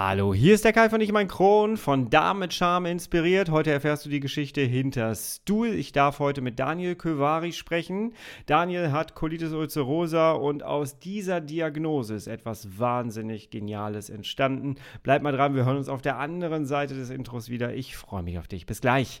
Hallo, 0.00 0.32
hier 0.32 0.54
ist 0.54 0.64
der 0.64 0.72
Kai 0.72 0.88
von 0.90 1.00
Ich 1.00 1.10
mein 1.10 1.26
Kron, 1.26 1.76
von 1.76 2.08
Damen 2.08 2.38
mit 2.38 2.54
Charme 2.54 2.86
inspiriert. 2.86 3.50
Heute 3.50 3.72
erfährst 3.72 4.06
du 4.06 4.08
die 4.08 4.20
Geschichte 4.20 4.60
hinter 4.60 5.12
Stuhl. 5.16 5.74
Ich 5.74 5.90
darf 5.90 6.20
heute 6.20 6.40
mit 6.40 6.60
Daniel 6.60 6.94
Kövari 6.94 7.50
sprechen. 7.50 8.14
Daniel 8.46 8.92
hat 8.92 9.16
Colitis 9.16 9.52
ulcerosa 9.52 10.30
und 10.30 10.62
aus 10.62 11.00
dieser 11.00 11.40
Diagnose 11.40 12.14
ist 12.14 12.28
etwas 12.28 12.78
wahnsinnig 12.78 13.50
Geniales 13.50 14.08
entstanden. 14.08 14.76
Bleib 15.02 15.22
mal 15.22 15.32
dran, 15.32 15.56
wir 15.56 15.64
hören 15.64 15.78
uns 15.78 15.88
auf 15.88 16.00
der 16.00 16.16
anderen 16.18 16.64
Seite 16.64 16.94
des 16.94 17.10
Intros 17.10 17.48
wieder. 17.48 17.74
Ich 17.74 17.96
freue 17.96 18.22
mich 18.22 18.38
auf 18.38 18.46
dich. 18.46 18.66
Bis 18.66 18.80
gleich. 18.80 19.20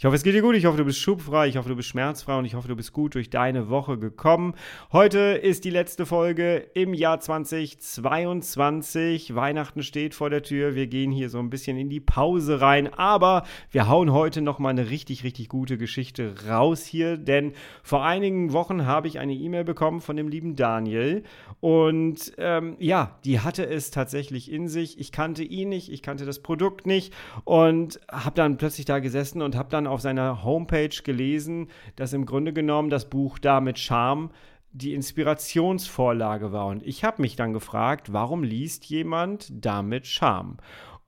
Ich 0.00 0.04
hoffe, 0.04 0.14
es 0.14 0.22
geht 0.22 0.36
dir 0.36 0.42
gut. 0.42 0.54
Ich 0.54 0.64
hoffe, 0.64 0.78
du 0.78 0.84
bist 0.84 1.00
schubfrei. 1.00 1.48
Ich 1.48 1.56
hoffe, 1.56 1.70
du 1.70 1.74
bist 1.74 1.88
schmerzfrei 1.88 2.38
und 2.38 2.44
ich 2.44 2.54
hoffe, 2.54 2.68
du 2.68 2.76
bist 2.76 2.92
gut 2.92 3.16
durch 3.16 3.30
deine 3.30 3.68
Woche 3.68 3.98
gekommen. 3.98 4.54
Heute 4.92 5.18
ist 5.18 5.64
die 5.64 5.70
letzte 5.70 6.06
Folge 6.06 6.68
im 6.74 6.94
Jahr 6.94 7.18
2022. 7.18 9.34
Weihnachten 9.34 9.82
steht 9.82 10.14
vor 10.14 10.30
der 10.30 10.44
Tür. 10.44 10.76
Wir 10.76 10.86
gehen 10.86 11.10
hier 11.10 11.28
so 11.28 11.40
ein 11.40 11.50
bisschen 11.50 11.76
in 11.76 11.90
die 11.90 11.98
Pause 11.98 12.60
rein, 12.60 12.94
aber 12.94 13.42
wir 13.72 13.88
hauen 13.88 14.12
heute 14.12 14.40
noch 14.40 14.60
mal 14.60 14.68
eine 14.68 14.88
richtig, 14.88 15.24
richtig 15.24 15.48
gute 15.48 15.76
Geschichte 15.76 16.32
raus 16.48 16.84
hier, 16.84 17.16
denn 17.16 17.54
vor 17.82 18.04
einigen 18.04 18.52
Wochen 18.52 18.86
habe 18.86 19.08
ich 19.08 19.18
eine 19.18 19.34
E-Mail 19.34 19.64
bekommen 19.64 20.00
von 20.00 20.14
dem 20.14 20.28
lieben 20.28 20.54
Daniel 20.54 21.24
und 21.58 22.34
ähm, 22.38 22.76
ja, 22.78 23.18
die 23.24 23.40
hatte 23.40 23.66
es 23.66 23.90
tatsächlich 23.90 24.52
in 24.52 24.68
sich. 24.68 25.00
Ich 25.00 25.10
kannte 25.10 25.42
ihn 25.42 25.70
nicht, 25.70 25.90
ich 25.90 26.02
kannte 26.02 26.24
das 26.24 26.38
Produkt 26.38 26.86
nicht 26.86 27.12
und 27.42 27.98
habe 28.08 28.36
dann 28.36 28.58
plötzlich 28.58 28.86
da 28.86 29.00
gesessen 29.00 29.42
und 29.42 29.56
habe 29.56 29.70
dann 29.70 29.87
auf 29.88 30.00
seiner 30.00 30.44
Homepage 30.44 31.02
gelesen, 31.02 31.68
dass 31.96 32.12
im 32.12 32.26
Grunde 32.26 32.52
genommen 32.52 32.90
das 32.90 33.08
Buch 33.08 33.38
da 33.38 33.60
mit 33.60 33.78
Charme 33.78 34.30
die 34.72 34.94
Inspirationsvorlage 34.94 36.52
war. 36.52 36.66
Und 36.66 36.82
ich 36.86 37.04
habe 37.04 37.22
mich 37.22 37.36
dann 37.36 37.52
gefragt, 37.52 38.12
warum 38.12 38.42
liest 38.42 38.84
jemand 38.86 39.48
damit 39.50 40.06
Charme? 40.06 40.58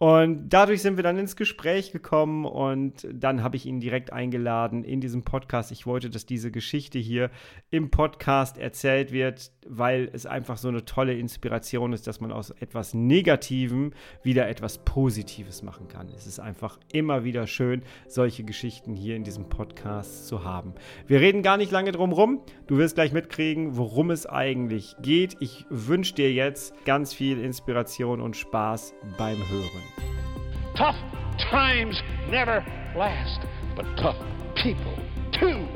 Und 0.02 0.48
dadurch 0.48 0.80
sind 0.80 0.96
wir 0.96 1.02
dann 1.02 1.18
ins 1.18 1.36
Gespräch 1.36 1.92
gekommen 1.92 2.46
und 2.46 3.06
dann 3.12 3.42
habe 3.42 3.56
ich 3.56 3.66
ihn 3.66 3.80
direkt 3.80 4.14
eingeladen 4.14 4.82
in 4.82 5.02
diesem 5.02 5.24
Podcast. 5.24 5.72
Ich 5.72 5.84
wollte, 5.84 6.08
dass 6.08 6.24
diese 6.24 6.50
Geschichte 6.50 6.98
hier 6.98 7.30
im 7.68 7.90
Podcast 7.90 8.56
erzählt 8.56 9.12
wird, 9.12 9.52
weil 9.66 10.08
es 10.14 10.24
einfach 10.24 10.56
so 10.56 10.68
eine 10.68 10.86
tolle 10.86 11.12
Inspiration 11.12 11.92
ist, 11.92 12.06
dass 12.06 12.18
man 12.18 12.32
aus 12.32 12.48
etwas 12.48 12.94
Negativem 12.94 13.92
wieder 14.22 14.48
etwas 14.48 14.78
Positives 14.78 15.62
machen 15.62 15.86
kann. 15.88 16.08
Es 16.16 16.26
ist 16.26 16.40
einfach 16.40 16.80
immer 16.90 17.24
wieder 17.24 17.46
schön, 17.46 17.82
solche 18.08 18.42
Geschichten 18.42 18.94
hier 18.94 19.16
in 19.16 19.22
diesem 19.22 19.50
Podcast 19.50 20.26
zu 20.26 20.44
haben. 20.44 20.72
Wir 21.08 21.20
reden 21.20 21.42
gar 21.42 21.58
nicht 21.58 21.72
lange 21.72 21.92
drum 21.92 22.12
rum. 22.12 22.40
Du 22.68 22.78
wirst 22.78 22.94
gleich 22.94 23.12
mitkriegen, 23.12 23.76
worum 23.76 24.10
es 24.10 24.24
eigentlich 24.24 24.96
geht. 25.02 25.36
Ich 25.40 25.66
wünsche 25.68 26.14
dir 26.14 26.32
jetzt 26.32 26.72
ganz 26.86 27.12
viel 27.12 27.38
Inspiration 27.38 28.22
und 28.22 28.34
Spaß 28.34 28.94
beim 29.18 29.36
Hören. 29.36 29.89
Tough 30.76 30.96
times 31.50 32.02
never 32.30 32.64
last, 32.96 33.40
but 33.74 33.84
tough 33.96 34.16
people 34.54 34.94
too. 35.32 35.66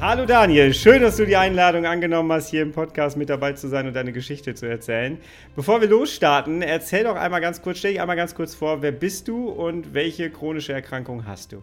Hallo 0.00 0.26
Daniel, 0.26 0.74
schön, 0.74 1.00
dass 1.00 1.16
du 1.16 1.24
die 1.24 1.36
Einladung 1.36 1.86
angenommen 1.86 2.30
hast, 2.30 2.50
hier 2.50 2.62
im 2.62 2.72
Podcast 2.72 3.16
mit 3.16 3.30
dabei 3.30 3.52
zu 3.54 3.68
sein 3.68 3.86
und 3.86 3.94
deine 3.94 4.12
Geschichte 4.12 4.54
zu 4.54 4.68
erzählen. 4.68 5.18
Bevor 5.56 5.80
wir 5.80 5.88
losstarten, 5.88 6.60
erzähl 6.60 7.04
doch 7.04 7.16
einmal 7.16 7.40
ganz 7.40 7.62
kurz, 7.62 7.78
stell 7.78 7.92
dich 7.92 8.00
einmal 8.00 8.16
ganz 8.16 8.34
kurz 8.34 8.54
vor, 8.54 8.82
wer 8.82 8.92
bist 8.92 9.28
du 9.28 9.48
und 9.48 9.94
welche 9.94 10.28
chronische 10.30 10.72
Erkrankung 10.74 11.26
hast 11.26 11.52
du? 11.52 11.62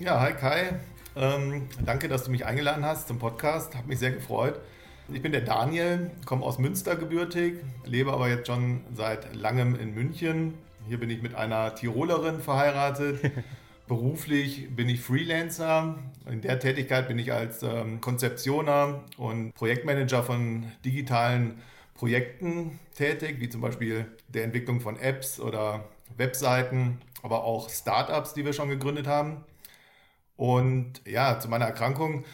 Ja, 0.00 0.20
hi 0.20 0.32
Kai. 0.32 0.80
Ähm, 1.16 1.68
danke, 1.84 2.08
dass 2.08 2.24
du 2.24 2.30
mich 2.30 2.44
eingeladen 2.44 2.84
hast 2.84 3.08
zum 3.08 3.18
Podcast. 3.18 3.74
Hat 3.74 3.86
mich 3.86 3.98
sehr 3.98 4.10
gefreut. 4.10 4.60
Ich 5.08 5.20
bin 5.20 5.32
der 5.32 5.40
Daniel, 5.40 6.10
komme 6.24 6.44
aus 6.44 6.58
Münster 6.58 6.96
gebürtig, 6.96 7.56
lebe 7.84 8.12
aber 8.12 8.28
jetzt 8.28 8.46
schon 8.46 8.82
seit 8.94 9.34
langem 9.34 9.74
in 9.74 9.94
München. 9.94 10.54
Hier 10.88 10.98
bin 10.98 11.10
ich 11.10 11.22
mit 11.22 11.34
einer 11.34 11.74
Tirolerin 11.74 12.40
verheiratet. 12.40 13.20
Beruflich 13.88 14.74
bin 14.74 14.88
ich 14.88 15.00
Freelancer. 15.00 15.98
In 16.30 16.40
der 16.40 16.60
Tätigkeit 16.60 17.08
bin 17.08 17.18
ich 17.18 17.32
als 17.32 17.62
ähm, 17.62 18.00
Konzeptioner 18.00 19.02
und 19.16 19.52
Projektmanager 19.54 20.22
von 20.22 20.70
digitalen 20.84 21.60
Projekten 21.94 22.78
tätig, 22.96 23.36
wie 23.40 23.48
zum 23.48 23.60
Beispiel 23.60 24.06
der 24.28 24.44
Entwicklung 24.44 24.80
von 24.80 24.98
Apps 24.98 25.40
oder 25.40 25.84
Webseiten, 26.16 27.00
aber 27.22 27.44
auch 27.44 27.68
Startups, 27.68 28.34
die 28.34 28.44
wir 28.44 28.52
schon 28.52 28.68
gegründet 28.68 29.08
haben. 29.08 29.44
Und 30.36 31.02
ja, 31.06 31.38
zu 31.38 31.48
meiner 31.48 31.66
Erkrankung. 31.66 32.24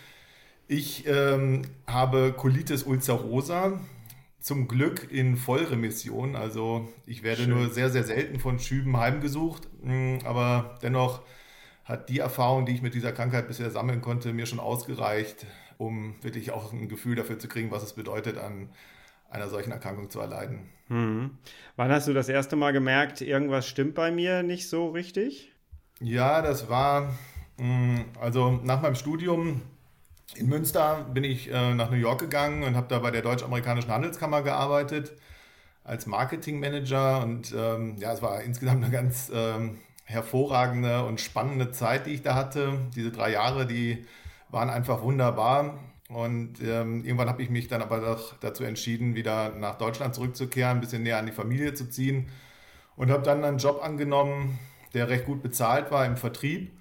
Ich 0.70 1.06
ähm, 1.06 1.62
habe 1.86 2.34
Colitis 2.36 2.82
ulcerosa, 2.82 3.80
zum 4.38 4.68
Glück 4.68 5.10
in 5.10 5.36
Vollremission. 5.36 6.36
Also 6.36 6.86
ich 7.06 7.22
werde 7.22 7.42
Schön. 7.42 7.50
nur 7.50 7.70
sehr, 7.70 7.90
sehr 7.90 8.04
selten 8.04 8.38
von 8.38 8.58
Schüben 8.58 8.96
heimgesucht, 8.96 9.66
hm, 9.82 10.18
aber 10.24 10.78
dennoch 10.82 11.22
hat 11.84 12.10
die 12.10 12.18
Erfahrung, 12.18 12.66
die 12.66 12.74
ich 12.74 12.82
mit 12.82 12.92
dieser 12.92 13.12
Krankheit 13.12 13.48
bisher 13.48 13.70
sammeln 13.70 14.02
konnte, 14.02 14.34
mir 14.34 14.44
schon 14.44 14.60
ausgereicht, 14.60 15.46
um 15.78 16.16
wirklich 16.22 16.50
auch 16.50 16.70
ein 16.72 16.88
Gefühl 16.88 17.16
dafür 17.16 17.38
zu 17.38 17.48
kriegen, 17.48 17.70
was 17.70 17.82
es 17.82 17.94
bedeutet, 17.94 18.36
an 18.36 18.68
einer 19.30 19.48
solchen 19.48 19.72
Erkrankung 19.72 20.10
zu 20.10 20.20
erleiden. 20.20 20.68
Hm. 20.88 21.30
Wann 21.76 21.90
hast 21.90 22.08
du 22.08 22.12
das 22.12 22.28
erste 22.28 22.56
Mal 22.56 22.72
gemerkt, 22.72 23.22
irgendwas 23.22 23.66
stimmt 23.66 23.94
bei 23.94 24.10
mir 24.10 24.42
nicht 24.42 24.68
so 24.68 24.90
richtig? 24.90 25.50
Ja, 26.00 26.42
das 26.42 26.68
war, 26.68 27.14
hm, 27.58 28.04
also 28.20 28.60
nach 28.62 28.82
meinem 28.82 28.94
Studium 28.94 29.62
in 30.34 30.48
Münster 30.48 31.06
bin 31.12 31.24
ich 31.24 31.50
äh, 31.50 31.74
nach 31.74 31.90
New 31.90 31.96
York 31.96 32.20
gegangen 32.20 32.62
und 32.62 32.76
habe 32.76 32.86
da 32.88 32.98
bei 32.98 33.10
der 33.10 33.22
Deutsch-Amerikanischen 33.22 33.90
Handelskammer 33.90 34.42
gearbeitet 34.42 35.12
als 35.84 36.06
Marketingmanager 36.06 37.22
und 37.22 37.54
ähm, 37.56 37.96
ja, 37.98 38.12
es 38.12 38.20
war 38.20 38.42
insgesamt 38.42 38.84
eine 38.84 38.92
ganz 38.92 39.30
ähm, 39.34 39.78
hervorragende 40.04 41.04
und 41.04 41.20
spannende 41.20 41.70
Zeit, 41.70 42.06
die 42.06 42.10
ich 42.10 42.22
da 42.22 42.34
hatte. 42.34 42.78
Diese 42.94 43.10
drei 43.10 43.32
Jahre, 43.32 43.66
die 43.66 44.04
waren 44.50 44.70
einfach 44.70 45.02
wunderbar. 45.02 45.78
Und 46.08 46.62
ähm, 46.62 47.04
irgendwann 47.04 47.28
habe 47.28 47.42
ich 47.42 47.50
mich 47.50 47.68
dann 47.68 47.82
aber 47.82 48.00
doch 48.00 48.34
dazu 48.40 48.64
entschieden, 48.64 49.14
wieder 49.14 49.50
nach 49.50 49.76
Deutschland 49.76 50.14
zurückzukehren, 50.14 50.78
ein 50.78 50.80
bisschen 50.80 51.02
näher 51.02 51.18
an 51.18 51.26
die 51.26 51.32
Familie 51.32 51.74
zu 51.74 51.90
ziehen 51.90 52.28
und 52.96 53.10
habe 53.10 53.22
dann 53.22 53.44
einen 53.44 53.58
Job 53.58 53.82
angenommen, 53.82 54.58
der 54.94 55.10
recht 55.10 55.26
gut 55.26 55.42
bezahlt 55.42 55.90
war 55.90 56.06
im 56.06 56.16
Vertrieb, 56.16 56.72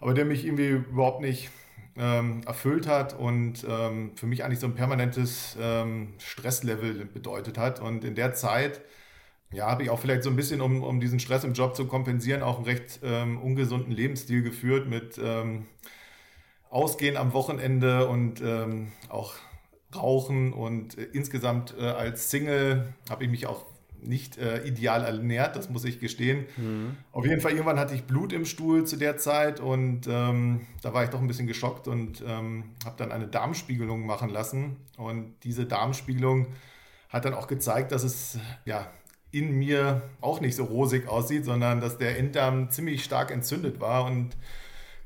aber 0.00 0.14
der 0.14 0.24
mich 0.24 0.46
irgendwie 0.46 0.68
überhaupt 0.68 1.20
nicht 1.20 1.50
ähm, 1.96 2.42
erfüllt 2.46 2.86
hat 2.86 3.18
und 3.18 3.66
ähm, 3.68 4.12
für 4.16 4.26
mich 4.26 4.44
eigentlich 4.44 4.60
so 4.60 4.66
ein 4.66 4.74
permanentes 4.74 5.56
ähm, 5.60 6.14
Stresslevel 6.18 7.04
bedeutet 7.06 7.58
hat. 7.58 7.80
Und 7.80 8.04
in 8.04 8.14
der 8.14 8.34
Zeit 8.34 8.80
ja, 9.52 9.70
habe 9.70 9.82
ich 9.82 9.90
auch 9.90 10.00
vielleicht 10.00 10.22
so 10.22 10.30
ein 10.30 10.36
bisschen, 10.36 10.60
um, 10.60 10.82
um 10.82 11.00
diesen 11.00 11.20
Stress 11.20 11.44
im 11.44 11.52
Job 11.52 11.76
zu 11.76 11.86
kompensieren, 11.86 12.42
auch 12.42 12.56
einen 12.56 12.64
recht 12.64 13.00
ähm, 13.02 13.40
ungesunden 13.40 13.92
Lebensstil 13.92 14.42
geführt 14.42 14.88
mit 14.88 15.18
ähm, 15.22 15.66
Ausgehen 16.70 17.18
am 17.18 17.34
Wochenende 17.34 18.08
und 18.08 18.40
ähm, 18.40 18.92
auch 19.10 19.34
Rauchen. 19.94 20.54
Und 20.54 20.96
äh, 20.96 21.04
insgesamt 21.12 21.74
äh, 21.78 21.82
als 21.82 22.30
Single 22.30 22.94
habe 23.10 23.24
ich 23.24 23.30
mich 23.30 23.46
auch 23.46 23.66
nicht 24.02 24.38
äh, 24.38 24.62
ideal 24.64 25.04
ernährt, 25.04 25.56
das 25.56 25.70
muss 25.70 25.84
ich 25.84 26.00
gestehen. 26.00 26.46
Mhm. 26.56 26.96
Auf 27.12 27.24
jeden 27.24 27.40
Fall, 27.40 27.52
irgendwann 27.52 27.78
hatte 27.78 27.94
ich 27.94 28.04
Blut 28.04 28.32
im 28.32 28.44
Stuhl 28.44 28.84
zu 28.84 28.96
der 28.96 29.16
Zeit 29.16 29.60
und 29.60 30.06
ähm, 30.08 30.66
da 30.82 30.92
war 30.92 31.04
ich 31.04 31.10
doch 31.10 31.20
ein 31.20 31.26
bisschen 31.26 31.46
geschockt 31.46 31.88
und 31.88 32.22
ähm, 32.26 32.64
habe 32.84 32.96
dann 32.98 33.12
eine 33.12 33.28
Darmspiegelung 33.28 34.06
machen 34.06 34.28
lassen. 34.28 34.76
Und 34.96 35.34
diese 35.44 35.66
Darmspiegelung 35.66 36.48
hat 37.08 37.24
dann 37.24 37.34
auch 37.34 37.46
gezeigt, 37.46 37.92
dass 37.92 38.04
es 38.04 38.38
ja 38.64 38.90
in 39.30 39.58
mir 39.58 40.02
auch 40.20 40.40
nicht 40.40 40.56
so 40.56 40.64
rosig 40.64 41.08
aussieht, 41.08 41.44
sondern 41.44 41.80
dass 41.80 41.98
der 41.98 42.18
Enddarm 42.18 42.70
ziemlich 42.70 43.02
stark 43.02 43.30
entzündet 43.30 43.80
war 43.80 44.04
und 44.04 44.36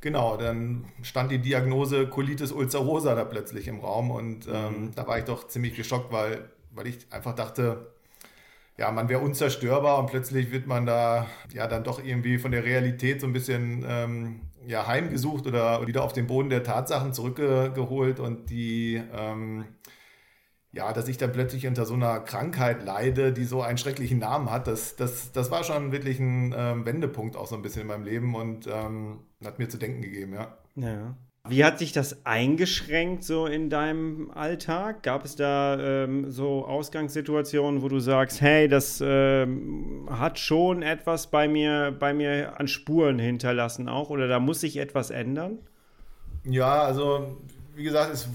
genau, 0.01 0.37
dann 0.37 0.85
stand 1.03 1.31
die 1.31 1.39
Diagnose 1.39 2.09
Colitis 2.09 2.53
ulcerosa 2.53 3.15
da 3.15 3.25
plötzlich 3.25 3.69
im 3.69 3.81
Raum 3.81 4.11
und 4.11 4.47
ähm, 4.53 4.87
mhm. 4.87 4.95
da 4.95 5.07
war 5.07 5.19
ich 5.19 5.25
doch 5.25 5.47
ziemlich 5.47 5.75
geschockt, 5.75 6.13
weil, 6.13 6.51
weil 6.73 6.89
ich 6.89 6.99
einfach 7.11 7.35
dachte, 7.35 7.93
ja, 8.79 8.91
man 8.93 9.09
wäre 9.09 9.21
unzerstörbar 9.21 9.99
und 9.99 10.07
plötzlich 10.07 10.51
wird 10.53 10.67
man 10.67 10.87
da 10.87 11.27
ja 11.53 11.67
dann 11.67 11.85
doch 11.85 12.03
irgendwie 12.03 12.39
von 12.39 12.53
der 12.53 12.65
Realität 12.65 13.21
so 13.21 13.27
ein 13.27 13.33
bisschen 13.33 13.85
ähm, 13.89 14.41
ja, 14.67 14.87
heimgesucht 14.87 15.47
oder 15.47 15.87
wieder 15.87 16.05
auf 16.05 16.13
den 16.13 16.27
Boden 16.27 16.51
der 16.51 16.63
Tatsachen 16.63 17.13
zurückgeholt 17.15 18.21
und 18.21 18.51
die 18.51 19.03
ähm, 19.15 19.65
ja, 20.77 20.93
dass 20.93 21.09
ich 21.09 21.17
dann 21.17 21.33
plötzlich 21.33 21.67
unter 21.67 21.87
so 21.87 21.95
einer 21.95 22.21
Krankheit 22.21 22.85
leide, 22.85 23.33
die 23.33 23.45
so 23.45 23.63
einen 23.63 23.79
schrecklichen 23.79 24.19
Namen 24.19 24.51
hat, 24.51 24.67
das, 24.67 24.95
das, 24.95 25.33
das 25.33 25.51
war 25.51 25.65
schon 25.65 25.91
wirklich 25.91 26.21
ein 26.21 26.55
ähm, 26.57 26.85
Wendepunkt 26.85 27.35
auch 27.35 27.47
so 27.47 27.57
ein 27.57 27.63
bisschen 27.63 27.83
in 27.83 27.89
meinem 27.89 28.05
Leben 28.05 28.35
und 28.35 28.67
ähm, 28.67 29.21
hat 29.43 29.59
mir 29.59 29.69
zu 29.71 29.79
denken 29.79 30.03
gegeben, 30.03 30.35
ja. 30.35 30.59
Ja. 30.75 31.17
Wie 31.49 31.65
hat 31.65 31.79
sich 31.79 31.93
das 31.93 32.25
eingeschränkt 32.25 33.25
so 33.25 33.47
in 33.47 33.71
deinem 33.71 34.31
Alltag? 34.33 35.03
Gab 35.03 35.25
es 35.25 35.37
da 35.37 35.79
ähm, 35.79 36.31
so 36.31 36.65
Ausgangssituationen, 36.65 37.83
wo 37.83 37.89
du 37.89 38.01
sagst, 38.01 38.41
hey, 38.41 38.69
das 38.69 39.03
ähm, 39.05 40.09
hat 40.11 40.39
schon 40.39 40.83
etwas 40.83 41.29
bei 41.29 41.49
mir, 41.49 41.95
bei 41.99 42.15
mir 42.15 42.59
an 42.59 42.69
Spuren 42.69 43.19
hinterlassen 43.19 43.89
auch 43.89 44.11
oder 44.11 44.29
da 44.29 44.41
muss 44.41 44.61
sich 44.61 44.77
etwas 44.77 45.11
ändern? 45.11 45.59
Ja, 46.45 46.83
also 46.83 47.37
wie 47.75 47.85
gesagt, 47.85 48.13
es 48.13 48.29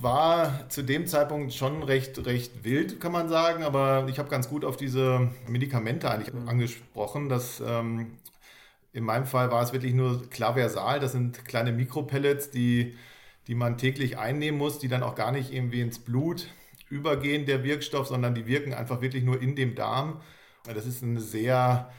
war 0.00 0.68
zu 0.68 0.82
dem 0.82 1.06
Zeitpunkt 1.06 1.52
schon 1.52 1.82
recht, 1.82 2.24
recht 2.24 2.64
wild, 2.64 3.00
kann 3.00 3.12
man 3.12 3.28
sagen, 3.28 3.62
aber 3.62 4.06
ich 4.08 4.18
habe 4.18 4.28
ganz 4.28 4.48
gut 4.48 4.64
auf 4.64 4.76
diese 4.76 5.28
Medikamente 5.48 6.10
eigentlich 6.10 6.32
mhm. 6.32 6.48
angesprochen. 6.48 7.28
Das 7.28 7.62
ähm, 7.66 8.12
in 8.92 9.04
meinem 9.04 9.26
Fall 9.26 9.50
war 9.50 9.62
es 9.62 9.72
wirklich 9.72 9.94
nur 9.94 10.28
Klaversal. 10.30 11.00
Das 11.00 11.12
sind 11.12 11.44
kleine 11.44 11.72
Mikropellets, 11.72 12.50
die, 12.50 12.96
die 13.46 13.54
man 13.54 13.78
täglich 13.78 14.18
einnehmen 14.18 14.58
muss, 14.58 14.78
die 14.78 14.88
dann 14.88 15.02
auch 15.02 15.14
gar 15.14 15.32
nicht 15.32 15.52
irgendwie 15.52 15.80
ins 15.80 15.98
Blut 15.98 16.48
übergehen, 16.90 17.46
der 17.46 17.64
Wirkstoff, 17.64 18.06
sondern 18.06 18.34
die 18.34 18.46
wirken 18.46 18.72
einfach 18.74 19.00
wirklich 19.00 19.24
nur 19.24 19.40
in 19.40 19.56
dem 19.56 19.74
Darm. 19.74 20.20
Das 20.64 20.86
ist 20.86 21.02
ein 21.02 21.18
sehr 21.18 21.90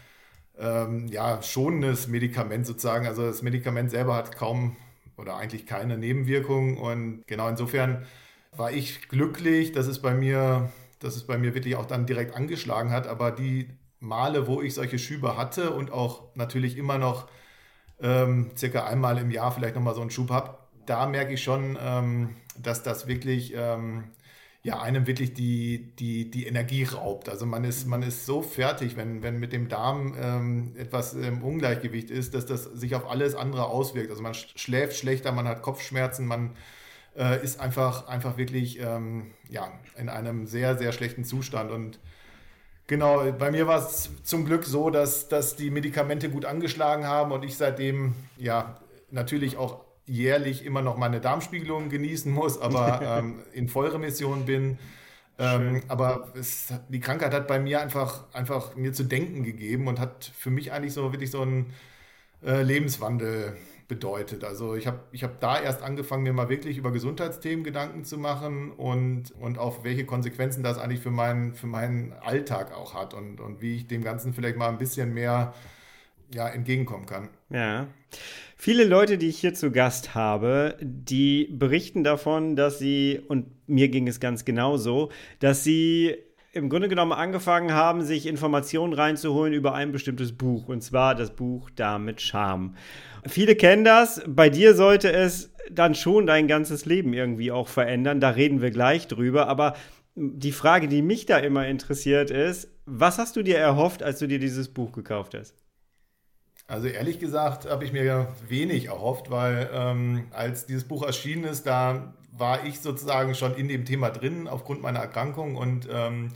ähm, 0.57 1.07
ja, 1.07 1.41
schonendes 1.41 2.07
Medikament 2.07 2.65
sozusagen. 2.65 3.07
Also 3.07 3.25
das 3.25 3.41
Medikament 3.41 3.91
selber 3.91 4.15
hat 4.15 4.35
kaum 4.35 4.75
oder 5.17 5.37
eigentlich 5.37 5.65
keine 5.65 5.97
Nebenwirkungen. 5.97 6.77
Und 6.77 7.23
genau 7.27 7.47
insofern 7.47 8.05
war 8.51 8.71
ich 8.71 9.07
glücklich, 9.09 9.71
dass 9.71 9.87
es 9.87 10.01
bei 10.01 10.13
mir, 10.13 10.71
dass 10.99 11.15
es 11.15 11.25
bei 11.25 11.37
mir 11.37 11.53
wirklich 11.53 11.75
auch 11.75 11.85
dann 11.85 12.05
direkt 12.05 12.35
angeschlagen 12.35 12.91
hat. 12.91 13.07
Aber 13.07 13.31
die 13.31 13.69
Male, 13.99 14.47
wo 14.47 14.61
ich 14.61 14.73
solche 14.73 14.99
Schübe 14.99 15.37
hatte 15.37 15.71
und 15.71 15.91
auch 15.91 16.23
natürlich 16.35 16.77
immer 16.77 16.97
noch 16.97 17.27
ähm, 18.01 18.51
circa 18.57 18.85
einmal 18.85 19.17
im 19.17 19.31
Jahr 19.31 19.51
vielleicht 19.51 19.75
nochmal 19.75 19.95
so 19.95 20.01
einen 20.01 20.11
Schub 20.11 20.29
habe, 20.29 20.57
da 20.85 21.05
merke 21.05 21.33
ich 21.33 21.43
schon, 21.43 21.77
ähm, 21.81 22.35
dass 22.57 22.83
das 22.83 23.07
wirklich 23.07 23.53
ähm, 23.55 24.05
ja, 24.61 24.81
einem 24.81 25.07
wirklich 25.07 25.33
die, 25.33 25.95
die, 25.95 26.29
die 26.29 26.45
Energie 26.45 26.83
raubt. 26.83 27.29
Also 27.29 27.45
man 27.45 27.63
ist, 27.63 27.87
man 27.87 28.03
ist 28.03 28.25
so 28.25 28.41
fertig, 28.41 28.97
wenn, 28.97 29.23
wenn 29.23 29.39
mit 29.39 29.53
dem 29.53 29.69
Darm 29.69 30.15
ähm, 30.21 30.73
etwas 30.77 31.13
im 31.13 31.43
Ungleichgewicht 31.43 32.11
ist, 32.11 32.33
dass 32.33 32.45
das 32.45 32.65
sich 32.65 32.93
auf 32.95 33.09
alles 33.09 33.35
andere 33.35 33.67
auswirkt. 33.67 34.09
Also 34.09 34.21
man 34.21 34.33
schläft 34.33 34.97
schlechter, 34.97 35.31
man 35.31 35.47
hat 35.47 35.61
Kopfschmerzen, 35.61 36.25
man 36.25 36.55
äh, 37.17 37.41
ist 37.41 37.59
einfach, 37.59 38.07
einfach 38.07 38.37
wirklich 38.37 38.79
ähm, 38.81 39.31
ja, 39.49 39.71
in 39.97 40.09
einem 40.09 40.45
sehr, 40.45 40.77
sehr 40.77 40.91
schlechten 40.91 41.23
Zustand. 41.23 41.71
Und 41.71 41.99
Genau, 42.89 43.31
bei 43.33 43.51
mir 43.51 43.67
war 43.67 43.85
es 43.85 44.09
zum 44.23 44.45
Glück 44.45 44.65
so, 44.65 44.89
dass, 44.89 45.27
dass 45.27 45.55
die 45.55 45.69
Medikamente 45.69 46.27
gut 46.31 46.43
angeschlagen 46.43 47.05
haben 47.05 47.31
und 47.31 47.45
ich 47.45 47.55
seitdem 47.55 48.15
ja 48.35 48.79
natürlich 49.11 49.57
auch 49.57 49.85
jährlich 50.07 50.65
immer 50.65 50.81
noch 50.81 50.97
meine 50.97 51.21
Darmspiegelung 51.21 51.89
genießen 51.89 52.31
muss, 52.31 52.59
aber 52.59 52.99
ähm, 53.19 53.43
in 53.53 53.69
Vollremission 53.69 54.47
bin. 54.47 54.79
Ähm, 55.37 55.83
aber 55.87 56.29
es, 56.33 56.73
die 56.89 56.99
Krankheit 56.99 57.31
hat 57.31 57.47
bei 57.47 57.59
mir 57.59 57.79
einfach, 57.79 58.23
einfach 58.33 58.75
mir 58.75 58.91
zu 58.91 59.03
denken 59.03 59.43
gegeben 59.43 59.87
und 59.87 59.99
hat 59.99 60.31
für 60.35 60.49
mich 60.49 60.71
eigentlich 60.71 60.93
so 60.93 61.13
wirklich 61.13 61.29
so 61.29 61.43
einen 61.43 61.71
äh, 62.43 62.63
Lebenswandel 62.63 63.55
bedeutet. 63.89 64.45
Also 64.45 64.75
ich 64.75 64.87
habe 64.87 64.99
ich 65.11 65.23
hab 65.23 65.41
da 65.41 65.59
erst 65.59 65.81
angefangen, 65.81 66.23
mir 66.23 66.31
mal 66.31 66.47
wirklich 66.47 66.77
über 66.77 66.93
Gesundheitsthemen 66.93 67.65
Gedanken 67.65 68.05
zu 68.05 68.17
machen 68.17 68.71
und, 68.71 69.31
und 69.31 69.57
auch 69.57 69.83
welche 69.83 70.05
Konsequenzen 70.05 70.63
das 70.63 70.77
eigentlich 70.77 71.01
für 71.01 71.11
meinen, 71.11 71.55
für 71.55 71.67
meinen 71.67 72.13
Alltag 72.13 72.73
auch 72.73 72.93
hat 72.93 73.13
und, 73.13 73.41
und 73.41 73.61
wie 73.61 73.75
ich 73.75 73.87
dem 73.87 74.03
Ganzen 74.03 74.33
vielleicht 74.33 74.55
mal 74.55 74.69
ein 74.69 74.77
bisschen 74.77 75.13
mehr 75.13 75.53
ja, 76.33 76.47
entgegenkommen 76.47 77.07
kann. 77.07 77.29
Ja. 77.49 77.87
Viele 78.55 78.83
Leute, 78.83 79.17
die 79.17 79.27
ich 79.27 79.39
hier 79.39 79.53
zu 79.53 79.71
Gast 79.71 80.13
habe, 80.15 80.77
die 80.81 81.47
berichten 81.51 82.03
davon, 82.03 82.55
dass 82.55 82.77
sie, 82.77 83.21
und 83.27 83.47
mir 83.67 83.89
ging 83.89 84.07
es 84.07 84.19
ganz 84.19 84.45
genauso, 84.45 85.09
dass 85.39 85.63
sie 85.63 86.15
im 86.51 86.69
Grunde 86.69 86.89
genommen 86.89 87.11
angefangen 87.11 87.73
haben, 87.73 88.03
sich 88.03 88.25
Informationen 88.25 88.93
reinzuholen 88.93 89.53
über 89.53 89.73
ein 89.73 89.91
bestimmtes 89.91 90.33
Buch, 90.33 90.67
und 90.67 90.81
zwar 90.81 91.15
das 91.15 91.35
Buch 91.35 91.69
Da 91.75 91.99
mit 91.99 92.21
Charme. 92.21 92.75
Viele 93.25 93.55
kennen 93.55 93.83
das. 93.83 94.21
Bei 94.27 94.49
dir 94.49 94.75
sollte 94.75 95.11
es 95.11 95.51
dann 95.71 95.95
schon 95.95 96.25
dein 96.27 96.47
ganzes 96.47 96.85
Leben 96.85 97.13
irgendwie 97.13 97.51
auch 97.51 97.67
verändern. 97.67 98.19
Da 98.19 98.29
reden 98.29 98.61
wir 98.61 98.71
gleich 98.71 99.07
drüber. 99.07 99.47
Aber 99.47 99.75
die 100.15 100.51
Frage, 100.51 100.87
die 100.87 101.01
mich 101.01 101.25
da 101.25 101.37
immer 101.37 101.67
interessiert, 101.67 102.31
ist: 102.31 102.69
Was 102.85 103.17
hast 103.17 103.35
du 103.35 103.43
dir 103.43 103.57
erhofft, 103.57 104.03
als 104.03 104.19
du 104.19 104.27
dir 104.27 104.39
dieses 104.39 104.69
Buch 104.73 104.91
gekauft 104.91 105.35
hast? 105.35 105.55
Also 106.67 106.87
ehrlich 106.87 107.19
gesagt 107.19 107.67
habe 107.67 107.83
ich 107.83 107.91
mir 107.91 108.27
wenig 108.47 108.85
erhofft, 108.85 109.31
weil 109.31 109.69
ähm, 109.73 110.27
als 110.31 110.67
dieses 110.67 110.83
Buch 110.83 111.01
erschienen 111.01 111.45
ist, 111.45 111.65
da 111.65 112.13
war 112.31 112.63
ich 112.63 112.79
sozusagen 112.79 113.33
schon 113.33 113.55
in 113.55 113.67
dem 113.67 113.85
Thema 113.85 114.11
drin 114.11 114.47
aufgrund 114.47 114.83
meiner 114.83 114.99
Erkrankung 114.99 115.55
und 115.55 115.87
ähm, 115.91 116.29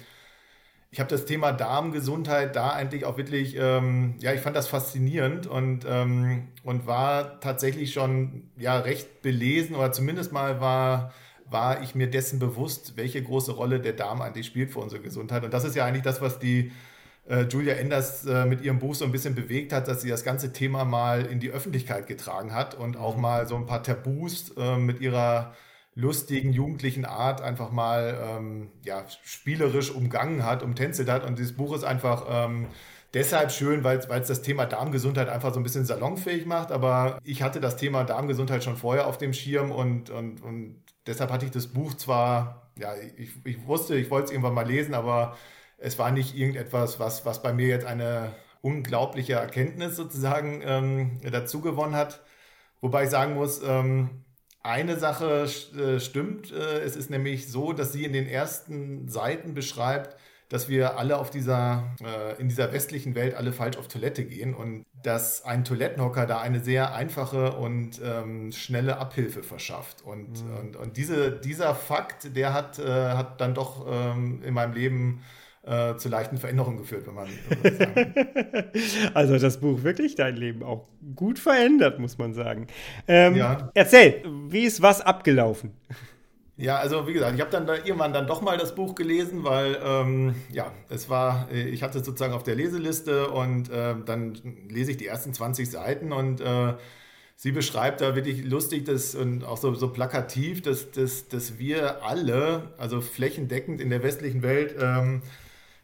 ich 0.94 1.00
habe 1.00 1.10
das 1.10 1.25
Thema 1.25 1.51
Darmgesundheit 1.51 2.56
da 2.56 2.69
eigentlich 2.69 3.06
auch 3.06 3.18
wirklich, 3.18 3.57
ähm, 3.57 4.13
ja, 4.19 4.31
ich 4.31 4.42
fand 4.42 4.56
das 4.56 4.68
faszinierend 4.68 5.48
und, 5.48 5.88
ähm, 5.90 6.50
und 6.63 6.86
war 6.86 7.40
tatsächlich 7.40 7.94
schon 7.94 8.51
ja, 8.57 8.78
recht 8.78 9.24
belesen 9.24 9.75
oder 9.75 9.92
zumindest 9.92 10.31
mal 10.31 10.62
war, 10.62 11.12
war 11.50 11.81
ich 11.81 11.95
mir 11.95 12.12
dessen 12.12 12.38
bewusst, 12.38 12.95
welche 12.95 13.24
große 13.24 13.54
Rolle 13.54 13.80
der 13.80 13.94
Darm 13.94 14.22
eigentlich 14.22 14.45
spielt 14.45 14.69
für 14.69 14.81
unsere 14.81 15.01
Gesundheit. 15.01 15.44
Und 15.44 15.51
das 15.51 15.63
ist 15.63 15.75
ja 15.75 15.84
eigentlich 15.84 16.04
das, 16.04 16.22
was 16.22 16.38
die 16.38 16.72
äh, 17.28 17.45
Julia 17.45 17.74
Enders 17.74 18.28
äh, 18.28 18.45
mit 18.45 18.62
ihrem 18.62 18.78
Buch 18.78 18.94
so 18.94 19.04
ein 19.04 19.12
bisschen 19.12 19.34
bewegt 19.34 19.74
hat, 19.74 19.88
dass 19.88 20.04
sie 20.04 20.10
das 20.10 20.24
ganze 20.24 20.54
Thema 20.54 20.86
mal 20.86 21.25
in 21.25 21.40
die 21.40 21.50
Öffentlichkeit 21.50 22.06
getragen 22.06 22.54
hat 22.54 22.75
und 22.75 22.98
auch 22.98 23.16
mhm. 23.16 23.22
mal 23.24 23.48
so 23.48 23.56
ein 23.56 23.66
paar 23.66 23.81
Tabus 23.81 24.54
äh, 24.57 24.78
mit 24.78 25.01
ihrer 25.01 25.56
lustigen, 25.95 26.54
jugendlichen 26.54 27.06
Art 27.06 27.42
einfach 27.42 27.72
mal 27.72 28.19
ähm, 28.24 28.72
ja, 28.84 29.06
spielerisch 29.24 29.92
umgangen 29.92 30.45
hat, 30.45 30.63
umtänzelt 30.63 31.10
hat. 31.10 31.25
Und 31.25 31.38
dieses 31.38 31.56
Buch 31.56 31.75
ist 31.75 31.84
einfach 31.84 32.25
ähm, 32.30 32.68
deshalb 33.13 33.51
schön, 33.51 33.84
weil 33.84 34.00
es 34.00 34.28
das 34.28 34.42
Thema 34.42 34.66
Darmgesundheit 34.66 35.30
einfach 35.30 35.54
so 35.54 35.60
ein 35.60 35.63
bisschen 35.63 35.86
salonfähig 35.86 36.45
macht. 36.45 36.72
Aber 36.72 37.19
ich 37.24 37.44
hatte 37.44 37.60
das 37.60 37.78
Thema 37.78 38.04
Darmgesundheit 38.04 38.63
schon 38.63 38.78
vorher 38.78 39.07
auf 39.07 39.18
dem 39.18 39.34
Schirm 39.34 39.72
und, 39.72 40.10
und, 40.10 40.42
und 40.42 40.84
deshalb 41.06 41.31
hatte 41.31 41.45
ich 41.45 41.51
das 41.51 41.68
Buch 41.68 41.94
zwar, 41.94 42.72
ja, 42.78 42.94
ich, 43.18 43.31
ich 43.45 43.68
wusste, 43.68 43.95
ich 43.95 44.10
wollte 44.10 44.25
es 44.25 44.31
irgendwann 44.31 44.56
mal 44.56 44.68
lesen, 44.68 44.95
aber 44.95 45.38
es 45.78 46.00
war 46.00 46.12
nicht 46.12 46.36
irgendetwas, 46.36 47.00
was, 47.00 47.25
was 47.25 47.44
bei 47.44 47.54
mir 47.54 47.68
jetzt 47.68 47.86
eine 47.86 48.31
unglaubliche 48.62 49.34
Erkenntnis 49.34 49.95
sozusagen 49.95 50.62
ähm, 50.66 51.19
dazu 51.30 51.62
gewonnen 51.62 51.95
hat. 51.95 52.22
Wobei 52.81 53.04
ich 53.04 53.10
sagen 53.10 53.36
muss, 53.36 53.62
ähm, 53.63 54.24
eine 54.63 54.98
Sache 54.98 55.48
äh, 55.77 56.00
stimmt. 56.00 56.51
Äh, 56.51 56.80
es 56.80 56.95
ist 56.95 57.10
nämlich 57.10 57.51
so, 57.51 57.74
dass 57.74 57.92
sie 57.94 58.06
in 58.06 58.14
den 58.14 58.28
ersten 58.28 59.07
Seiten 59.09 59.54
beschreibt, 59.54 60.18
dass 60.49 60.69
wir 60.69 60.97
alle 60.97 61.18
auf 61.18 61.30
dieser, 61.30 61.95
äh, 62.04 62.40
in 62.40 62.47
dieser 62.47 62.71
westlichen 62.71 63.16
Welt 63.16 63.35
alle 63.35 63.52
falsch 63.52 63.78
auf 63.78 63.88
Toilette 63.88 64.23
gehen 64.23 64.54
und 64.54 64.85
dass 65.04 65.44
ein 65.44 65.66
Toilettenhocker 65.66 66.26
da 66.26 66.40
eine 66.40 66.59
sehr 66.59 66.94
einfache 66.94 67.54
und 67.54 67.99
ähm, 68.04 68.52
schnelle 68.52 68.97
Abhilfe 68.97 69.44
verschafft. 69.44 70.02
Und, 70.02 70.44
mhm. 70.44 70.57
und, 70.57 70.76
und 70.78 70.97
diese, 70.97 71.31
dieser 71.31 71.76
Fakt, 71.76 72.35
der 72.35 72.54
hat, 72.54 72.80
äh, 72.80 72.85
hat 72.85 73.42
dann 73.42 73.54
doch 73.54 73.85
ähm, 73.90 74.42
in 74.44 74.54
meinem 74.54 74.73
Leben 74.73 75.23
äh, 75.66 75.96
zu 75.96 76.10
leichten 76.10 76.38
Veränderungen 76.38 76.78
geführt, 76.78 77.06
wenn 77.08 77.16
man. 77.16 77.28
also 79.14 79.38
das 79.38 79.60
Buch 79.60 79.84
wirklich 79.84 80.16
dein 80.16 80.36
Leben 80.36 80.64
auch 80.64 80.88
gut 81.16 81.40
verändert, 81.40 82.00
muss 82.00 82.18
man 82.18 82.34
sagen. 82.34 82.68
Ähm, 83.08 83.36
ja. 83.36 83.72
Erzähl, 83.74 84.24
wie 84.50 84.64
ist 84.64 84.82
was 84.82 85.02
abgelaufen? 85.02 85.72
Ja, 86.56 86.78
also 86.78 87.08
wie 87.08 87.14
gesagt, 87.14 87.34
ich 87.34 87.42
habe 87.42 87.50
dann 87.50 87.66
da 87.66 87.76
irgendwann 87.76 88.14
dann 88.14 88.28
doch 88.28 88.42
mal 88.42 88.58
das 88.58 88.76
Buch 88.76 88.94
gelesen, 88.94 89.44
weil 89.44 89.80
ähm, 89.84 90.36
ja, 90.52 90.72
es 90.90 91.10
war, 91.10 91.50
äh, 91.52 91.64
ich 91.70 91.82
hatte 91.82 92.04
sozusagen 92.04 92.34
auf 92.34 92.44
der 92.44 92.56
Leseliste 92.56 93.30
und 93.30 93.72
äh, 93.72 93.96
dann 94.06 94.36
lese 94.70 94.92
ich 94.92 94.98
die 94.98 95.08
ersten 95.08 95.34
20 95.34 95.70
Seiten 95.72 96.12
und 96.12 96.42
äh, 96.42 96.76
sie 97.36 97.52
beschreibt 97.52 98.02
da 98.02 98.16
wirklich 98.16 98.44
lustig 98.44 98.86
dass, 98.86 99.16
und 99.16 99.44
auch 99.44 99.58
so, 99.58 99.74
so 99.74 99.90
plakativ, 99.90 100.62
dass, 100.62 100.92
dass, 100.92 101.28
dass 101.28 101.58
wir 101.58 102.04
alle, 102.04 102.74
also 102.78 103.02
flächendeckend 103.02 103.82
in 103.82 103.90
der 103.90 104.04
westlichen 104.04 104.44
Welt, 104.44 104.76
ähm, 104.80 105.24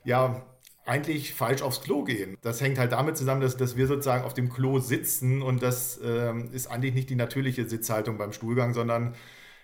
ja, 0.03 0.45
eigentlich 0.85 1.33
falsch 1.35 1.61
aufs 1.61 1.81
Klo 1.81 2.03
gehen. 2.03 2.37
Das 2.41 2.61
hängt 2.61 2.79
halt 2.79 2.91
damit 2.91 3.15
zusammen, 3.15 3.41
dass, 3.41 3.57
dass 3.57 3.77
wir 3.77 3.87
sozusagen 3.87 4.23
auf 4.23 4.33
dem 4.33 4.49
Klo 4.49 4.79
sitzen 4.79 5.41
und 5.41 5.61
das 5.61 5.99
ähm, 6.03 6.49
ist 6.51 6.67
eigentlich 6.67 6.95
nicht 6.95 7.09
die 7.09 7.15
natürliche 7.15 7.69
Sitzhaltung 7.69 8.17
beim 8.17 8.33
Stuhlgang, 8.33 8.73
sondern 8.73 9.13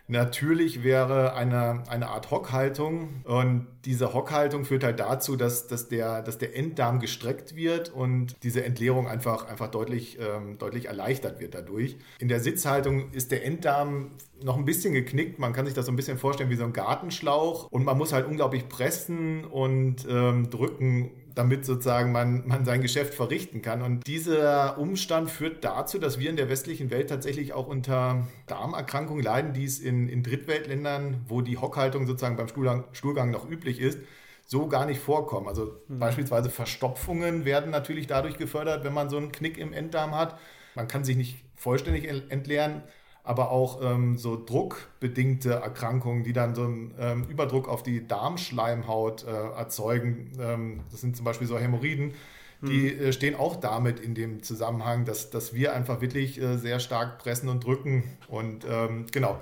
Natürlich 0.08 0.84
wäre 0.84 1.34
eine, 1.34 1.84
eine 1.88 2.10
Art 2.10 2.30
Hockhaltung 2.30 3.10
und 3.24 3.66
diese 3.86 4.14
Hockhaltung 4.14 4.64
führt 4.64 4.84
halt 4.84 5.00
dazu, 5.00 5.36
dass, 5.36 5.68
dass, 5.68 5.88
der, 5.88 6.22
dass 6.22 6.38
der 6.38 6.56
Enddarm 6.56 7.00
gestreckt 7.00 7.56
wird 7.56 7.90
und 7.90 8.36
diese 8.44 8.64
Entleerung 8.64 9.08
einfach, 9.08 9.48
einfach 9.48 9.70
deutlich, 9.70 10.20
ähm, 10.20 10.60
deutlich 10.60 10.86
erleichtert 10.86 11.40
wird 11.40 11.56
dadurch. 11.56 11.98
In 12.20 12.28
der 12.28 12.40
Sitzhaltung 12.40 13.12
ist 13.14 13.32
der 13.32 13.44
Enddarm 13.46 14.12
noch 14.44 14.58
ein 14.58 14.66
bisschen 14.66 14.94
geknickt. 14.94 15.40
Man 15.40 15.54
kann 15.54 15.66
sich 15.66 15.74
das 15.74 15.88
so 15.88 15.92
ein 15.92 15.96
bisschen 15.96 16.20
vorstellen 16.20 16.52
wie 16.52 16.56
so 16.56 16.66
ein 16.66 16.74
Gartenschlauch 16.74 17.72
und 17.72 17.84
man 17.84 17.98
muss 17.98 18.14
halt 18.14 18.28
unglaublich 18.28 18.70
pressen 18.70 19.44
und 19.44 20.06
ähm, 20.08 20.52
drücken, 20.52 21.10
damit 21.36 21.65
sozusagen 21.65 22.12
man, 22.13 22.48
man 22.48 22.63
sein 22.63 22.82
Geschäft 22.82 23.13
verrichten 23.13 23.62
kann. 23.62 23.82
Und 23.82 24.08
dieser 24.08 24.77
Umstand 24.77 25.30
führt 25.30 25.63
dazu, 25.63 26.00
dass 26.00 26.18
wir 26.18 26.30
in 26.30 26.38
der 26.38 26.50
westlichen 26.50 26.89
Welt 26.89 27.10
tatsächlich 27.10 27.54
auch 27.54 27.68
unter 27.68 28.25
Darmerkrankungen 28.48 29.22
leiden, 29.22 29.54
die 29.54 29.65
es 29.65 29.80
in, 29.80 30.08
in 30.08 30.24
Drittweltländern, 30.24 31.25
wo 31.27 31.42
die 31.42 31.58
Hockhaltung 31.58 32.08
sozusagen 32.08 32.38
beim 32.38 32.48
Stuhlgang, 32.48 32.86
Stuhlgang 32.94 33.32
noch 33.32 33.50
üblich 33.50 33.80
ist, 33.80 34.00
so 34.46 34.68
gar 34.68 34.86
nicht 34.86 35.01
vorkommen. 35.01 35.48
Also 35.48 35.75
mhm. 35.88 36.00
beispielsweise 36.00 36.50
Verstopfungen 36.50 37.44
werden 37.44 37.70
natürlich 37.70 38.08
dadurch 38.08 38.38
gefördert, 38.38 38.86
wenn 38.86 38.94
man 38.94 39.10
so 39.10 39.18
einen 39.18 39.32
Knick 39.32 39.58
im 39.58 39.74
Enddarm 39.74 40.15
hat. 40.15 40.39
Man 40.74 40.88
kann 40.88 41.04
sich 41.04 41.18
nicht 41.18 41.44
vollständig 41.56 42.08
entleeren, 42.30 42.84
aber 43.25 43.51
auch 43.51 43.82
ähm, 43.82 44.17
so 44.17 44.41
druckbedingte 44.44 45.53
Erkrankungen, 45.53 46.24
die 46.24 46.32
dann 46.32 46.53
so 46.53 46.63
einen 46.63 46.94
ähm, 47.00 47.24
Überdruck 47.27 47.67
auf 47.67 47.82
die 47.82 48.08
Darmschleimhaut 48.08 49.25
äh, 49.25 49.58
erzeugen. 49.58 50.32
Ähm, 50.39 50.82
das 50.91 51.01
sind 51.01 51.17
zum 51.17 51.25
Beispiel 51.25 51.48
so 51.48 51.58
Hämorrhoiden. 51.58 52.13
Die 52.62 52.94
mhm. 52.94 53.01
äh, 53.01 53.13
stehen 53.13 53.36
auch 53.36 53.55
damit 53.55 54.00
in 54.00 54.13
dem 54.13 54.44
Zusammenhang, 54.44 55.05
dass, 55.05 55.32
dass 55.32 55.53
wir 55.53 55.74
einfach 55.74 56.01
wirklich 56.01 56.39
äh, 56.39 56.58
sehr 56.58 56.79
stark 56.79 57.17
pressen 57.17 57.50
und 57.50 57.65
drücken. 57.65 58.03
Und 58.27 58.65
ähm, 58.70 59.08
genau, 59.12 59.39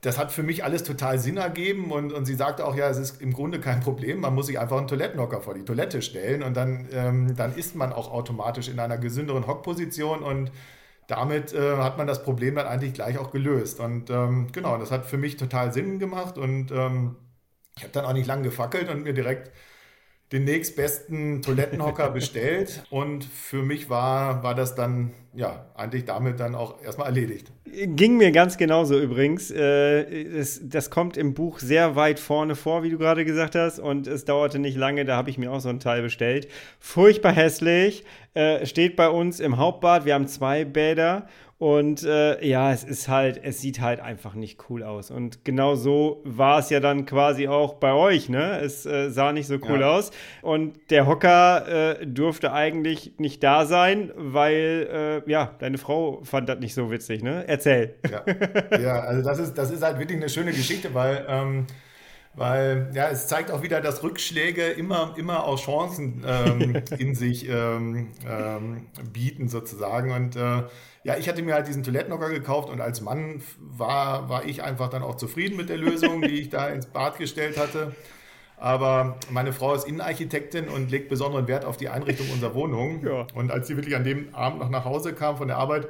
das 0.00 0.16
hat 0.16 0.32
für 0.32 0.42
mich 0.42 0.64
alles 0.64 0.84
total 0.84 1.18
Sinn 1.18 1.36
ergeben 1.36 1.90
und, 1.90 2.12
und 2.12 2.24
sie 2.24 2.34
sagte 2.34 2.64
auch, 2.64 2.74
ja, 2.74 2.88
es 2.88 2.96
ist 2.96 3.20
im 3.20 3.32
Grunde 3.32 3.60
kein 3.60 3.80
Problem, 3.80 4.20
man 4.20 4.34
muss 4.34 4.46
sich 4.46 4.58
einfach 4.58 4.78
einen 4.78 4.88
Toilettenhocker 4.88 5.42
vor 5.42 5.54
die 5.54 5.64
Toilette 5.64 6.00
stellen 6.00 6.42
und 6.42 6.56
dann, 6.56 6.88
ähm, 6.92 7.36
dann 7.36 7.54
ist 7.54 7.74
man 7.74 7.92
auch 7.92 8.10
automatisch 8.10 8.68
in 8.68 8.78
einer 8.78 8.96
gesünderen 8.96 9.46
Hockposition 9.46 10.20
und 10.20 10.50
damit 11.10 11.52
äh, 11.52 11.76
hat 11.76 11.98
man 11.98 12.06
das 12.06 12.22
Problem 12.22 12.54
dann 12.54 12.66
eigentlich 12.66 12.94
gleich 12.94 13.18
auch 13.18 13.30
gelöst. 13.30 13.80
Und 13.80 14.10
ähm, 14.10 14.48
genau, 14.52 14.78
das 14.78 14.90
hat 14.90 15.06
für 15.06 15.18
mich 15.18 15.36
total 15.36 15.72
Sinn 15.72 15.98
gemacht 15.98 16.38
und 16.38 16.70
ähm, 16.70 17.16
ich 17.76 17.82
habe 17.84 17.92
dann 17.92 18.04
auch 18.04 18.12
nicht 18.12 18.26
lange 18.26 18.42
gefackelt 18.42 18.88
und 18.90 19.02
mir 19.02 19.14
direkt 19.14 19.50
den 20.32 20.44
nächstbesten 20.44 21.42
Toilettenhocker 21.42 22.10
bestellt 22.12 22.84
und 22.90 23.24
für 23.24 23.62
mich 23.62 23.90
war, 23.90 24.42
war 24.42 24.54
das 24.54 24.74
dann 24.74 25.12
ja 25.34 25.66
eigentlich 25.74 26.04
damit 26.04 26.40
dann 26.40 26.54
auch 26.54 26.82
erstmal 26.82 27.08
erledigt. 27.08 27.52
Ging 27.72 28.16
mir 28.16 28.32
ganz 28.32 28.56
genauso 28.56 28.98
übrigens. 28.98 29.50
Äh, 29.50 30.24
das, 30.36 30.60
das 30.62 30.90
kommt 30.90 31.16
im 31.16 31.34
Buch 31.34 31.60
sehr 31.60 31.94
weit 31.94 32.18
vorne 32.18 32.56
vor, 32.56 32.82
wie 32.82 32.90
du 32.90 32.98
gerade 32.98 33.24
gesagt 33.24 33.54
hast, 33.54 33.78
und 33.78 34.06
es 34.06 34.24
dauerte 34.24 34.58
nicht 34.58 34.76
lange, 34.76 35.04
da 35.04 35.16
habe 35.16 35.30
ich 35.30 35.38
mir 35.38 35.52
auch 35.52 35.60
so 35.60 35.68
ein 35.68 35.78
Teil 35.78 36.02
bestellt. 36.02 36.48
Furchtbar 36.80 37.32
hässlich, 37.32 38.04
äh, 38.34 38.66
steht 38.66 38.96
bei 38.96 39.08
uns 39.08 39.38
im 39.38 39.56
Hauptbad. 39.56 40.04
Wir 40.04 40.14
haben 40.14 40.26
zwei 40.26 40.64
Bäder 40.64 41.28
und 41.60 42.04
äh, 42.04 42.42
ja, 42.42 42.72
es 42.72 42.84
ist 42.84 43.08
halt, 43.08 43.38
es 43.44 43.60
sieht 43.60 43.82
halt 43.82 44.00
einfach 44.00 44.32
nicht 44.32 44.70
cool 44.70 44.82
aus. 44.82 45.10
Und 45.10 45.44
genau 45.44 45.74
so 45.74 46.22
war 46.24 46.58
es 46.58 46.70
ja 46.70 46.80
dann 46.80 47.04
quasi 47.04 47.48
auch 47.48 47.74
bei 47.74 47.92
euch, 47.92 48.30
ne? 48.30 48.58
Es 48.60 48.86
äh, 48.86 49.10
sah 49.10 49.32
nicht 49.32 49.46
so 49.46 49.58
cool 49.68 49.82
ja. 49.82 49.90
aus. 49.90 50.10
Und 50.40 50.90
der 50.90 51.06
Hocker 51.06 51.98
äh, 52.00 52.06
durfte 52.06 52.54
eigentlich 52.54 53.12
nicht 53.18 53.42
da 53.42 53.66
sein, 53.66 54.10
weil, 54.16 55.22
äh, 55.26 55.30
ja, 55.30 55.54
deine 55.58 55.76
Frau 55.76 56.22
fand 56.24 56.48
das 56.48 56.60
nicht 56.60 56.72
so 56.72 56.90
witzig, 56.90 57.22
ne? 57.22 57.44
Erzähl. 57.46 57.94
Ja, 58.10 58.24
ja 58.78 59.00
also 59.00 59.22
das 59.22 59.38
ist, 59.38 59.58
das 59.58 59.70
ist 59.70 59.82
halt 59.82 59.98
wirklich 59.98 60.16
eine 60.16 60.30
schöne 60.30 60.52
Geschichte, 60.52 60.94
weil. 60.94 61.26
Ähm, 61.28 61.66
weil 62.32 62.90
ja, 62.94 63.08
es 63.08 63.26
zeigt 63.26 63.50
auch 63.50 63.62
wieder, 63.62 63.80
dass 63.80 64.04
Rückschläge 64.04 64.62
immer, 64.68 65.14
immer 65.18 65.44
auch 65.44 65.58
Chancen 65.58 66.24
ähm, 66.24 66.82
in 66.98 67.14
sich 67.16 67.48
ähm, 67.48 68.12
ähm, 68.24 68.86
bieten 69.12 69.48
sozusagen. 69.48 70.12
Und 70.12 70.36
äh, 70.36 70.62
ja, 71.02 71.16
ich 71.16 71.28
hatte 71.28 71.42
mir 71.42 71.54
halt 71.54 71.66
diesen 71.66 71.82
Toilettenhocker 71.82 72.28
gekauft 72.28 72.68
und 72.68 72.80
als 72.80 73.00
Mann 73.00 73.42
war, 73.58 74.28
war 74.28 74.44
ich 74.44 74.62
einfach 74.62 74.90
dann 74.90 75.02
auch 75.02 75.16
zufrieden 75.16 75.56
mit 75.56 75.68
der 75.68 75.78
Lösung, 75.78 76.20
die 76.22 76.40
ich 76.40 76.50
da 76.50 76.68
ins 76.68 76.86
Bad 76.86 77.18
gestellt 77.18 77.56
hatte. 77.58 77.94
Aber 78.58 79.16
meine 79.30 79.54
Frau 79.54 79.72
ist 79.72 79.88
Innenarchitektin 79.88 80.68
und 80.68 80.90
legt 80.90 81.08
besonderen 81.08 81.48
Wert 81.48 81.64
auf 81.64 81.78
die 81.78 81.88
Einrichtung 81.88 82.30
unserer 82.30 82.54
Wohnung. 82.54 83.02
Ja. 83.06 83.26
Und 83.34 83.50
als 83.50 83.68
sie 83.68 83.76
wirklich 83.76 83.96
an 83.96 84.04
dem 84.04 84.34
Abend 84.34 84.60
noch 84.60 84.68
nach 84.68 84.84
Hause 84.84 85.14
kam 85.14 85.38
von 85.38 85.48
der 85.48 85.56
Arbeit, 85.56 85.88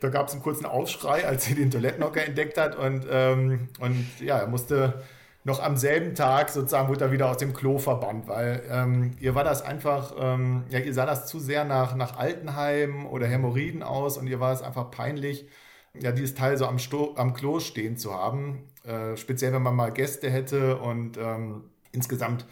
da 0.00 0.10
gab 0.10 0.26
es 0.26 0.34
einen 0.34 0.42
kurzen 0.42 0.66
Aufschrei, 0.66 1.26
als 1.26 1.46
sie 1.46 1.54
den 1.54 1.70
Toilettenhocker 1.70 2.22
entdeckt 2.22 2.58
hat. 2.58 2.76
Und, 2.76 3.06
ähm, 3.10 3.68
und 3.80 4.06
ja, 4.20 4.38
er 4.38 4.46
musste 4.46 5.02
noch 5.46 5.62
am 5.62 5.76
selben 5.76 6.16
Tag 6.16 6.50
sozusagen 6.50 6.88
wurde 6.88 7.04
er 7.04 7.12
wieder 7.12 7.30
aus 7.30 7.36
dem 7.36 7.54
Klo 7.54 7.78
verbannt, 7.78 8.26
weil 8.26 8.64
ähm, 8.68 9.12
ihr 9.20 9.36
war 9.36 9.44
das 9.44 9.62
einfach, 9.62 10.12
ähm, 10.18 10.64
ja, 10.70 10.80
ihr 10.80 10.92
sah 10.92 11.06
das 11.06 11.28
zu 11.28 11.38
sehr 11.38 11.64
nach, 11.64 11.94
nach 11.94 12.16
Altenheim 12.16 13.06
oder 13.06 13.28
Hämorrhoiden 13.28 13.84
aus 13.84 14.18
und 14.18 14.26
ihr 14.26 14.40
war 14.40 14.52
es 14.52 14.60
einfach 14.60 14.90
peinlich, 14.90 15.46
ja, 15.94 16.10
dieses 16.10 16.34
Teil 16.34 16.58
so 16.58 16.66
am, 16.66 16.80
Sto 16.80 17.14
am 17.16 17.32
Klo 17.32 17.60
stehen 17.60 17.96
zu 17.96 18.12
haben. 18.12 18.64
Äh, 18.82 19.16
speziell, 19.16 19.52
wenn 19.52 19.62
man 19.62 19.76
mal 19.76 19.92
Gäste 19.92 20.28
hätte 20.30 20.78
und 20.78 21.16
ähm, 21.16 21.62
insgesamt 21.92 22.44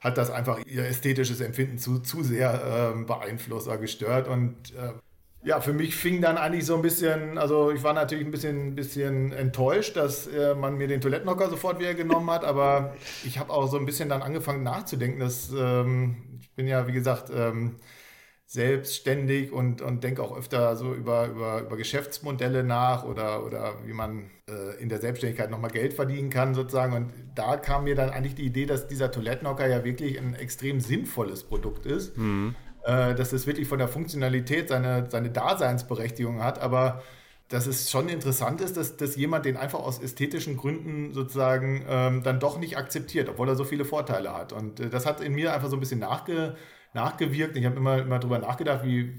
hat 0.00 0.16
das 0.16 0.30
einfach 0.30 0.58
ihr 0.64 0.86
ästhetisches 0.86 1.42
Empfinden 1.42 1.76
zu, 1.76 1.98
zu 1.98 2.22
sehr 2.22 2.94
äh, 2.96 3.04
beeinflusst 3.04 3.68
oder 3.68 3.76
gestört 3.76 4.26
und 4.26 4.74
äh, 4.74 4.92
ja, 5.44 5.60
für 5.60 5.72
mich 5.72 5.94
fing 5.94 6.20
dann 6.20 6.36
eigentlich 6.36 6.66
so 6.66 6.74
ein 6.74 6.82
bisschen, 6.82 7.38
also 7.38 7.70
ich 7.70 7.82
war 7.82 7.92
natürlich 7.92 8.24
ein 8.24 8.30
bisschen, 8.30 8.74
bisschen 8.74 9.32
enttäuscht, 9.32 9.96
dass 9.96 10.26
äh, 10.26 10.54
man 10.54 10.76
mir 10.76 10.88
den 10.88 11.00
Toilettenhocker 11.00 11.48
sofort 11.48 11.78
wieder 11.78 11.94
genommen 11.94 12.30
hat, 12.30 12.44
aber 12.44 12.94
ich 13.24 13.38
habe 13.38 13.52
auch 13.52 13.68
so 13.68 13.78
ein 13.78 13.86
bisschen 13.86 14.08
dann 14.08 14.22
angefangen 14.22 14.64
nachzudenken, 14.64 15.20
dass 15.20 15.50
ähm, 15.56 16.38
ich 16.40 16.50
bin 16.54 16.66
ja, 16.66 16.88
wie 16.88 16.92
gesagt, 16.92 17.30
ähm, 17.34 17.76
selbstständig 18.46 19.52
und, 19.52 19.82
und 19.82 20.02
denke 20.02 20.22
auch 20.22 20.36
öfter 20.36 20.74
so 20.74 20.94
über, 20.94 21.26
über, 21.26 21.60
über 21.60 21.76
Geschäftsmodelle 21.76 22.64
nach 22.64 23.04
oder, 23.04 23.44
oder 23.44 23.74
wie 23.84 23.92
man 23.92 24.30
äh, 24.48 24.80
in 24.80 24.88
der 24.88 24.98
Selbstständigkeit 24.98 25.50
nochmal 25.50 25.70
Geld 25.70 25.92
verdienen 25.92 26.30
kann 26.30 26.54
sozusagen. 26.54 26.94
Und 26.94 27.12
da 27.34 27.58
kam 27.58 27.84
mir 27.84 27.94
dann 27.94 28.08
eigentlich 28.08 28.36
die 28.36 28.46
Idee, 28.46 28.64
dass 28.64 28.88
dieser 28.88 29.10
Toilettenhocker 29.10 29.68
ja 29.68 29.84
wirklich 29.84 30.18
ein 30.18 30.34
extrem 30.34 30.80
sinnvolles 30.80 31.44
Produkt 31.44 31.84
ist. 31.84 32.16
Mhm 32.16 32.56
äh, 32.88 33.14
dass 33.14 33.32
es 33.34 33.46
wirklich 33.46 33.68
von 33.68 33.78
der 33.78 33.88
Funktionalität 33.88 34.68
seine, 34.70 35.10
seine 35.10 35.30
Daseinsberechtigung 35.30 36.42
hat, 36.42 36.58
aber 36.60 37.02
dass 37.48 37.66
es 37.66 37.90
schon 37.90 38.08
interessant 38.08 38.60
ist, 38.62 38.76
dass, 38.78 38.96
dass 38.96 39.16
jemand 39.16 39.44
den 39.46 39.56
einfach 39.58 39.80
aus 39.80 39.98
ästhetischen 40.00 40.56
Gründen 40.56 41.12
sozusagen 41.14 41.84
ähm, 41.88 42.22
dann 42.22 42.40
doch 42.40 42.58
nicht 42.58 42.76
akzeptiert, 42.78 43.28
obwohl 43.28 43.48
er 43.48 43.56
so 43.56 43.64
viele 43.64 43.84
Vorteile 43.84 44.34
hat. 44.34 44.52
Und 44.54 44.80
äh, 44.80 44.90
das 44.90 45.06
hat 45.06 45.20
in 45.20 45.34
mir 45.34 45.52
einfach 45.54 45.68
so 45.68 45.76
ein 45.76 45.80
bisschen 45.80 46.00
nachge, 46.00 46.56
nachgewirkt. 46.94 47.56
Ich 47.56 47.64
habe 47.66 47.76
immer, 47.76 47.98
immer 47.98 48.18
darüber 48.18 48.38
nachgedacht, 48.38 48.84
wie, 48.84 49.14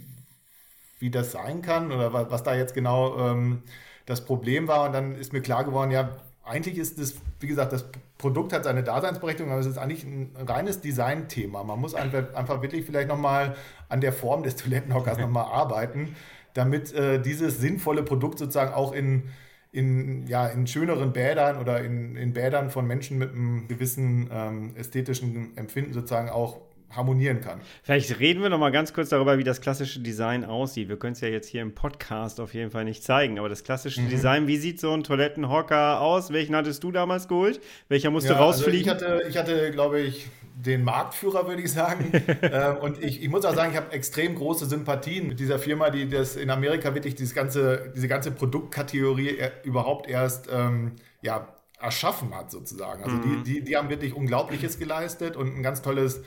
wie 1.00 1.12
das 1.12 1.32
sein 1.32 1.62
kann 1.62 1.92
oder 1.92 2.14
was, 2.14 2.30
was 2.32 2.44
da 2.44 2.56
jetzt 2.56 2.74
genau 2.74 3.18
ähm, 3.20 3.64
das 4.06 4.26
Problem 4.26 4.68
war. 4.68 4.86
Und 4.88 4.94
dann 4.94 5.16
ist 5.16 5.34
mir 5.34 5.42
klar 5.42 5.64
geworden, 5.64 5.92
ja, 5.92 6.18
eigentlich 6.50 6.78
ist 6.78 7.00
das, 7.00 7.16
wie 7.40 7.48
gesagt, 7.48 7.72
das 7.72 7.86
Produkt 8.18 8.54
hat 8.54 8.64
seine 8.64 8.84
Daseinsberechtigung, 8.84 9.52
aber 9.52 9.62
es 9.62 9.68
ist 9.68 9.78
eigentlich 9.78 10.04
ein 10.04 10.36
reines 10.36 10.82
Design-Thema. 10.82 11.64
Man 11.64 11.80
muss 11.80 11.94
einfach, 11.96 12.34
einfach 12.34 12.62
wirklich 12.62 12.86
vielleicht 12.86 13.08
nochmal 13.08 13.56
an 13.88 14.02
der 14.02 14.12
Form 14.12 14.44
des 14.44 14.56
Toilettenhockers 14.56 15.18
nochmal 15.20 15.46
arbeiten, 15.46 16.16
damit 16.54 16.94
äh, 16.94 17.22
dieses 17.22 17.60
sinnvolle 17.60 18.04
Produkt 18.04 18.40
sozusagen 18.40 18.74
auch 18.74 18.92
in, 18.92 19.30
in, 19.72 20.26
ja, 20.28 20.48
in 20.48 20.66
schöneren 20.68 21.14
Bädern 21.14 21.60
oder 21.60 21.82
in, 21.82 22.16
in 22.16 22.34
Bädern 22.34 22.72
von 22.72 22.88
Menschen 22.88 23.18
mit 23.20 23.32
einem 23.32 23.68
gewissen 23.68 24.30
ähm, 24.32 24.76
ästhetischen 24.76 25.56
Empfinden 25.56 25.94
sozusagen 25.94 26.30
auch 26.30 26.60
harmonieren 26.92 27.42
kann. 27.42 27.62
Vielleicht 27.84 28.20
reden 28.20 28.42
wir 28.42 28.50
noch 28.50 28.60
mal 28.60 28.72
ganz 28.72 28.94
kurz 28.94 29.10
darüber, 29.10 29.38
wie 29.38 29.44
das 29.44 29.62
klassische 29.62 30.00
Design 30.00 30.44
aussieht. 30.44 30.90
Wir 30.90 30.98
können 30.98 31.14
es 31.14 31.22
ja 31.22 31.28
jetzt 31.28 31.48
hier 31.48 31.62
im 31.62 31.76
Podcast 31.76 32.40
auf 32.40 32.54
jeden 32.54 32.72
Fall 32.72 32.86
nicht 32.86 33.04
zeigen, 33.04 33.40
aber 33.40 33.50
das 33.50 33.64
klassische 33.64 34.02
mhm. 34.02 34.10
Design, 34.10 34.48
wie 34.48 34.58
sieht 34.58 34.80
so 34.80 34.92
ein 34.94 35.04
Toilettenhocker 35.04 36.02
aus? 36.02 36.34
Welchen 36.34 36.56
hattest 36.56 36.84
du 36.84 36.92
damals 36.92 37.28
geholt? 37.28 37.62
Welcher 37.88 38.10
musste 38.10 38.34
ja, 38.34 38.40
rausfliegen? 38.40 38.90
Also 38.90 39.06
ich 39.06 39.14
hatte, 39.14 39.30
ich 39.30 39.38
hatte 39.38 39.72
glaube 39.72 40.02
ich, 40.02 40.28
den 40.66 40.84
Marktführer, 40.84 41.48
würde 41.48 41.62
ich 41.62 41.72
sagen. 41.72 42.12
ähm, 42.42 42.78
und 42.78 43.02
ich, 43.02 43.22
ich 43.24 43.30
muss 43.30 43.46
auch 43.46 43.56
sagen, 43.56 43.72
ich 43.72 43.78
habe 43.78 43.92
extrem 43.92 44.36
große 44.36 44.66
Sympathien 44.66 45.28
mit 45.28 45.40
dieser 45.40 45.60
Firma, 45.60 45.90
die 45.90 46.10
das 46.10 46.36
in 46.36 46.50
Amerika 46.50 46.94
wirklich 46.94 47.16
dieses 47.16 47.34
ganze, 47.34 47.94
diese 47.96 48.08
ganze 48.08 48.32
Produktkategorie 48.32 49.38
überhaupt 49.64 50.10
erst 50.10 50.50
ähm, 50.52 50.94
ja, 51.22 51.48
erschaffen 51.80 52.36
hat, 52.36 52.52
sozusagen. 52.52 53.04
Also 53.04 53.16
mhm. 53.16 53.44
die, 53.44 53.54
die, 53.54 53.64
die 53.64 53.78
haben 53.78 53.90
wirklich 53.90 54.14
Unglaubliches 54.14 54.80
geleistet 54.80 55.38
und 55.38 55.56
ein 55.56 55.64
ganz 55.64 55.82
tolles 55.82 56.24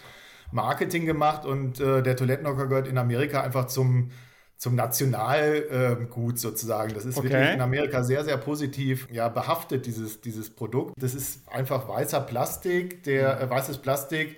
Marketing 0.52 1.06
gemacht 1.06 1.44
und 1.44 1.80
äh, 1.80 2.02
der 2.02 2.16
Toilettenhocker 2.16 2.66
gehört 2.66 2.88
in 2.88 2.98
Amerika 2.98 3.40
einfach 3.40 3.66
zum, 3.66 4.10
zum 4.56 4.74
Nationalgut 4.74 6.34
äh, 6.34 6.38
sozusagen. 6.38 6.94
Das 6.94 7.04
ist 7.04 7.16
okay. 7.16 7.30
wirklich 7.30 7.54
in 7.54 7.60
Amerika 7.60 8.04
sehr, 8.04 8.24
sehr 8.24 8.36
positiv 8.36 9.08
ja, 9.10 9.28
behaftet, 9.28 9.86
dieses, 9.86 10.20
dieses 10.20 10.50
Produkt. 10.50 10.94
Das 10.98 11.14
ist 11.14 11.48
einfach 11.48 11.88
weißer 11.88 12.20
Plastik, 12.20 13.02
der 13.04 13.40
äh, 13.40 13.50
weißes 13.50 13.78
Plastik, 13.78 14.36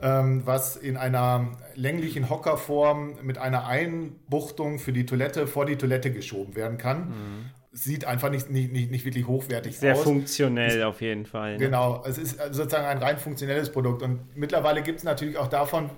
ähm, 0.00 0.42
was 0.44 0.76
in 0.76 0.96
einer 0.96 1.52
länglichen 1.74 2.28
Hockerform 2.28 3.14
mit 3.22 3.38
einer 3.38 3.66
Einbuchtung 3.66 4.78
für 4.78 4.92
die 4.92 5.06
Toilette 5.06 5.46
vor 5.46 5.66
die 5.66 5.76
Toilette 5.76 6.12
geschoben 6.12 6.54
werden 6.56 6.78
kann. 6.78 7.08
Mhm 7.08 7.63
sieht 7.74 8.04
einfach 8.04 8.30
nicht, 8.30 8.50
nicht, 8.50 8.72
nicht, 8.72 8.90
nicht 8.92 9.04
wirklich 9.04 9.26
hochwertig 9.26 9.76
Sehr 9.76 9.92
aus. 9.92 9.98
Sehr 9.98 10.04
funktionell 10.04 10.78
es, 10.78 10.84
auf 10.84 11.00
jeden 11.00 11.26
Fall. 11.26 11.54
Ne? 11.54 11.58
Genau, 11.58 12.04
es 12.06 12.18
ist 12.18 12.38
sozusagen 12.52 12.86
ein 12.86 12.98
rein 12.98 13.18
funktionelles 13.18 13.72
Produkt. 13.72 14.02
Und 14.02 14.36
mittlerweile 14.36 14.82
gibt 14.82 14.98
es 14.98 15.04
natürlich 15.04 15.36
auch 15.36 15.48
davon 15.48 15.90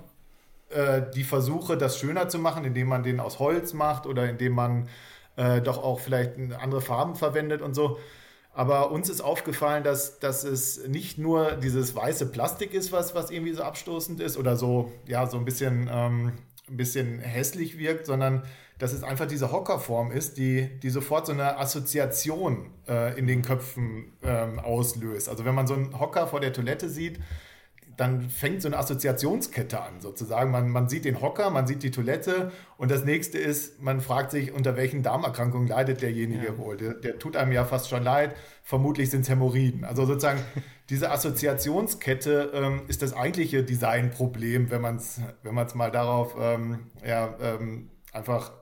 äh, 0.70 1.02
die 1.14 1.22
Versuche, 1.22 1.76
das 1.76 2.00
schöner 2.00 2.30
zu 2.30 2.38
machen, 2.38 2.64
indem 2.64 2.88
man 2.88 3.02
den 3.02 3.20
aus 3.20 3.38
Holz 3.38 3.74
macht 3.74 4.06
oder 4.06 4.28
indem 4.28 4.54
man 4.54 4.88
äh, 5.36 5.60
doch 5.60 5.76
auch 5.82 6.00
vielleicht 6.00 6.38
andere 6.58 6.80
Farben 6.80 7.14
verwendet 7.14 7.60
und 7.60 7.74
so. 7.74 7.98
Aber 8.54 8.90
uns 8.90 9.10
ist 9.10 9.20
aufgefallen, 9.20 9.84
dass, 9.84 10.18
dass 10.18 10.44
es 10.44 10.88
nicht 10.88 11.18
nur 11.18 11.52
dieses 11.52 11.94
weiße 11.94 12.32
Plastik 12.32 12.72
ist, 12.72 12.90
was, 12.90 13.14
was 13.14 13.30
irgendwie 13.30 13.52
so 13.52 13.62
abstoßend 13.62 14.18
ist 14.18 14.38
oder 14.38 14.56
so, 14.56 14.92
ja, 15.06 15.26
so 15.26 15.36
ein 15.36 15.44
bisschen, 15.44 15.90
ähm, 15.92 16.32
ein 16.68 16.76
bisschen 16.76 17.20
hässlich 17.20 17.78
wirkt, 17.78 18.06
sondern 18.06 18.42
dass 18.78 18.92
es 18.92 19.02
einfach 19.02 19.26
diese 19.26 19.52
Hockerform 19.52 20.10
ist, 20.10 20.36
die, 20.36 20.68
die 20.80 20.90
sofort 20.90 21.26
so 21.26 21.32
eine 21.32 21.58
Assoziation 21.58 22.70
äh, 22.88 23.18
in 23.18 23.26
den 23.26 23.42
Köpfen 23.42 24.12
ähm, 24.22 24.58
auslöst. 24.58 25.28
Also 25.28 25.44
wenn 25.44 25.54
man 25.54 25.66
so 25.66 25.74
einen 25.74 25.98
Hocker 25.98 26.26
vor 26.26 26.40
der 26.40 26.52
Toilette 26.52 26.90
sieht, 26.90 27.18
dann 27.96 28.28
fängt 28.28 28.60
so 28.60 28.68
eine 28.68 28.76
Assoziationskette 28.76 29.80
an, 29.80 30.00
sozusagen. 30.00 30.50
Man, 30.50 30.68
man 30.68 30.88
sieht 30.88 31.06
den 31.06 31.22
Hocker, 31.22 31.48
man 31.48 31.66
sieht 31.66 31.82
die 31.82 31.90
Toilette 31.90 32.52
und 32.76 32.90
das 32.90 33.04
nächste 33.04 33.38
ist, 33.38 33.80
man 33.80 34.02
fragt 34.02 34.32
sich, 34.32 34.52
unter 34.52 34.76
welchen 34.76 35.02
Darmerkrankungen 35.02 35.66
leidet 35.66 36.02
derjenige 36.02 36.46
ja. 36.46 36.58
wohl. 36.58 36.76
Der, 36.76 36.92
der, 36.92 37.18
tut 37.18 37.36
einem 37.36 37.52
ja 37.52 37.64
fast 37.64 37.88
schon 37.88 38.02
leid. 38.02 38.36
Vermutlich 38.62 39.10
sind 39.10 39.22
es 39.22 39.30
Hämorrhoiden. 39.30 39.84
Also 39.84 40.04
sozusagen 40.04 40.40
diese 40.88 41.10
Assoziationskette 41.10 42.52
ähm, 42.54 42.82
ist 42.88 43.02
das 43.02 43.12
eigentliche 43.12 43.64
Designproblem, 43.64 44.70
wenn 44.70 44.80
man 44.80 44.96
es 44.96 45.20
wenn 45.42 45.54
mal 45.54 45.90
darauf 45.90 46.36
ähm, 46.38 46.90
ja, 47.04 47.34
ähm, 47.40 47.90
einfach 48.12 48.52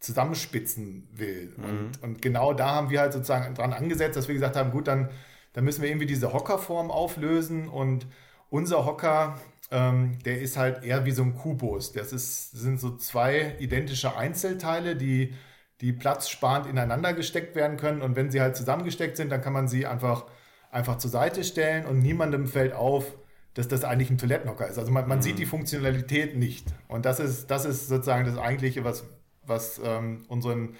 zusammenspitzen 0.00 1.08
will. 1.12 1.52
Mhm. 1.56 1.64
Und, 1.64 2.02
und 2.02 2.22
genau 2.22 2.54
da 2.54 2.74
haben 2.76 2.90
wir 2.90 3.00
halt 3.00 3.12
sozusagen 3.12 3.54
dran 3.54 3.72
angesetzt, 3.72 4.16
dass 4.16 4.28
wir 4.28 4.34
gesagt 4.34 4.56
haben, 4.56 4.70
gut, 4.70 4.88
dann, 4.88 5.10
dann 5.52 5.64
müssen 5.64 5.82
wir 5.82 5.90
irgendwie 5.90 6.06
diese 6.06 6.32
Hockerform 6.32 6.90
auflösen 6.90 7.68
und 7.68 8.06
unser 8.50 8.86
Hocker, 8.86 9.38
ähm, 9.70 10.18
der 10.24 10.40
ist 10.40 10.56
halt 10.56 10.82
eher 10.84 11.04
wie 11.04 11.10
so 11.10 11.22
ein 11.22 11.34
Kubus. 11.34 11.92
Das, 11.92 12.12
ist, 12.12 12.54
das 12.54 12.60
sind 12.60 12.80
so 12.80 12.96
zwei 12.96 13.56
identische 13.58 14.16
Einzelteile, 14.16 14.96
die, 14.96 15.34
die 15.80 15.92
platzsparend 15.92 16.66
ineinander 16.66 17.12
gesteckt 17.12 17.54
werden 17.54 17.76
können. 17.76 18.00
Und 18.00 18.16
wenn 18.16 18.30
sie 18.30 18.40
halt 18.40 18.56
zusammengesteckt 18.56 19.16
sind, 19.16 19.30
dann 19.30 19.42
kann 19.42 19.52
man 19.52 19.68
sie 19.68 19.86
einfach, 19.86 20.24
einfach 20.70 20.98
zur 20.98 21.10
Seite 21.10 21.44
stellen 21.44 21.86
und 21.86 22.00
niemandem 22.00 22.46
fällt 22.46 22.72
auf, 22.72 23.16
dass 23.54 23.68
das 23.68 23.84
eigentlich 23.84 24.10
ein 24.10 24.18
Toilettenhocker 24.18 24.68
ist. 24.68 24.78
Also 24.78 24.92
man, 24.92 25.08
man 25.08 25.18
mhm. 25.18 25.22
sieht 25.22 25.38
die 25.38 25.46
Funktionalität 25.46 26.36
nicht. 26.36 26.66
Und 26.86 27.04
das 27.04 27.18
ist, 27.20 27.50
das 27.50 27.64
ist 27.64 27.88
sozusagen 27.88 28.24
das 28.24 28.38
Eigentliche, 28.38 28.84
was, 28.84 29.04
was 29.46 29.80
ähm, 29.84 30.24
unseren 30.28 30.76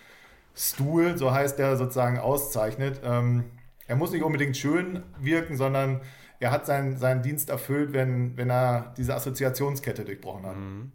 Stuhl, 0.55 1.17
so 1.17 1.33
heißt 1.33 1.59
der, 1.59 1.77
sozusagen 1.77 2.19
auszeichnet. 2.19 3.01
Ähm, 3.05 3.45
er 3.87 3.97
muss 3.97 4.13
nicht 4.13 4.23
unbedingt 4.23 4.57
schön 4.57 5.03
wirken, 5.19 5.57
sondern 5.57 6.03
er 6.41 6.51
hat 6.51 6.67
seinen, 6.67 6.97
seinen 6.99 7.23
Dienst 7.23 7.51
erfüllt, 7.51 7.93
wenn, 7.93 8.37
wenn 8.37 8.51
er 8.51 8.95
diese 8.97 9.15
Assoziationskette 9.15 10.05
durchbrochen 10.05 10.47
hat. 10.47 10.57
Mhm. 10.57 10.93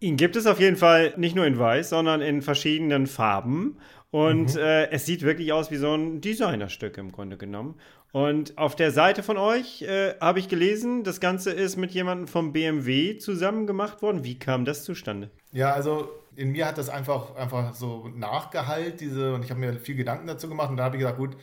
Ihn 0.00 0.16
gibt 0.16 0.36
es 0.36 0.46
auf 0.46 0.60
jeden 0.60 0.76
Fall 0.76 1.14
nicht 1.16 1.34
nur 1.34 1.46
in 1.46 1.58
weiß, 1.58 1.90
sondern 1.90 2.20
in 2.20 2.42
verschiedenen 2.42 3.06
Farben. 3.06 3.78
Und 4.10 4.54
mhm. 4.54 4.60
äh, 4.60 4.90
es 4.90 5.06
sieht 5.06 5.22
wirklich 5.22 5.52
aus 5.52 5.70
wie 5.70 5.76
so 5.76 5.92
ein 5.94 6.20
Designerstück 6.20 6.96
im 6.98 7.12
Grunde 7.12 7.36
genommen. 7.36 7.74
Und 8.12 8.56
auf 8.56 8.74
der 8.74 8.90
Seite 8.90 9.22
von 9.22 9.36
euch 9.36 9.82
äh, 9.82 10.14
habe 10.20 10.38
ich 10.38 10.48
gelesen, 10.48 11.04
das 11.04 11.20
Ganze 11.20 11.50
ist 11.50 11.76
mit 11.76 11.90
jemandem 11.90 12.26
vom 12.26 12.52
BMW 12.52 13.18
zusammen 13.18 13.66
gemacht 13.66 14.00
worden. 14.00 14.24
Wie 14.24 14.38
kam 14.38 14.64
das 14.64 14.84
zustande? 14.84 15.30
Ja, 15.52 15.72
also 15.72 16.08
in 16.34 16.52
mir 16.52 16.66
hat 16.66 16.78
das 16.78 16.88
einfach, 16.88 17.34
einfach 17.36 17.74
so 17.74 18.08
nachgehalt, 18.14 19.00
diese, 19.00 19.34
und 19.34 19.44
ich 19.44 19.50
habe 19.50 19.60
mir 19.60 19.74
viel 19.74 19.96
Gedanken 19.96 20.26
dazu 20.26 20.48
gemacht. 20.48 20.70
Und 20.70 20.78
da 20.78 20.84
habe 20.84 20.96
ich 20.96 21.00
gesagt, 21.00 21.18
gut, 21.18 21.36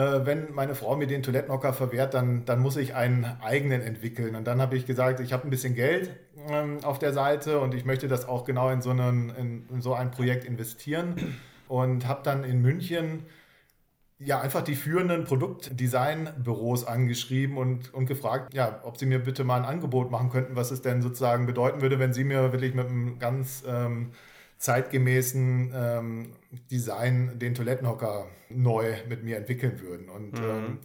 wenn 0.00 0.52
meine 0.52 0.74
Frau 0.74 0.96
mir 0.96 1.06
den 1.06 1.22
Toilettenhocker 1.22 1.72
verwehrt, 1.72 2.14
dann, 2.14 2.44
dann 2.44 2.60
muss 2.60 2.76
ich 2.76 2.94
einen 2.94 3.24
eigenen 3.42 3.80
entwickeln. 3.80 4.36
Und 4.36 4.46
dann 4.46 4.60
habe 4.60 4.76
ich 4.76 4.86
gesagt, 4.86 5.20
ich 5.20 5.32
habe 5.32 5.46
ein 5.46 5.50
bisschen 5.50 5.74
Geld 5.74 6.10
ähm, 6.50 6.78
auf 6.82 6.98
der 6.98 7.12
Seite 7.12 7.60
und 7.60 7.74
ich 7.74 7.84
möchte 7.84 8.06
das 8.06 8.28
auch 8.28 8.44
genau 8.44 8.68
in 8.70 8.82
so, 8.82 8.90
einen, 8.90 9.30
in, 9.30 9.68
in 9.70 9.80
so 9.80 9.94
ein 9.94 10.10
Projekt 10.10 10.44
investieren. 10.44 11.14
Und 11.68 12.06
habe 12.06 12.20
dann 12.22 12.44
in 12.44 12.62
München 12.62 13.24
ja, 14.18 14.40
einfach 14.40 14.62
die 14.62 14.76
führenden 14.76 15.24
Produktdesign-Büros 15.24 16.84
angeschrieben 16.84 17.58
und, 17.58 17.92
und 17.92 18.06
gefragt, 18.06 18.54
ja, 18.54 18.80
ob 18.84 18.96
sie 18.96 19.06
mir 19.06 19.18
bitte 19.18 19.44
mal 19.44 19.58
ein 19.58 19.64
Angebot 19.64 20.10
machen 20.10 20.30
könnten, 20.30 20.56
was 20.56 20.70
es 20.70 20.80
denn 20.80 21.02
sozusagen 21.02 21.46
bedeuten 21.46 21.82
würde, 21.82 21.98
wenn 21.98 22.14
sie 22.14 22.24
mir 22.24 22.52
wirklich 22.52 22.74
mit 22.74 22.86
einem 22.86 23.18
ganz 23.18 23.62
ähm, 23.66 24.12
zeitgemäßen 24.58 25.72
ähm, 25.74 26.32
Design 26.70 27.38
den 27.38 27.54
Toilettenhocker 27.54 28.26
neu 28.48 28.94
mit 29.08 29.22
mir 29.24 29.36
entwickeln 29.36 29.80
würden. 29.80 30.08
Und 30.08 30.38
mhm. 30.38 30.44
ähm, 30.44 30.78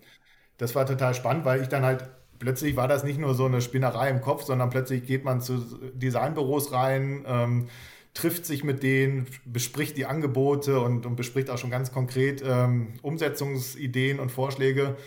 das 0.57 0.75
war 0.75 0.85
total 0.85 1.13
spannend, 1.13 1.45
weil 1.45 1.61
ich 1.61 1.67
dann 1.69 1.83
halt 1.83 2.09
plötzlich 2.41 2.75
war 2.75 2.87
das 2.87 3.03
nicht 3.03 3.19
nur 3.19 3.35
so 3.35 3.45
eine 3.45 3.61
Spinnerei 3.61 4.09
im 4.09 4.19
Kopf, 4.19 4.43
sondern 4.43 4.69
plötzlich 4.69 5.05
geht 5.05 5.23
man 5.23 5.41
zu 5.41 5.59
Designbüros 5.93 6.73
rein, 6.73 7.23
ähm, 7.27 7.67
trifft 8.13 8.45
sich 8.45 8.63
mit 8.63 8.83
denen, 8.83 9.27
bespricht 9.45 9.95
die 9.95 10.05
Angebote 10.05 10.79
und, 10.81 11.05
und 11.05 11.15
bespricht 11.15 11.49
auch 11.49 11.57
schon 11.57 11.69
ganz 11.69 11.93
konkret 11.93 12.43
ähm, 12.45 12.95
Umsetzungsideen 13.03 14.19
und 14.19 14.31
Vorschläge. 14.31 14.97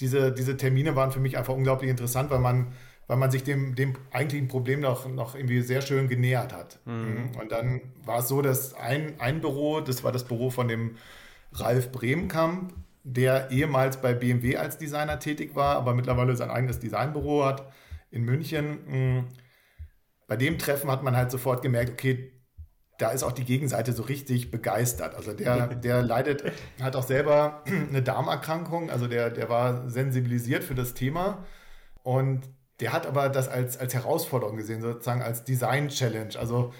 Diese, 0.00 0.32
diese 0.32 0.56
Termine 0.56 0.96
waren 0.96 1.12
für 1.12 1.20
mich 1.20 1.36
einfach 1.36 1.54
unglaublich 1.54 1.90
interessant, 1.90 2.30
weil 2.30 2.38
man 2.38 2.68
weil 3.06 3.16
man 3.16 3.30
sich 3.30 3.44
dem, 3.44 3.74
dem 3.74 3.94
eigentlichen 4.12 4.48
Problem 4.48 4.80
noch, 4.80 5.08
noch 5.08 5.34
irgendwie 5.34 5.60
sehr 5.60 5.82
schön 5.82 6.08
genähert 6.08 6.52
hat. 6.52 6.80
Mhm. 6.86 7.30
Und 7.40 7.52
dann 7.52 7.80
war 8.04 8.20
es 8.20 8.28
so, 8.28 8.40
dass 8.40 8.74
ein, 8.74 9.20
ein 9.20 9.40
Büro, 9.40 9.80
das 9.80 10.04
war 10.04 10.12
das 10.12 10.24
Büro 10.24 10.50
von 10.50 10.68
dem 10.68 10.96
Ralf 11.52 11.92
Bremkamp, 11.92 12.72
der 13.02 13.50
ehemals 13.50 14.00
bei 14.00 14.14
BMW 14.14 14.56
als 14.56 14.78
Designer 14.78 15.18
tätig 15.18 15.54
war, 15.54 15.76
aber 15.76 15.94
mittlerweile 15.94 16.34
sein 16.36 16.50
eigenes 16.50 16.80
Designbüro 16.80 17.44
hat 17.44 17.70
in 18.10 18.24
München. 18.24 18.78
Mhm. 18.86 19.24
Bei 20.26 20.36
dem 20.36 20.58
Treffen 20.58 20.90
hat 20.90 21.02
man 21.02 21.14
halt 21.16 21.30
sofort 21.30 21.60
gemerkt, 21.60 21.92
okay, 21.92 22.32
da 22.98 23.10
ist 23.10 23.22
auch 23.22 23.32
die 23.32 23.44
Gegenseite 23.44 23.92
so 23.92 24.04
richtig 24.04 24.50
begeistert. 24.50 25.14
Also 25.14 25.34
der, 25.34 25.66
der 25.74 26.02
leidet, 26.02 26.44
hat 26.80 26.96
auch 26.96 27.02
selber 27.02 27.62
eine 27.88 28.02
Darmerkrankung, 28.02 28.90
also 28.90 29.06
der, 29.06 29.28
der 29.28 29.50
war 29.50 29.90
sensibilisiert 29.90 30.64
für 30.64 30.74
das 30.74 30.94
Thema 30.94 31.44
und 32.02 32.48
der 32.80 32.92
hat 32.92 33.06
aber 33.06 33.28
das 33.28 33.48
als, 33.48 33.78
als 33.78 33.94
Herausforderung 33.94 34.56
gesehen, 34.56 34.82
sozusagen 34.82 35.22
als 35.22 35.44
Design-Challenge. 35.44 36.38
Also 36.38 36.72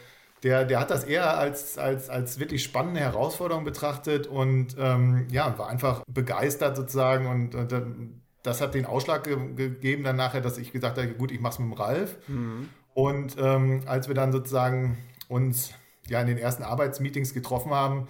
der, 0.42 0.64
der 0.64 0.80
hat 0.80 0.90
das 0.90 1.04
eher 1.04 1.38
als, 1.38 1.78
als, 1.78 2.10
als 2.10 2.38
wirklich 2.38 2.62
spannende 2.62 3.00
Herausforderung 3.00 3.64
betrachtet 3.64 4.26
und 4.26 4.76
ähm, 4.78 5.26
ja, 5.30 5.58
war 5.58 5.68
einfach 5.68 6.02
begeistert 6.06 6.76
sozusagen 6.76 7.26
und, 7.26 7.54
und 7.54 8.20
das 8.42 8.60
hat 8.60 8.74
den 8.74 8.84
Ausschlag 8.84 9.24
ge 9.24 9.36
gegeben 9.54 10.04
dann 10.04 10.16
nachher, 10.16 10.42
dass 10.42 10.58
ich 10.58 10.70
gesagt 10.70 10.98
habe, 10.98 11.08
gut, 11.08 11.32
ich 11.32 11.40
mache 11.40 11.54
es 11.54 11.58
mit 11.60 11.70
dem 11.70 11.72
Ralf. 11.72 12.16
Mhm. 12.28 12.68
Und 12.92 13.36
ähm, 13.38 13.82
als 13.86 14.06
wir 14.06 14.14
dann 14.14 14.32
sozusagen 14.32 14.98
uns 15.28 15.70
ja 16.08 16.20
in 16.20 16.26
den 16.26 16.38
ersten 16.38 16.62
Arbeitsmeetings 16.62 17.32
getroffen 17.32 17.72
haben, 17.72 18.06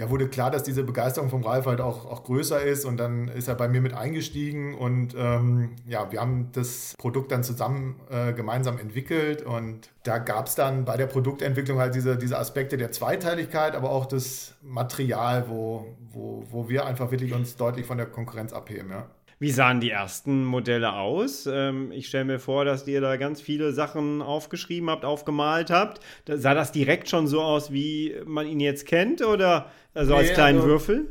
ja, 0.00 0.08
wurde 0.08 0.28
klar, 0.28 0.50
dass 0.50 0.62
diese 0.62 0.82
Begeisterung 0.82 1.28
vom 1.28 1.44
Ralf 1.44 1.66
halt 1.66 1.82
auch, 1.82 2.06
auch 2.06 2.24
größer 2.24 2.62
ist 2.62 2.86
und 2.86 2.96
dann 2.96 3.28
ist 3.28 3.48
er 3.48 3.54
bei 3.54 3.68
mir 3.68 3.82
mit 3.82 3.92
eingestiegen 3.92 4.74
und 4.74 5.14
ähm, 5.14 5.76
ja, 5.86 6.10
wir 6.10 6.22
haben 6.22 6.48
das 6.52 6.94
Produkt 6.96 7.30
dann 7.32 7.44
zusammen 7.44 8.00
äh, 8.08 8.32
gemeinsam 8.32 8.78
entwickelt 8.78 9.42
und 9.42 9.90
da 10.04 10.16
gab 10.16 10.46
es 10.46 10.54
dann 10.54 10.86
bei 10.86 10.96
der 10.96 11.04
Produktentwicklung 11.04 11.78
halt 11.78 11.94
diese, 11.94 12.16
diese 12.16 12.38
Aspekte 12.38 12.78
der 12.78 12.92
Zweiteiligkeit, 12.92 13.74
aber 13.74 13.90
auch 13.90 14.06
das 14.06 14.54
Material, 14.62 15.50
wo, 15.50 15.94
wo, 16.10 16.44
wo 16.50 16.70
wir 16.70 16.86
einfach 16.86 17.10
wirklich 17.10 17.34
uns 17.34 17.56
deutlich 17.56 17.84
von 17.84 17.98
der 17.98 18.06
Konkurrenz 18.06 18.54
abheben, 18.54 18.88
ja. 18.88 19.04
Wie 19.40 19.50
sahen 19.50 19.80
die 19.80 19.88
ersten 19.88 20.44
Modelle 20.44 20.92
aus? 20.92 21.48
Ähm, 21.50 21.92
ich 21.92 22.08
stelle 22.08 22.26
mir 22.26 22.38
vor, 22.38 22.66
dass 22.66 22.86
ihr 22.86 23.00
da 23.00 23.16
ganz 23.16 23.40
viele 23.40 23.72
Sachen 23.72 24.20
aufgeschrieben 24.20 24.90
habt, 24.90 25.06
aufgemalt 25.06 25.70
habt. 25.70 26.00
Da 26.26 26.36
sah 26.36 26.52
das 26.52 26.72
direkt 26.72 27.08
schon 27.08 27.26
so 27.26 27.40
aus, 27.40 27.72
wie 27.72 28.14
man 28.26 28.46
ihn 28.46 28.60
jetzt 28.60 28.86
kennt 28.86 29.24
oder 29.24 29.70
so 29.94 30.14
als 30.14 30.28
nee, 30.28 30.34
kleinen 30.34 30.58
also, 30.58 30.68
Würfel? 30.68 31.08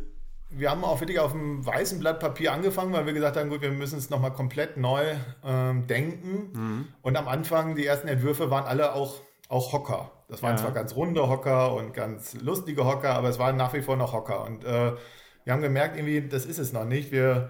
Wir 0.52 0.70
haben 0.70 0.84
auch 0.84 1.00
wirklich 1.02 1.18
auf 1.18 1.34
einem 1.34 1.66
weißen 1.66 2.00
Blatt 2.00 2.20
Papier 2.20 2.54
angefangen, 2.54 2.94
weil 2.94 3.08
wir 3.08 3.14
gesagt 3.14 3.36
haben, 3.36 3.50
gut, 3.50 3.62
wir 3.62 3.72
müssen 3.72 3.98
es 3.98 4.12
nochmal 4.12 4.32
komplett 4.32 4.78
neu 4.78 5.16
ähm, 5.44 5.88
denken. 5.88 6.52
Mhm. 6.54 6.88
Und 7.02 7.18
am 7.18 7.28
Anfang, 7.28 7.76
die 7.76 7.86
ersten 7.88 8.08
Entwürfe 8.08 8.52
waren 8.52 8.66
alle 8.66 8.94
auch, 8.94 9.22
auch 9.48 9.74
Hocker. 9.74 10.12
Das 10.28 10.44
waren 10.44 10.52
ja. 10.52 10.58
zwar 10.58 10.72
ganz 10.72 10.96
runde 10.96 11.28
Hocker 11.28 11.74
und 11.74 11.96
ganz 11.96 12.36
lustige 12.40 12.86
Hocker, 12.86 13.16
aber 13.16 13.30
es 13.30 13.40
waren 13.40 13.58
nach 13.58 13.74
wie 13.74 13.82
vor 13.82 13.98
noch 13.98 14.14
Hocker. 14.14 14.46
Und 14.46 14.64
äh, 14.66 14.92
wir 15.46 15.54
haben 15.54 15.64
gemerkt, 15.64 15.98
irgendwie, 15.98 16.22
das 16.22 16.46
ist 16.46 16.60
es 16.60 16.74
noch 16.74 16.86
nicht. 16.86 17.12
Wir 17.12 17.50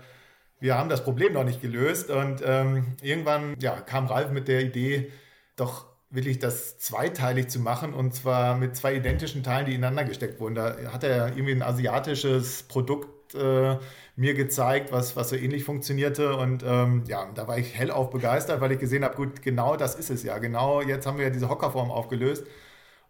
wir 0.60 0.78
haben 0.78 0.89
das 0.89 1.04
Problem 1.04 1.34
noch 1.34 1.43
nicht 1.43 1.62
gelöst. 1.62 2.10
Und 2.10 2.41
ähm, 2.45 2.95
irgendwann 3.02 3.56
ja, 3.60 3.80
kam 3.80 4.08
Ralf 4.08 4.32
mit 4.32 4.48
der 4.48 4.62
Idee, 4.62 5.12
doch 5.56 5.86
wirklich 6.12 6.39
das 6.39 6.80
zweiteilig 6.80 7.50
zu 7.50 7.60
machen 7.60 7.93
und 7.93 8.15
zwar 8.15 8.58
mit 8.58 8.76
zwei 8.76 8.95
identischen 8.95 9.43
Teilen, 9.43 9.67
die 9.67 9.76
ineinander 9.76 10.06
gesteckt 10.06 10.39
wurden. 10.39 10.56
Da 10.56 10.76
hat 10.91 11.04
er 11.04 11.28
irgendwie 11.30 11.52
ein 11.52 11.62
asiatisches 11.62 12.63
Produkt 12.63 13.36
äh, 13.36 13.78
mir 14.15 14.34
gezeigt, 14.34 14.91
was, 14.91 15.15
was 15.15 15.30
so 15.30 15.36
ähnlich 15.36 15.63
funktionierte. 15.63 16.36
Und 16.36 16.63
ähm, 16.65 17.04
ja, 17.08 17.30
da 17.36 17.48
war 17.48 17.58
ich 17.58 17.78
hellauf 17.78 18.10
begeistert, 18.10 18.60
weil 18.60 18.72
ich 18.72 18.80
gesehen 18.80 19.04
habe, 19.04 19.15
gut, 19.15 19.41
genau 19.41 19.76
das 19.76 19.95
ist 19.95 20.10
es 20.10 20.24
ja. 20.24 20.39
Genau 20.39 20.82
jetzt 20.82 21.06
haben 21.06 21.17
wir 21.17 21.26
ja 21.26 21.32
diese 21.32 21.50
Hockerform 21.50 21.91
aufgelöst. 21.91 22.45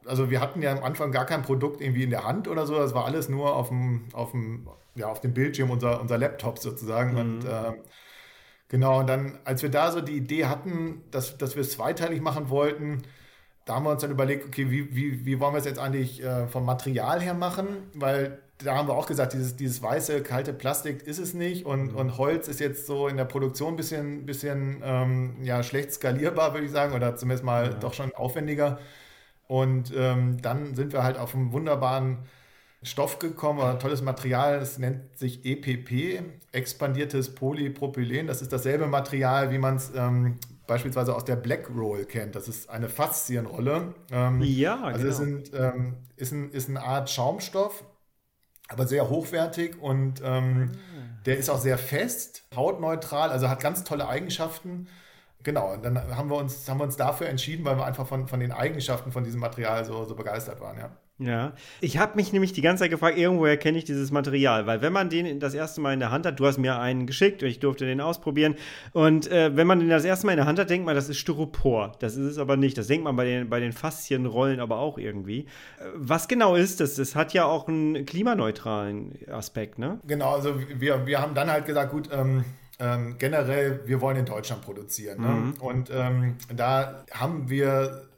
Also 0.10 0.30
wir 0.30 0.42
hatten 0.42 0.62
ja 0.62 0.72
am 0.72 0.84
Anfang 0.84 1.12
gar 1.12 1.26
kein 1.26 1.44
Produkt 1.44 1.82
irgendwie 1.82 2.04
in 2.04 2.10
der 2.10 2.26
Hand 2.26 2.48
oder 2.48 2.66
so. 2.66 2.76
Das 2.76 2.94
war 2.94 3.06
alles 3.06 3.30
nur 3.30 3.56
auf 3.56 3.70
dem, 3.70 4.06
auf 4.14 4.32
dem 4.32 4.68
ja, 4.96 5.08
auf 5.08 5.22
dem 5.22 5.34
Bildschirm 5.34 5.70
unser, 5.70 6.02
unser 6.02 6.18
Laptop 6.18 6.60
sozusagen. 6.60 7.14
Mhm. 7.14 7.18
Und 7.18 7.46
äh, 7.46 7.74
genau, 8.68 9.00
und 9.00 9.08
dann, 9.08 9.40
als 9.46 9.64
wir 9.64 9.70
da 9.70 9.92
so 9.92 10.02
die 10.02 10.18
Idee 10.18 10.46
hatten, 10.46 11.02
dass, 11.12 11.38
dass 11.38 11.56
wir 11.56 11.62
es 11.62 11.72
zweiteilig 11.72 12.22
machen 12.22 12.50
wollten, 12.50 13.04
da 13.66 13.76
haben 13.76 13.86
wir 13.86 13.92
uns 13.92 14.02
dann 14.02 14.12
überlegt, 14.12 14.46
okay, 14.48 14.70
wie, 14.70 14.96
wie, 14.96 15.26
wie 15.26 15.40
wollen 15.40 15.54
wir 15.54 15.60
es 15.60 15.66
jetzt 15.66 15.80
eigentlich 15.80 16.24
äh, 16.24 16.48
vom 16.48 16.66
Material 16.66 17.22
her 17.22 17.34
machen? 17.34 17.68
Weil 17.94 18.40
da 18.58 18.76
haben 18.76 18.88
wir 18.88 18.96
auch 18.96 19.06
gesagt, 19.06 19.34
dieses, 19.34 19.56
dieses 19.56 19.82
weiße, 19.82 20.22
kalte 20.22 20.54
Plastik 20.54 21.04
ist 21.04 21.20
es 21.20 21.34
nicht 21.34 21.66
und, 21.66 21.94
mhm. 21.94 21.96
und 21.96 22.18
Holz 22.18 22.48
ist 22.48 22.60
jetzt 22.60 22.88
so 22.88 23.08
in 23.08 23.16
der 23.16 23.26
Produktion 23.26 23.74
ein 23.74 23.78
bisschen, 23.78 24.26
bisschen 24.26 24.82
ähm, 24.84 25.36
ja, 25.44 25.64
schlecht 25.64 25.94
skalierbar, 25.94 26.54
würde 26.54 26.66
ich 26.66 26.72
sagen, 26.72 26.94
oder 26.94 27.16
zumindest 27.16 27.46
mal 27.46 27.66
ja. 27.66 27.74
doch 27.76 27.94
schon 27.94 28.14
aufwendiger. 28.16 28.80
Und 29.50 29.92
ähm, 29.98 30.40
dann 30.44 30.76
sind 30.76 30.94
wir 30.94 31.02
halt 31.02 31.18
auf 31.18 31.34
einen 31.34 31.52
wunderbaren 31.52 32.20
Stoff 32.84 33.18
gekommen, 33.18 33.58
oder 33.58 33.72
ein 33.72 33.80
tolles 33.80 34.04
Material, 34.04 34.60
das 34.60 34.78
nennt 34.78 35.18
sich 35.18 35.44
EPP, 35.44 36.22
expandiertes 36.52 37.34
Polypropylen. 37.34 38.28
Das 38.28 38.44
ist 38.44 38.54
dasselbe 38.54 38.86
Material, 38.86 39.50
wie 39.50 39.58
man 39.58 39.78
es 39.78 39.92
ähm, 39.96 40.38
beispielsweise 40.68 41.16
aus 41.16 41.26
der 41.26 41.36
Black 41.36 41.68
Roll 41.76 42.06
kennt. 42.06 42.36
Das 42.36 42.48
ist 42.48 42.70
eine 42.70 42.90
Faszienrolle. 42.90 43.96
Ähm, 44.12 44.40
ja, 44.44 44.84
also 44.84 45.00
genau. 45.00 45.10
es 45.10 45.18
sind, 45.18 45.52
ähm, 45.56 45.96
ist, 46.16 46.32
ein, 46.32 46.52
ist 46.52 46.70
eine 46.70 46.84
Art 46.84 47.10
Schaumstoff, 47.10 47.84
aber 48.68 48.86
sehr 48.86 49.10
hochwertig 49.10 49.82
und 49.82 50.22
ähm, 50.24 50.74
ah. 50.74 51.24
der 51.26 51.38
ist 51.38 51.50
auch 51.50 51.60
sehr 51.60 51.80
fest, 51.80 52.44
hautneutral, 52.56 53.32
also 53.32 53.50
hat 53.50 53.62
ganz 53.62 53.84
tolle 53.84 54.08
Eigenschaften. 54.08 54.88
Genau, 55.44 55.74
und 55.74 55.86
dann 55.86 55.98
haben 56.16 56.30
wir 56.30 56.38
uns, 56.38 56.68
haben 56.70 56.80
wir 56.80 56.84
uns 56.84 56.98
dafür 56.98 57.28
entschieden, 57.28 57.64
weil 57.64 57.78
wir 57.78 57.86
einfach 57.86 58.06
von, 58.06 58.28
von 58.28 58.40
den 58.40 58.52
Eigenschaften 58.52 59.12
von 59.12 59.24
diesem 59.24 59.40
Material 59.40 59.86
so, 59.86 60.04
so 60.04 60.16
begeistert 60.16 60.60
waren, 60.60 60.78
ja. 60.78 60.92
Ja, 61.22 61.52
ich 61.82 61.98
habe 61.98 62.16
mich 62.16 62.32
nämlich 62.32 62.54
die 62.54 62.62
ganze 62.62 62.84
Zeit 62.84 62.92
gefragt, 62.92 63.18
irgendwoher 63.18 63.58
kenne 63.58 63.78
ich 63.78 63.84
dieses 63.84 64.10
Material, 64.10 64.68
weil 64.68 64.82
wenn 64.82 64.94
man 64.94 65.10
den 65.10 65.42
das 65.42 65.54
erste 65.54 65.82
Mal 65.82 65.94
in 65.94 66.00
der 66.00 66.12
Hand 66.12 66.26
hat, 66.26 66.40
du 66.40 66.46
hast 66.46 66.58
mir 66.58 66.80
einen 66.80 67.08
geschickt 67.08 67.44
und 67.44 67.50
ich 67.50 67.60
durfte 67.60 67.86
den 67.86 68.00
ausprobieren 68.00 68.56
und 68.94 69.30
äh, 69.30 69.54
wenn 69.54 69.68
man 69.68 69.80
den 69.80 69.90
das 69.90 70.06
erste 70.06 70.26
Mal 70.26 70.32
in 70.32 70.38
der 70.38 70.46
Hand 70.46 70.60
hat, 70.60 70.70
denkt 70.70 70.86
man, 70.86 70.96
das 70.96 71.10
ist 71.10 71.18
Styropor. 71.18 71.92
Das 72.00 72.16
ist 72.16 72.26
es 72.26 72.38
aber 72.38 72.56
nicht. 72.56 72.78
Das 72.78 72.88
denkt 72.88 73.04
man 73.04 73.18
bei 73.18 73.26
den, 73.26 73.50
bei 73.50 73.60
den 73.60 73.74
Faszienrollen 73.74 74.62
aber 74.62 74.80
auch 74.80 74.98
irgendwie. 74.98 75.42
Äh, 75.42 75.90
was 75.94 76.30
genau 76.30 76.56
ist 76.56 76.80
das? 76.80 76.96
Das 76.96 77.16
hat 77.16 77.34
ja 77.34 77.44
auch 77.44 77.68
einen 77.68 78.06
klimaneutralen 78.06 79.20
Aspekt, 79.30 79.78
ne? 79.78 80.00
Genau, 80.08 80.36
also 80.36 80.56
wir, 80.58 81.06
wir 81.06 81.20
haben 81.20 81.36
dann 81.36 81.52
halt 81.52 81.66
gesagt, 81.66 81.92
gut, 81.92 82.10
ähm, 82.14 82.46
ähm, 82.80 83.18
generell, 83.18 83.82
wir 83.86 84.02
wollen 84.02 84.18
in 84.18 84.26
Deutschland 84.26 84.62
produzieren. 84.62 85.22
Ne? 85.22 85.28
Mhm. 85.28 85.54
Und 85.60 85.90
ähm, 85.94 86.38
da 86.56 87.06
haben 87.12 87.50
wir 87.50 88.10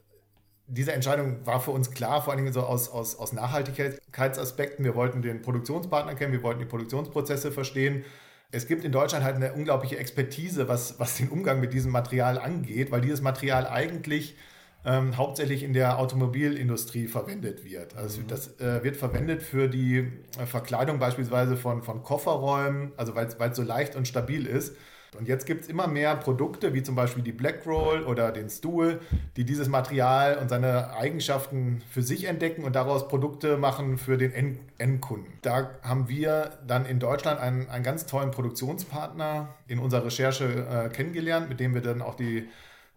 diese 0.72 0.92
Entscheidung 0.92 1.44
war 1.44 1.60
für 1.60 1.72
uns 1.72 1.90
klar, 1.90 2.22
vor 2.22 2.32
allen 2.32 2.42
Dingen 2.42 2.52
so 2.52 2.62
aus, 2.62 2.88
aus, 2.88 3.16
aus 3.16 3.32
Nachhaltigkeitsaspekten. 3.34 4.84
Wir 4.84 4.94
wollten 4.94 5.20
den 5.20 5.42
Produktionspartner 5.42 6.14
kennen, 6.14 6.32
wir 6.32 6.42
wollten 6.42 6.60
die 6.60 6.66
Produktionsprozesse 6.66 7.52
verstehen. 7.52 8.04
Es 8.52 8.66
gibt 8.66 8.84
in 8.84 8.92
Deutschland 8.92 9.24
halt 9.24 9.36
eine 9.36 9.52
unglaubliche 9.52 9.98
Expertise, 9.98 10.68
was, 10.68 10.98
was 10.98 11.16
den 11.16 11.28
Umgang 11.28 11.60
mit 11.60 11.74
diesem 11.74 11.92
Material 11.92 12.38
angeht, 12.38 12.90
weil 12.90 13.02
dieses 13.02 13.20
Material 13.20 13.66
eigentlich 13.66 14.36
ähm, 14.84 15.16
hauptsächlich 15.16 15.62
in 15.62 15.72
der 15.72 15.98
Automobilindustrie 15.98 17.06
verwendet 17.06 17.64
wird. 17.64 17.96
Also 17.96 18.20
mhm. 18.20 18.26
das 18.28 18.60
äh, 18.60 18.82
wird 18.82 18.96
verwendet 18.96 19.42
für 19.42 19.68
die 19.68 20.10
äh, 20.38 20.46
Verkleidung 20.46 20.98
beispielsweise 20.98 21.56
von, 21.56 21.82
von 21.82 22.02
Kofferräumen, 22.02 22.92
also 22.96 23.14
weil 23.14 23.26
es 23.26 23.56
so 23.56 23.62
leicht 23.62 23.96
und 23.96 24.08
stabil 24.08 24.46
ist. 24.46 24.76
Und 25.18 25.28
jetzt 25.28 25.44
gibt 25.44 25.60
es 25.60 25.68
immer 25.68 25.88
mehr 25.88 26.16
Produkte, 26.16 26.72
wie 26.72 26.82
zum 26.82 26.94
Beispiel 26.94 27.22
die 27.22 27.32
Black 27.32 27.66
Roll 27.66 28.02
oder 28.04 28.32
den 28.32 28.48
Stool, 28.48 28.98
die 29.36 29.44
dieses 29.44 29.68
Material 29.68 30.38
und 30.38 30.48
seine 30.48 30.94
Eigenschaften 30.96 31.82
für 31.90 32.02
sich 32.02 32.24
entdecken 32.24 32.64
und 32.64 32.74
daraus 32.74 33.08
Produkte 33.08 33.58
machen 33.58 33.98
für 33.98 34.16
den 34.16 34.32
End 34.32 34.58
Endkunden. 34.78 35.34
Da 35.42 35.70
haben 35.82 36.08
wir 36.08 36.58
dann 36.66 36.86
in 36.86 36.98
Deutschland 36.98 37.38
einen, 37.38 37.68
einen 37.68 37.84
ganz 37.84 38.06
tollen 38.06 38.30
Produktionspartner 38.30 39.54
in 39.68 39.78
unserer 39.78 40.06
Recherche 40.06 40.44
äh, 40.46 40.88
kennengelernt, 40.88 41.48
mit 41.48 41.60
dem 41.60 41.74
wir 41.74 41.82
dann 41.82 42.00
auch 42.00 42.14
die 42.14 42.48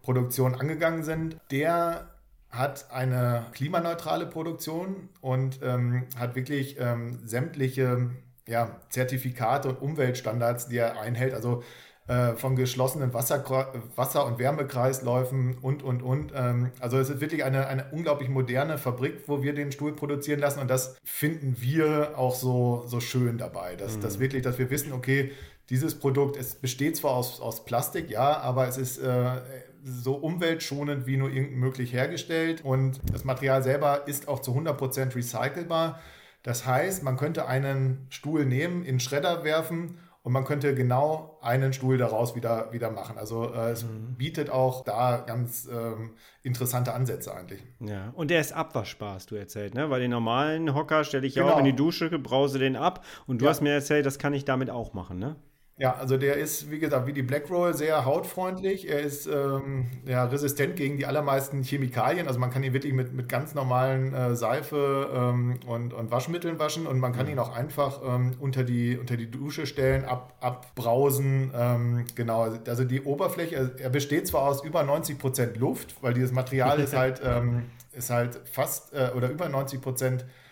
Produktion 0.06 0.54
angegangen 0.54 1.02
sind. 1.02 1.36
Der 1.50 2.06
hat 2.48 2.86
eine 2.92 3.46
klimaneutrale 3.52 4.26
Produktion 4.26 5.08
und 5.20 5.58
ähm, 5.62 6.06
hat 6.16 6.36
wirklich 6.36 6.76
ähm, 6.78 7.18
sämtliche 7.24 8.10
ja, 8.46 8.80
Zertifikate 8.88 9.68
und 9.68 9.82
Umweltstandards, 9.82 10.68
die 10.68 10.78
er 10.78 11.00
einhält. 11.00 11.34
Also 11.34 11.64
äh, 12.06 12.34
von 12.34 12.54
geschlossenen 12.54 13.12
Wasser, 13.14 13.44
Wasser- 13.96 14.24
und 14.26 14.38
Wärmekreisläufen 14.38 15.58
und, 15.60 15.82
und, 15.82 16.04
und. 16.04 16.32
Ähm, 16.36 16.70
also 16.78 16.98
es 16.98 17.10
ist 17.10 17.20
wirklich 17.20 17.42
eine, 17.42 17.66
eine 17.66 17.86
unglaublich 17.90 18.28
moderne 18.28 18.78
Fabrik, 18.78 19.24
wo 19.26 19.42
wir 19.42 19.54
den 19.54 19.72
Stuhl 19.72 19.92
produzieren 19.92 20.38
lassen 20.38 20.60
und 20.60 20.70
das 20.70 20.96
finden 21.02 21.56
wir 21.58 22.16
auch 22.16 22.36
so, 22.36 22.84
so 22.86 23.00
schön 23.00 23.38
dabei, 23.38 23.74
dass, 23.74 23.96
mhm. 23.96 24.02
dass 24.02 24.20
wirklich, 24.20 24.42
dass 24.42 24.56
wir 24.56 24.70
wissen, 24.70 24.92
okay, 24.92 25.32
dieses 25.68 25.98
Produkt, 25.98 26.36
es 26.36 26.54
besteht 26.54 26.96
zwar 26.96 27.12
aus, 27.12 27.40
aus 27.40 27.64
Plastik, 27.64 28.08
ja, 28.08 28.38
aber 28.38 28.68
es 28.68 28.78
ist 28.78 28.98
äh, 28.98 29.40
so 29.86 30.14
umweltschonend 30.14 31.06
wie 31.06 31.16
nur 31.16 31.30
irgend 31.30 31.56
möglich 31.56 31.92
hergestellt 31.92 32.64
und 32.64 33.00
das 33.12 33.24
Material 33.24 33.62
selber 33.62 34.08
ist 34.08 34.26
auch 34.26 34.40
zu 34.40 34.52
100% 34.52 35.14
recycelbar. 35.14 36.00
Das 36.42 36.66
heißt, 36.66 37.04
man 37.04 37.16
könnte 37.16 37.46
einen 37.46 38.06
Stuhl 38.10 38.44
nehmen, 38.46 38.80
in 38.80 38.94
den 38.94 39.00
Schredder 39.00 39.44
werfen 39.44 39.98
und 40.22 40.32
man 40.32 40.44
könnte 40.44 40.74
genau 40.74 41.38
einen 41.40 41.72
Stuhl 41.72 41.98
daraus 41.98 42.34
wieder, 42.34 42.72
wieder 42.72 42.90
machen. 42.90 43.16
Also 43.16 43.52
äh, 43.54 43.70
es 43.70 43.84
mhm. 43.84 44.16
bietet 44.16 44.50
auch 44.50 44.82
da 44.82 45.18
ganz 45.18 45.68
ähm, 45.72 46.14
interessante 46.42 46.92
Ansätze 46.92 47.32
eigentlich. 47.32 47.62
Ja, 47.78 48.12
und 48.16 48.32
der 48.32 48.40
ist 48.40 48.52
abwaschbar, 48.52 49.14
hast 49.14 49.30
du 49.30 49.36
erzählt, 49.36 49.74
ne? 49.74 49.88
Weil 49.88 50.00
den 50.00 50.10
normalen 50.10 50.74
Hocker 50.74 51.04
stelle 51.04 51.28
ich 51.28 51.36
ja 51.36 51.44
genau. 51.44 51.54
auch 51.54 51.58
in 51.60 51.64
die 51.64 51.76
Dusche, 51.76 52.10
brause 52.18 52.58
den 52.58 52.74
ab 52.74 53.04
und 53.28 53.40
du 53.40 53.44
ja. 53.44 53.52
hast 53.52 53.60
mir 53.60 53.72
erzählt, 53.72 54.04
das 54.04 54.18
kann 54.18 54.34
ich 54.34 54.44
damit 54.44 54.68
auch 54.68 54.94
machen, 54.94 55.20
ne? 55.20 55.36
Ja, 55.78 55.94
also 55.96 56.16
der 56.16 56.36
ist, 56.36 56.70
wie 56.70 56.78
gesagt, 56.78 57.06
wie 57.06 57.12
die 57.12 57.22
Black 57.22 57.50
Roll 57.50 57.74
sehr 57.74 58.06
hautfreundlich. 58.06 58.88
Er 58.88 59.00
ist 59.00 59.26
ähm, 59.26 59.90
ja, 60.06 60.24
resistent 60.24 60.76
gegen 60.76 60.96
die 60.96 61.04
allermeisten 61.04 61.62
Chemikalien. 61.62 62.28
Also 62.28 62.40
man 62.40 62.50
kann 62.50 62.62
ihn 62.62 62.72
wirklich 62.72 62.94
mit, 62.94 63.12
mit 63.12 63.28
ganz 63.28 63.54
normalen 63.54 64.14
äh, 64.14 64.34
Seife 64.36 65.10
ähm, 65.14 65.60
und, 65.66 65.92
und 65.92 66.10
Waschmitteln 66.10 66.58
waschen 66.58 66.86
und 66.86 66.98
man 66.98 67.12
kann 67.12 67.26
mhm. 67.26 67.32
ihn 67.32 67.38
auch 67.38 67.54
einfach 67.54 68.00
ähm, 68.02 68.32
unter, 68.40 68.64
die, 68.64 68.96
unter 68.96 69.18
die 69.18 69.30
Dusche 69.30 69.66
stellen, 69.66 70.06
ab, 70.06 70.32
abbrausen. 70.40 71.52
Ähm, 71.54 72.06
genau, 72.14 72.44
also 72.66 72.84
die 72.84 73.02
Oberfläche, 73.02 73.74
er 73.78 73.90
besteht 73.90 74.28
zwar 74.28 74.42
aus 74.44 74.64
über 74.64 74.82
90 74.82 75.18
Prozent 75.18 75.58
Luft, 75.58 75.94
weil 76.00 76.14
dieses 76.14 76.32
Material 76.32 76.80
ist 76.80 76.96
halt, 76.96 77.20
ähm, 77.22 77.64
ist 77.92 78.08
halt 78.08 78.40
fast 78.50 78.94
äh, 78.94 79.10
oder 79.14 79.28
über 79.28 79.46
90 79.46 79.82
Prozent 79.82 80.22
Luft, 80.22 80.45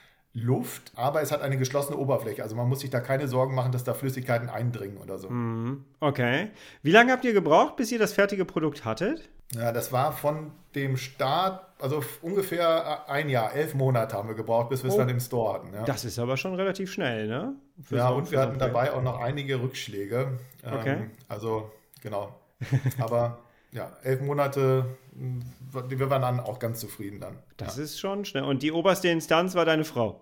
aber 0.97 1.23
es 1.23 1.31
hat 1.31 1.43
eine 1.43 1.57
geschlossene 1.57 1.97
Oberfläche. 1.97 2.43
Also 2.43 2.57
man 2.57 2.69
muss 2.69 2.81
sich 2.81 2.91
da 2.91 3.01
keine 3.01 3.29
Sorgen 3.29 3.55
machen, 3.55 3.73
dass 3.73 3.85
da 3.85 3.95
Flüssigkeiten 3.95 4.49
eindringen 4.49 4.99
oder 4.99 5.19
so. 5.19 5.31
Mhm. 5.31 5.85
Okay. 6.01 6.49
Wie 6.83 6.91
lange 6.91 7.13
habt 7.13 7.25
ihr 7.25 7.33
gebraucht, 7.33 7.77
bis 7.77 7.93
ihr 7.93 7.99
das 7.99 8.13
fertige 8.13 8.45
Produkt 8.45 8.85
hattet? 8.85 9.29
Ja, 9.53 9.71
das 9.71 9.93
war 9.93 10.13
von 10.13 10.51
dem 10.75 10.97
Start, 10.97 11.65
also 11.79 12.03
ungefähr 12.23 13.09
ein 13.09 13.29
Jahr, 13.29 13.55
elf 13.55 13.75
Monate 13.75 14.17
haben 14.17 14.29
wir 14.29 14.35
gebraucht, 14.35 14.71
bis 14.71 14.83
wir 14.83 14.89
es 14.89 14.97
oh. 14.97 14.99
dann 14.99 15.09
im 15.09 15.21
Store 15.21 15.55
hatten. 15.55 15.73
Ja. 15.73 15.85
Das 15.85 16.05
ist 16.05 16.19
aber 16.19 16.37
schon 16.37 16.55
relativ 16.55 16.91
schnell, 16.91 17.29
ne? 17.29 17.55
Für 17.83 17.97
ja, 17.97 18.09
so, 18.09 18.15
und 18.17 18.31
wir 18.33 18.41
hatten 18.41 18.59
dabei 18.59 18.93
auch 18.93 19.03
noch 19.03 19.21
einige 19.21 19.63
Rückschläge. 19.63 20.39
Okay. 20.65 20.95
Ähm, 20.95 21.11
also, 21.29 21.71
genau. 22.03 22.35
aber 22.99 23.39
ja, 23.71 23.93
elf 24.03 24.21
Monate, 24.21 24.87
wir 25.13 26.11
waren 26.11 26.23
dann 26.23 26.41
auch 26.41 26.59
ganz 26.59 26.81
zufrieden 26.81 27.21
dann. 27.21 27.39
Das 27.57 27.77
ja. 27.77 27.85
ist 27.85 28.01
schon 28.01 28.25
schnell. 28.25 28.45
Und 28.45 28.63
die 28.63 28.73
oberste 28.73 29.09
Instanz 29.09 29.55
war 29.55 29.65
deine 29.65 29.85
Frau? 29.85 30.21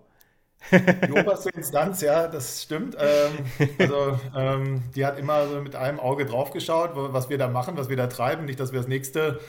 Die 0.71 1.11
oberste 1.11 1.49
Instanz, 1.49 2.01
ja, 2.01 2.27
das 2.27 2.63
stimmt. 2.63 2.95
Ähm, 2.99 3.69
also 3.77 4.19
ähm, 4.35 4.83
die 4.95 5.05
hat 5.05 5.19
immer 5.19 5.47
so 5.47 5.61
mit 5.61 5.75
einem 5.75 5.99
Auge 5.99 6.25
drauf 6.25 6.51
geschaut, 6.51 6.91
was 6.93 7.29
wir 7.29 7.37
da 7.37 7.47
machen, 7.47 7.77
was 7.77 7.89
wir 7.89 7.97
da 7.97 8.07
treiben. 8.07 8.45
Nicht, 8.45 8.59
dass 8.59 8.71
wir 8.71 8.79
das 8.79 8.87
nächste 8.87 9.39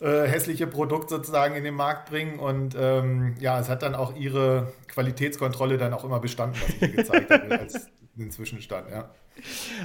äh, 0.00 0.26
hässliche 0.26 0.66
Produkt 0.66 1.10
sozusagen 1.10 1.54
in 1.54 1.64
den 1.64 1.74
Markt 1.74 2.10
bringen. 2.10 2.38
Und 2.38 2.76
ähm, 2.78 3.34
ja, 3.40 3.58
es 3.60 3.68
hat 3.68 3.82
dann 3.82 3.94
auch 3.94 4.16
ihre 4.16 4.72
Qualitätskontrolle 4.88 5.78
dann 5.78 5.92
auch 5.94 6.04
immer 6.04 6.20
bestanden, 6.20 6.60
was 6.60 6.88
ich 6.88 6.96
gezeigt 6.96 7.30
habe 7.30 7.58
als 7.58 7.88
den 8.20 8.30
Zwischenstand, 8.30 8.90
ja. 8.90 9.10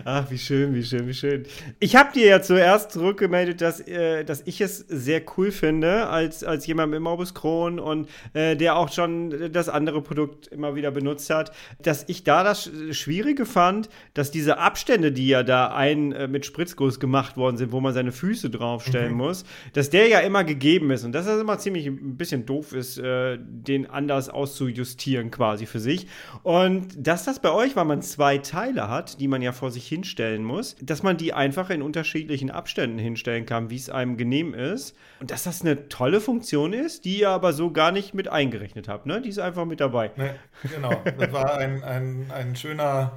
Ach, 0.04 0.30
wie 0.30 0.38
schön, 0.38 0.74
wie 0.76 0.84
schön, 0.84 1.08
wie 1.08 1.14
schön. 1.14 1.46
Ich 1.80 1.96
habe 1.96 2.12
dir 2.12 2.26
ja 2.26 2.42
zuerst 2.42 2.92
zurückgemeldet, 2.92 3.62
dass, 3.62 3.80
äh, 3.80 4.24
dass 4.24 4.42
ich 4.46 4.62
es 4.62 4.80
sehr 4.80 5.22
cool 5.38 5.52
finde, 5.52 6.08
als, 6.08 6.44
als 6.44 6.68
jemand 6.68 6.92
mit 6.92 7.00
Morbus 7.00 7.34
Crohn 7.34 7.80
und 7.80 8.10
äh, 8.34 8.56
der 8.56 8.76
auch 8.76 8.92
schon 8.92 9.52
das 9.52 9.70
andere 9.70 10.02
Produkt 10.02 10.48
immer 10.48 10.76
wieder 10.76 10.92
benutzt 10.92 11.30
hat, 11.30 11.52
dass 11.82 12.04
ich 12.08 12.24
da 12.24 12.44
das 12.44 12.70
Schwierige 12.92 13.46
fand, 13.46 13.90
dass 14.14 14.32
diese 14.32 14.58
Abstände, 14.58 15.12
die 15.12 15.28
ja 15.28 15.44
da 15.44 15.74
ein 15.74 16.12
äh, 16.12 16.28
mit 16.28 16.46
Spritzguss 16.46 17.00
gemacht 17.00 17.38
worden 17.38 17.58
sind, 17.58 17.72
wo 17.72 17.80
man 17.80 17.94
seine 17.94 18.12
Füße 18.12 18.50
draufstellen 18.50 19.12
mhm. 19.12 19.18
muss, 19.18 19.46
dass 19.74 19.90
der 19.90 20.08
ja 20.08 20.20
immer 20.20 20.44
gegeben 20.44 20.92
ist 20.92 21.04
und 21.04 21.14
dass 21.14 21.26
das 21.26 21.40
immer 21.40 21.58
ziemlich 21.60 21.88
ein 21.88 22.18
bisschen 22.18 22.46
doof 22.46 22.74
ist, 22.74 22.98
äh, 22.98 23.38
den 23.40 23.90
anders 23.90 24.30
auszujustieren 24.30 25.32
quasi 25.32 25.66
für 25.66 25.80
sich. 25.80 26.08
Und 26.44 26.88
dass 26.98 27.24
das 27.24 27.40
bei 27.40 27.52
euch, 27.52 27.76
weil 27.76 27.86
man 27.86 28.02
zwei 28.26 28.40
Teile 28.40 28.90
hat, 28.90 29.20
die 29.20 29.28
man 29.28 29.44
ja 29.44 29.52
vor 29.52 29.70
sich 29.70 29.88
hinstellen 29.88 30.44
muss, 30.44 30.76
dass 30.82 31.04
man 31.04 31.16
die 31.16 31.34
einfach 31.34 31.70
in 31.70 31.84
unterschiedlichen 31.84 32.50
Abständen 32.50 32.98
hinstellen 32.98 33.46
kann, 33.46 33.70
wie 33.70 33.76
es 33.76 33.92
einem 33.92 34.18
genehm 34.18 34.56
ist. 34.56 34.96
Und 35.20 35.30
dass 35.30 35.44
das 35.44 35.62
eine 35.62 35.90
tolle 35.90 36.20
Funktion 36.20 36.74
ist, 36.74 37.06
die 37.06 37.20
ihr 37.20 37.30
aber 37.30 37.54
so 37.54 37.70
gar 37.70 37.92
nicht 37.92 38.16
mit 38.16 38.28
eingerechnet 38.28 38.88
habt. 38.88 39.06
Ne? 39.06 39.22
Die 39.22 39.30
ist 39.30 39.38
einfach 39.38 39.66
mit 39.66 39.80
dabei. 39.80 40.10
Nee, 40.16 40.32
genau, 40.64 41.04
das 41.20 41.32
war 41.34 41.56
ein, 41.60 41.84
ein, 41.84 42.32
ein 42.34 42.56
schöner 42.56 43.12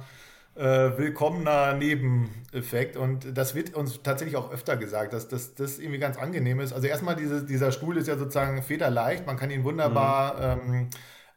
äh, 0.53 0.61
willkommener 0.61 1.73
Nebeneffekt. 1.73 2.95
Und 2.95 3.35
das 3.35 3.55
wird 3.55 3.73
uns 3.73 4.03
tatsächlich 4.03 4.37
auch 4.37 4.51
öfter 4.51 4.77
gesagt, 4.77 5.13
dass 5.13 5.27
das, 5.27 5.55
das 5.55 5.79
irgendwie 5.79 5.97
ganz 5.97 6.19
angenehm 6.19 6.59
ist. 6.59 6.71
Also 6.71 6.85
erstmal 6.85 7.15
diese, 7.15 7.43
dieser 7.43 7.71
Stuhl 7.71 7.97
ist 7.97 8.07
ja 8.07 8.15
sozusagen 8.15 8.61
federleicht, 8.61 9.25
man 9.25 9.37
kann 9.37 9.49
ihn 9.49 9.63
wunderbar 9.63 10.57
mhm. 10.57 10.73
ähm, 10.73 10.89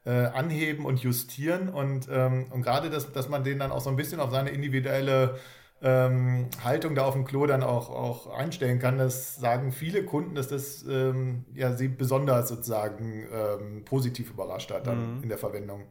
äh, 0.04 0.10
anheben 0.10 0.84
und 0.84 1.00
justieren 1.00 1.68
und, 1.68 2.08
ähm, 2.10 2.46
und 2.50 2.62
gerade, 2.62 2.90
dass, 2.90 3.12
dass 3.12 3.28
man 3.28 3.44
den 3.44 3.58
dann 3.58 3.70
auch 3.70 3.80
so 3.80 3.90
ein 3.90 3.96
bisschen 3.96 4.20
auf 4.20 4.30
seine 4.30 4.50
individuelle 4.50 5.38
ähm, 5.82 6.48
Haltung 6.62 6.94
da 6.94 7.04
auf 7.04 7.14
dem 7.14 7.24
Klo 7.24 7.46
dann 7.46 7.62
auch, 7.62 7.90
auch 7.90 8.26
einstellen 8.36 8.78
kann. 8.78 8.98
Das 8.98 9.36
sagen 9.36 9.72
viele 9.72 10.04
Kunden, 10.04 10.34
dass 10.34 10.48
das 10.48 10.84
ähm, 10.88 11.44
ja, 11.54 11.72
sie 11.72 11.88
besonders 11.88 12.48
sozusagen 12.48 13.26
ähm, 13.32 13.84
positiv 13.84 14.30
überrascht 14.30 14.70
hat 14.70 14.86
dann 14.86 15.16
mhm. 15.16 15.22
in 15.24 15.28
der 15.28 15.38
Verwendung. 15.38 15.84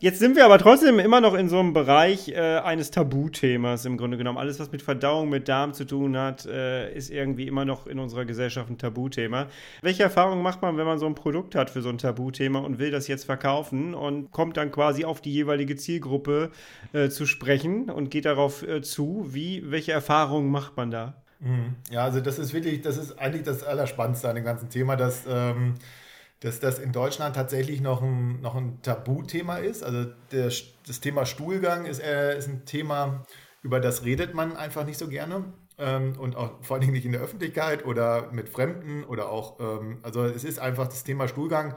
Jetzt 0.00 0.18
sind 0.18 0.36
wir 0.36 0.44
aber 0.44 0.58
trotzdem 0.58 0.98
immer 0.98 1.20
noch 1.20 1.34
in 1.34 1.48
so 1.48 1.58
einem 1.58 1.72
Bereich 1.72 2.28
äh, 2.28 2.58
eines 2.58 2.90
Tabuthemas 2.90 3.84
im 3.84 3.96
Grunde 3.96 4.16
genommen. 4.16 4.38
Alles, 4.38 4.60
was 4.60 4.70
mit 4.70 4.82
Verdauung, 4.82 5.28
mit 5.28 5.48
Darm 5.48 5.72
zu 5.72 5.84
tun 5.84 6.16
hat, 6.16 6.46
äh, 6.46 6.92
ist 6.94 7.10
irgendwie 7.10 7.46
immer 7.46 7.64
noch 7.64 7.86
in 7.86 7.98
unserer 7.98 8.24
Gesellschaft 8.24 8.70
ein 8.70 8.78
Tabuthema. 8.78 9.46
Welche 9.82 10.02
Erfahrungen 10.02 10.42
macht 10.42 10.62
man, 10.62 10.76
wenn 10.76 10.86
man 10.86 10.98
so 10.98 11.06
ein 11.06 11.14
Produkt 11.14 11.54
hat 11.54 11.70
für 11.70 11.82
so 11.82 11.88
ein 11.88 11.98
Tabuthema 11.98 12.58
und 12.58 12.78
will 12.78 12.90
das 12.90 13.08
jetzt 13.08 13.24
verkaufen 13.24 13.94
und 13.94 14.30
kommt 14.32 14.56
dann 14.56 14.70
quasi 14.70 15.04
auf 15.04 15.20
die 15.20 15.32
jeweilige 15.32 15.76
Zielgruppe 15.76 16.50
äh, 16.92 17.08
zu 17.08 17.26
sprechen 17.26 17.90
und 17.90 18.10
geht 18.10 18.24
darauf 18.24 18.62
äh, 18.62 18.82
zu? 18.82 19.26
Wie, 19.30 19.70
welche 19.70 19.92
Erfahrungen 19.92 20.50
macht 20.50 20.76
man 20.76 20.90
da? 20.90 21.14
Mhm. 21.40 21.74
Ja, 21.90 22.04
also 22.04 22.20
das 22.20 22.38
ist 22.38 22.52
wirklich, 22.54 22.82
das 22.82 22.96
ist 22.96 23.18
eigentlich 23.18 23.42
das 23.42 23.62
Allerspannendste 23.62 24.28
an 24.28 24.36
dem 24.36 24.44
ganzen 24.44 24.68
Thema, 24.68 24.96
dass 24.96 25.24
ähm, 25.28 25.74
dass 26.40 26.60
das 26.60 26.78
in 26.78 26.92
Deutschland 26.92 27.34
tatsächlich 27.36 27.80
noch 27.80 28.02
ein, 28.02 28.40
noch 28.40 28.54
ein 28.54 28.80
Tabuthema 28.82 29.56
ist. 29.56 29.82
Also 29.82 30.06
der, 30.32 30.52
das 30.86 31.00
Thema 31.00 31.26
Stuhlgang 31.26 31.86
ist, 31.86 32.02
äh, 32.02 32.36
ist 32.36 32.48
ein 32.48 32.64
Thema, 32.66 33.24
über 33.62 33.80
das 33.80 34.04
redet 34.04 34.34
man 34.34 34.56
einfach 34.56 34.84
nicht 34.84 34.98
so 34.98 35.08
gerne. 35.08 35.44
Ähm, 35.78 36.14
und 36.18 36.36
auch 36.36 36.62
vor 36.62 36.76
allen 36.76 36.82
Dingen 36.82 36.94
nicht 36.94 37.04
in 37.04 37.12
der 37.12 37.20
Öffentlichkeit 37.20 37.84
oder 37.84 38.32
mit 38.32 38.48
Fremden 38.48 39.04
oder 39.04 39.28
auch, 39.28 39.60
ähm, 39.60 39.98
also 40.02 40.24
es 40.24 40.44
ist 40.44 40.58
einfach 40.58 40.88
das 40.88 41.04
Thema 41.04 41.28
Stuhlgang 41.28 41.74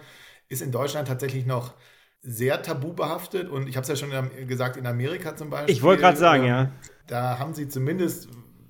ist 0.47 0.61
in 0.61 0.71
Deutschland 0.71 1.07
tatsächlich 1.07 1.45
noch 1.45 1.73
sehr 2.21 2.61
tabu 2.61 2.93
behaftet 2.93 3.49
und 3.49 3.67
ich 3.67 3.77
habe 3.77 3.83
es 3.83 3.89
ja 3.89 3.95
schon 3.95 4.47
gesagt, 4.47 4.77
in 4.77 4.85
Amerika 4.87 5.35
zum 5.35 5.49
Beispiel. 5.49 5.73
Ich 5.73 5.83
wollte 5.83 6.01
gerade 6.01 6.17
sagen, 6.17 6.43
ähm, 6.43 6.49
ja. 6.49 6.71
Da 7.07 7.39
haben 7.39 7.53
sie 7.53 7.69
zumindest, 7.69 8.27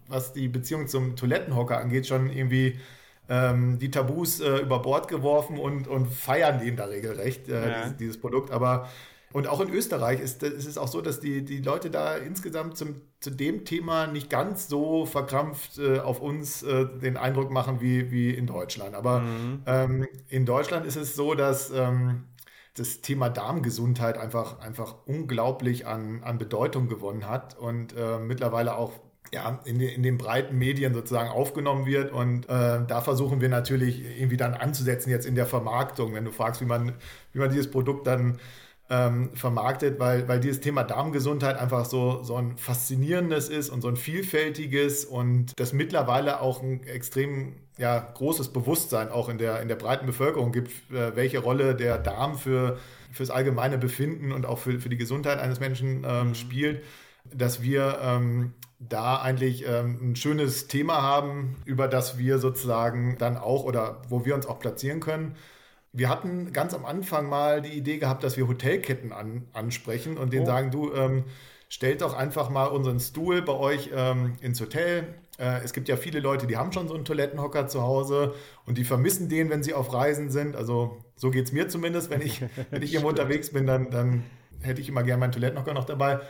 was 0.08 0.34
die 0.34 0.48
Beziehung 0.48 0.88
zum 0.88 1.16
Toilettenhocker 1.16 1.78
angeht, 1.78 2.06
schon 2.06 2.30
irgendwie 2.30 2.80
ähm, 3.30 3.80
die 3.80 3.92
Tabus 3.92 4.40
äh, 4.40 4.58
über 4.58 4.80
Bord 4.80 5.08
geworfen 5.08 5.58
und, 5.58 5.88
und 5.88 6.08
feiern 6.08 6.60
den 6.60 6.76
da 6.76 6.86
regelrecht, 6.86 7.48
äh, 7.48 7.70
ja. 7.70 7.82
dieses, 7.84 7.98
dieses, 7.98 8.20
Produkt. 8.20 8.52
Aber 8.52 8.90
und 9.32 9.48
auch 9.48 9.62
in 9.62 9.70
Österreich 9.70 10.20
ist, 10.20 10.42
ist 10.42 10.66
es 10.66 10.78
auch 10.80 10.88
so, 10.88 11.02
dass 11.02 11.20
die, 11.20 11.46
die 11.46 11.60
Leute 11.60 11.92
da 11.92 12.16
insgesamt 12.16 12.78
zum, 12.78 13.02
zu 13.20 13.30
dem 13.30 13.64
Thema 13.64 14.08
nicht 14.08 14.30
ganz 14.30 14.68
so 14.68 15.06
verkrampft 15.06 15.78
äh, 15.78 16.00
auf 16.00 16.20
uns 16.20 16.64
äh, 16.64 16.86
den 16.86 17.16
Eindruck 17.16 17.52
machen 17.52 17.80
wie, 17.80 18.10
wie 18.12 18.32
in 18.32 18.48
Deutschland. 18.48 18.96
Aber 18.96 19.20
mhm. 19.20 19.62
ähm, 19.68 20.08
in 20.30 20.48
Deutschland 20.48 20.88
ist 20.88 20.96
es 20.96 21.16
so, 21.16 21.36
dass 21.36 21.70
ähm, 21.70 22.24
das 22.74 23.02
Thema 23.02 23.30
Darmgesundheit 23.30 24.18
einfach, 24.18 24.60
einfach 24.62 24.96
unglaublich 25.06 25.86
an, 25.86 26.24
an 26.24 26.40
Bedeutung 26.40 26.88
gewonnen 26.88 27.28
hat 27.28 27.58
und 27.58 27.96
äh, 27.96 28.18
mittlerweile 28.18 28.78
auch 28.78 28.94
ja, 29.34 29.60
in, 29.66 29.80
in, 29.80 30.04
den 30.04 30.18
breiten 30.18 30.58
Medien 30.58 30.94
sozusagen 30.94 31.30
aufgenommen 31.30 31.86
wird. 31.86 32.12
Und 32.12 32.46
äh, 32.50 32.80
da 32.88 33.02
versuchen 33.02 33.42
wir 33.42 33.50
natürlich 33.50 34.04
irgendwie 34.18 34.38
dann 34.38 34.54
anzusetzen 34.54 35.10
jetzt 35.10 35.26
in 35.26 35.36
der 35.36 35.46
Vermarktung, 35.46 36.14
wenn 36.14 36.26
du 36.26 36.32
fragst, 36.32 36.62
wie 36.62 36.66
man, 36.66 36.94
wie 37.34 37.40
man 37.40 37.50
dieses 37.50 37.70
Produkt 37.70 38.08
dann 38.08 38.40
ähm, 38.90 39.30
vermarktet, 39.36 40.00
weil, 40.00 40.28
weil 40.28 40.40
dieses 40.40 40.62
Thema 40.62 40.84
Darmgesundheit 40.84 41.58
einfach 41.58 41.86
so, 41.86 42.24
so 42.24 42.36
ein 42.36 42.58
faszinierendes 42.58 43.48
ist 43.50 43.70
und 43.70 43.82
so 43.82 43.88
ein 43.88 43.98
vielfältiges 43.98 45.06
und 45.06 45.60
das 45.60 45.74
mittlerweile 45.74 46.42
auch 46.42 46.64
ein 46.64 46.84
extrem 46.84 47.54
ja, 47.78 48.00
großes 48.00 48.50
Bewusstsein 48.50 49.10
auch 49.10 49.30
in 49.30 49.38
der, 49.38 49.62
in 49.62 49.68
der 49.68 49.76
breiten 49.76 50.06
Bevölkerung 50.06 50.52
gibt, 50.52 50.72
äh, 50.92 51.16
welche 51.16 51.40
Rolle 51.40 51.76
der 51.76 51.98
Darm 51.98 52.38
für 52.38 52.78
fürs 53.12 53.30
allgemeine 53.30 53.78
Befinden 53.78 54.32
und 54.32 54.46
auch 54.46 54.60
für, 54.60 54.80
für 54.80 54.90
die 54.90 54.98
Gesundheit 54.98 55.40
eines 55.40 55.60
Menschen 55.60 56.06
ähm, 56.08 56.30
mhm. 56.30 56.36
spielt, 56.36 56.84
dass 57.34 57.62
wir 57.62 58.00
ähm, 58.02 58.54
da 58.80 59.18
eigentlich 59.18 59.68
ähm, 59.68 60.12
ein 60.12 60.16
schönes 60.16 60.68
Thema 60.68 61.02
haben, 61.02 61.58
über 61.66 61.88
das 61.88 62.18
wir 62.18 62.40
sozusagen 62.40 63.18
dann 63.18 63.38
auch 63.38 63.66
oder 63.66 64.02
wo 64.08 64.26
wir 64.26 64.36
uns 64.36 64.48
auch 64.48 64.60
platzieren 64.60 65.02
können. 65.02 65.36
Wir 65.92 66.08
hatten 66.08 66.54
ganz 66.54 66.74
am 66.74 66.86
Anfang 66.86 67.28
mal 67.28 67.62
die 67.62 67.74
Idee 67.78 67.98
gehabt, 67.98 68.24
dass 68.24 68.38
wir 68.38 68.48
Hotelketten 68.48 69.12
an, 69.12 69.48
ansprechen 69.54 70.18
und 70.18 70.32
denen 70.32 70.44
oh. 70.44 70.46
sagen, 70.46 70.72
du 70.72 70.94
ähm, 70.94 71.26
stellt 71.68 72.02
doch 72.02 72.14
einfach 72.14 72.50
mal 72.50 72.66
unseren 72.66 73.00
Stuhl 73.00 73.42
bei 73.42 73.54
euch 73.54 73.90
ähm, 73.94 74.36
ins 74.42 74.62
Hotel. 74.62 75.16
Äh, 75.38 75.62
es 75.64 75.74
gibt 75.74 75.90
ja 75.90 75.98
viele 75.98 76.22
Leute, 76.22 76.48
die 76.48 76.56
haben 76.56 76.72
schon 76.72 76.88
so 76.88 76.96
einen 76.96 77.06
Toilettenhocker 77.06 77.68
zu 77.68 77.82
Hause 77.82 78.34
und 78.66 78.78
die 78.78 78.86
vermissen 78.86 79.28
den, 79.28 79.50
wenn 79.50 79.62
sie 79.62 79.74
auf 79.74 79.94
Reisen 79.94 80.30
sind. 80.30 80.56
Also 80.56 81.04
so 81.16 81.32
geht 81.32 81.46
es 81.46 81.52
mir 81.52 81.68
zumindest, 81.68 82.10
wenn 82.10 82.22
ich, 82.22 82.42
wenn 82.72 82.82
ich 82.82 82.94
irgendwo 82.94 83.10
unterwegs 83.10 83.52
bin, 83.52 83.66
dann, 83.66 83.92
dann 83.92 84.24
hätte 84.62 84.80
ich 84.80 84.88
immer 84.88 85.04
gerne 85.04 85.20
meinen 85.20 85.32
Toilettenhocker 85.34 85.74
noch 85.74 85.86
dabei. 85.86 86.22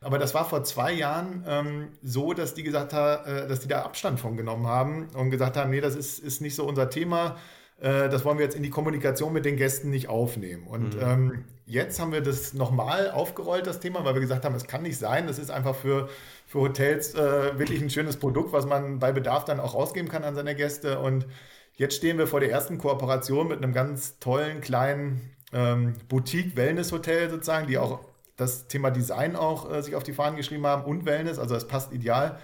Aber 0.00 0.18
das 0.18 0.32
war 0.32 0.48
vor 0.48 0.62
zwei 0.62 0.92
Jahren 0.92 1.44
ähm, 1.48 1.88
so, 2.02 2.32
dass 2.32 2.54
die 2.54 2.62
gesagt 2.62 2.92
haben, 2.92 3.26
äh, 3.26 3.48
dass 3.48 3.60
die 3.60 3.68
da 3.68 3.82
Abstand 3.82 4.20
von 4.20 4.36
genommen 4.36 4.66
haben 4.66 5.08
und 5.14 5.30
gesagt 5.30 5.56
haben, 5.56 5.70
nee, 5.70 5.80
das 5.80 5.96
ist, 5.96 6.20
ist 6.20 6.40
nicht 6.40 6.54
so 6.54 6.64
unser 6.64 6.88
Thema. 6.88 7.36
Äh, 7.80 8.08
das 8.08 8.24
wollen 8.24 8.38
wir 8.38 8.44
jetzt 8.44 8.54
in 8.54 8.62
die 8.62 8.70
Kommunikation 8.70 9.32
mit 9.32 9.44
den 9.44 9.56
Gästen 9.56 9.90
nicht 9.90 10.08
aufnehmen. 10.08 10.68
Und 10.68 10.94
mhm. 10.94 11.02
ähm, 11.02 11.44
jetzt 11.66 11.98
haben 11.98 12.12
wir 12.12 12.20
das 12.20 12.54
nochmal 12.54 13.10
aufgerollt, 13.10 13.66
das 13.66 13.80
Thema, 13.80 14.04
weil 14.04 14.14
wir 14.14 14.20
gesagt 14.20 14.44
haben, 14.44 14.54
es 14.54 14.68
kann 14.68 14.82
nicht 14.82 14.98
sein. 14.98 15.26
Das 15.26 15.38
ist 15.38 15.50
einfach 15.50 15.74
für, 15.74 16.08
für 16.46 16.60
Hotels 16.60 17.14
äh, 17.14 17.58
wirklich 17.58 17.82
ein 17.82 17.90
schönes 17.90 18.16
Produkt, 18.18 18.52
was 18.52 18.66
man 18.66 19.00
bei 19.00 19.10
Bedarf 19.10 19.44
dann 19.44 19.58
auch 19.58 19.74
rausgeben 19.74 20.08
kann 20.08 20.22
an 20.22 20.36
seine 20.36 20.54
Gäste. 20.54 21.00
Und 21.00 21.26
jetzt 21.74 21.96
stehen 21.96 22.18
wir 22.18 22.28
vor 22.28 22.38
der 22.38 22.50
ersten 22.52 22.78
Kooperation 22.78 23.48
mit 23.48 23.62
einem 23.62 23.72
ganz 23.72 24.20
tollen 24.20 24.60
kleinen 24.60 25.34
ähm, 25.52 25.94
Boutique-Wellness-Hotel 26.08 27.30
sozusagen, 27.30 27.66
die 27.66 27.78
auch 27.78 28.00
das 28.38 28.68
Thema 28.68 28.90
Design 28.90 29.36
auch 29.36 29.70
äh, 29.70 29.82
sich 29.82 29.94
auf 29.94 30.04
die 30.04 30.14
Fahnen 30.14 30.36
geschrieben 30.36 30.66
haben 30.66 30.84
und 30.84 31.04
Wellness, 31.04 31.38
also 31.38 31.54
es 31.54 31.68
passt 31.68 31.92
ideal. 31.92 32.38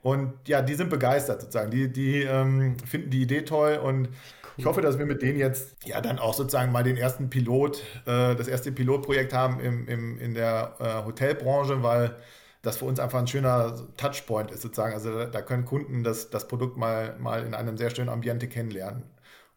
Und 0.00 0.32
ja, 0.48 0.62
die 0.62 0.74
sind 0.74 0.88
begeistert 0.88 1.42
sozusagen. 1.42 1.70
Die, 1.70 1.92
die 1.92 2.22
ähm, 2.22 2.76
finden 2.78 3.10
die 3.10 3.22
Idee 3.22 3.42
toll 3.42 3.76
und 3.76 4.06
cool. 4.06 4.08
ich 4.56 4.66
hoffe, 4.66 4.80
dass 4.80 4.98
wir 4.98 5.06
mit 5.06 5.22
denen 5.22 5.38
jetzt 5.38 5.76
ja 5.84 6.00
dann 6.00 6.18
auch 6.18 6.34
sozusagen 6.34 6.72
mal 6.72 6.82
den 6.82 6.96
ersten 6.96 7.28
Pilot, 7.28 7.82
äh, 8.06 8.34
das 8.34 8.48
erste 8.48 8.72
Pilotprojekt 8.72 9.32
haben 9.32 9.60
im, 9.60 9.86
im, 9.86 10.18
in 10.18 10.34
der 10.34 10.76
äh, 10.80 11.04
Hotelbranche, 11.04 11.82
weil 11.82 12.16
das 12.62 12.78
für 12.78 12.84
uns 12.84 13.00
einfach 13.00 13.18
ein 13.18 13.26
schöner 13.26 13.76
Touchpoint 13.96 14.50
ist 14.52 14.62
sozusagen. 14.62 14.94
Also 14.94 15.16
da, 15.16 15.26
da 15.26 15.42
können 15.42 15.64
Kunden 15.64 16.04
das, 16.04 16.30
das 16.30 16.48
Produkt 16.48 16.76
mal, 16.76 17.16
mal 17.18 17.44
in 17.44 17.54
einem 17.54 17.76
sehr 17.76 17.94
schönen 17.94 18.08
Ambiente 18.08 18.48
kennenlernen. 18.48 19.02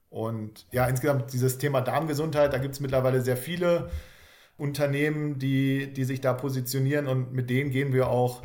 Und 0.10 0.66
ja, 0.72 0.86
insgesamt 0.88 1.34
dieses 1.34 1.58
Thema 1.58 1.82
Darmgesundheit, 1.82 2.54
da 2.54 2.58
gibt 2.58 2.74
es 2.74 2.80
mittlerweile 2.80 3.22
sehr 3.22 3.38
viele 3.38 3.90
Unternehmen, 4.58 5.40
die, 5.40 5.92
die 5.92 6.04
sich 6.06 6.22
da 6.22 6.34
positionieren 6.34 7.08
und 7.08 7.34
mit 7.34 7.50
denen 7.50 7.72
gehen 7.72 7.94
wir 7.94 8.08
auch 8.10 8.42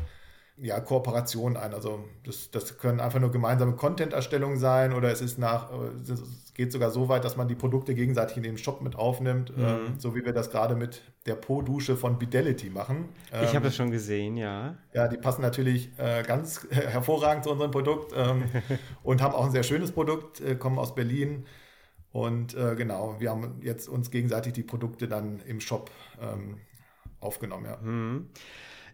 ja, 0.57 0.79
Kooperationen 0.79 1.57
ein. 1.57 1.73
Also 1.73 2.05
das, 2.23 2.51
das 2.51 2.77
können 2.77 2.99
einfach 2.99 3.19
nur 3.19 3.31
gemeinsame 3.31 3.73
Content-Erstellungen 3.73 4.59
sein 4.59 4.93
oder 4.93 5.11
es 5.11 5.21
ist 5.21 5.39
nach, 5.39 5.69
es 6.03 6.53
geht 6.53 6.71
sogar 6.71 6.91
so 6.91 7.09
weit, 7.09 7.25
dass 7.25 7.35
man 7.35 7.47
die 7.47 7.55
Produkte 7.55 7.95
gegenseitig 7.95 8.37
in 8.37 8.43
den 8.43 8.57
Shop 8.57 8.81
mit 8.81 8.95
aufnimmt, 8.95 9.57
mhm. 9.57 9.63
ähm, 9.63 9.79
so 9.97 10.15
wie 10.15 10.23
wir 10.23 10.33
das 10.33 10.51
gerade 10.51 10.75
mit 10.75 11.01
der 11.25 11.35
Po-Dusche 11.35 11.95
von 11.97 12.19
Fidelity 12.19 12.69
machen. 12.69 13.09
Ähm, 13.31 13.45
ich 13.45 13.55
habe 13.55 13.69
es 13.69 13.75
schon 13.75 13.89
gesehen, 13.89 14.37
ja. 14.37 14.75
Ja, 14.93 15.07
die 15.07 15.17
passen 15.17 15.41
natürlich 15.41 15.97
äh, 15.97 16.23
ganz 16.23 16.67
hervorragend 16.69 17.45
zu 17.45 17.51
unserem 17.51 17.71
Produkt 17.71 18.13
ähm, 18.15 18.43
und 19.03 19.21
haben 19.21 19.33
auch 19.33 19.45
ein 19.45 19.51
sehr 19.51 19.63
schönes 19.63 19.91
Produkt, 19.91 20.41
äh, 20.41 20.55
kommen 20.55 20.77
aus 20.77 20.93
Berlin. 20.93 21.45
Und 22.11 22.55
äh, 22.55 22.75
genau, 22.75 23.15
wir 23.19 23.29
haben 23.29 23.59
jetzt 23.61 23.87
uns 23.87 24.11
gegenseitig 24.11 24.53
die 24.53 24.63
Produkte 24.63 25.07
dann 25.07 25.39
im 25.45 25.61
Shop 25.61 25.89
ähm, 26.21 26.57
aufgenommen, 27.19 27.65
ja. 27.65 27.77
Mhm. 27.77 28.29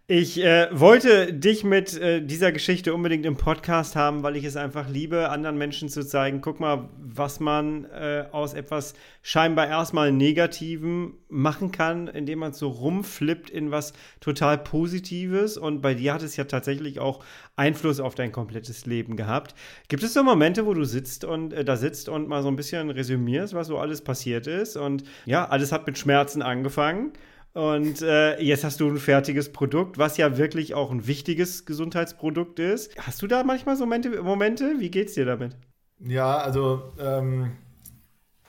Ich 0.10 0.42
äh, 0.42 0.70
wollte 0.72 1.34
dich 1.34 1.66
mit 1.66 2.00
äh, 2.00 2.22
dieser 2.22 2.54
Geschichte 2.54 2.94
unbedingt 2.94 3.26
im 3.26 3.36
Podcast 3.36 3.98
haben, 3.98 4.24
weil 4.24 4.38
ich 4.38 4.46
es 4.46 4.56
einfach 4.56 4.88
liebe, 4.88 5.28
anderen 5.28 5.58
Menschen 5.58 5.90
zu 5.90 6.02
zeigen, 6.02 6.40
guck 6.40 6.62
mal, 6.62 6.88
was 6.98 7.42
man 7.42 7.84
äh, 7.84 8.24
aus 8.32 8.54
etwas 8.54 8.94
scheinbar 9.22 9.68
erstmal 9.68 10.14
Negativem 10.14 11.16
machen 11.28 11.74
kann, 11.74 12.08
indem 12.08 12.40
man 12.40 12.54
so 12.54 12.70
rumflippt 12.70 13.50
in 13.50 13.72
was 13.72 13.92
total 14.22 14.58
Positives. 14.58 15.58
Und 15.58 15.82
bei 15.82 15.94
dir 15.94 16.14
hat 16.14 16.24
es 16.24 16.38
ja 16.38 16.46
tatsächlich 16.46 17.02
auch 17.02 17.22
Einfluss 17.58 18.00
auf 18.00 18.16
dein 18.16 18.32
komplettes 18.32 18.86
Leben 18.86 19.18
gehabt. 19.18 19.56
Gibt 19.90 20.04
es 20.04 20.14
so 20.14 20.24
Momente, 20.24 20.66
wo 20.66 20.74
du 20.74 20.86
sitzt 20.86 21.26
und 21.26 21.52
äh, 21.52 21.66
da 21.66 21.76
sitzt 21.76 22.08
und 22.08 22.30
mal 22.30 22.44
so 22.44 22.48
ein 22.48 22.56
bisschen 22.56 22.92
resümierst, 22.92 23.54
was 23.54 23.68
so 23.68 23.78
alles 23.78 24.02
passiert 24.02 24.48
ist? 24.48 24.78
Und 24.78 25.04
ja, 25.26 25.50
alles 25.50 25.74
hat 25.74 25.86
mit 25.86 25.98
Schmerzen 25.98 26.42
angefangen. 26.42 27.12
Und 27.54 28.02
äh, 28.02 28.40
jetzt 28.40 28.64
hast 28.64 28.80
du 28.80 28.88
ein 28.88 28.98
fertiges 28.98 29.52
Produkt, 29.52 29.98
was 29.98 30.18
ja 30.18 30.38
wirklich 30.38 30.76
auch 30.76 30.92
ein 30.92 31.08
wichtiges 31.08 31.66
Gesundheitsprodukt 31.66 32.60
ist. 32.60 32.96
Hast 33.00 33.22
du 33.22 33.28
da 33.28 33.44
manchmal 33.44 33.76
so 33.76 33.86
Momente? 33.86 34.22
Momente? 34.22 34.76
Wie 34.80 34.92
geht's 34.92 35.14
dir 35.14 35.26
damit? 35.26 35.56
Ja, 36.00 36.38
also 36.38 36.94
ähm, 37.00 37.54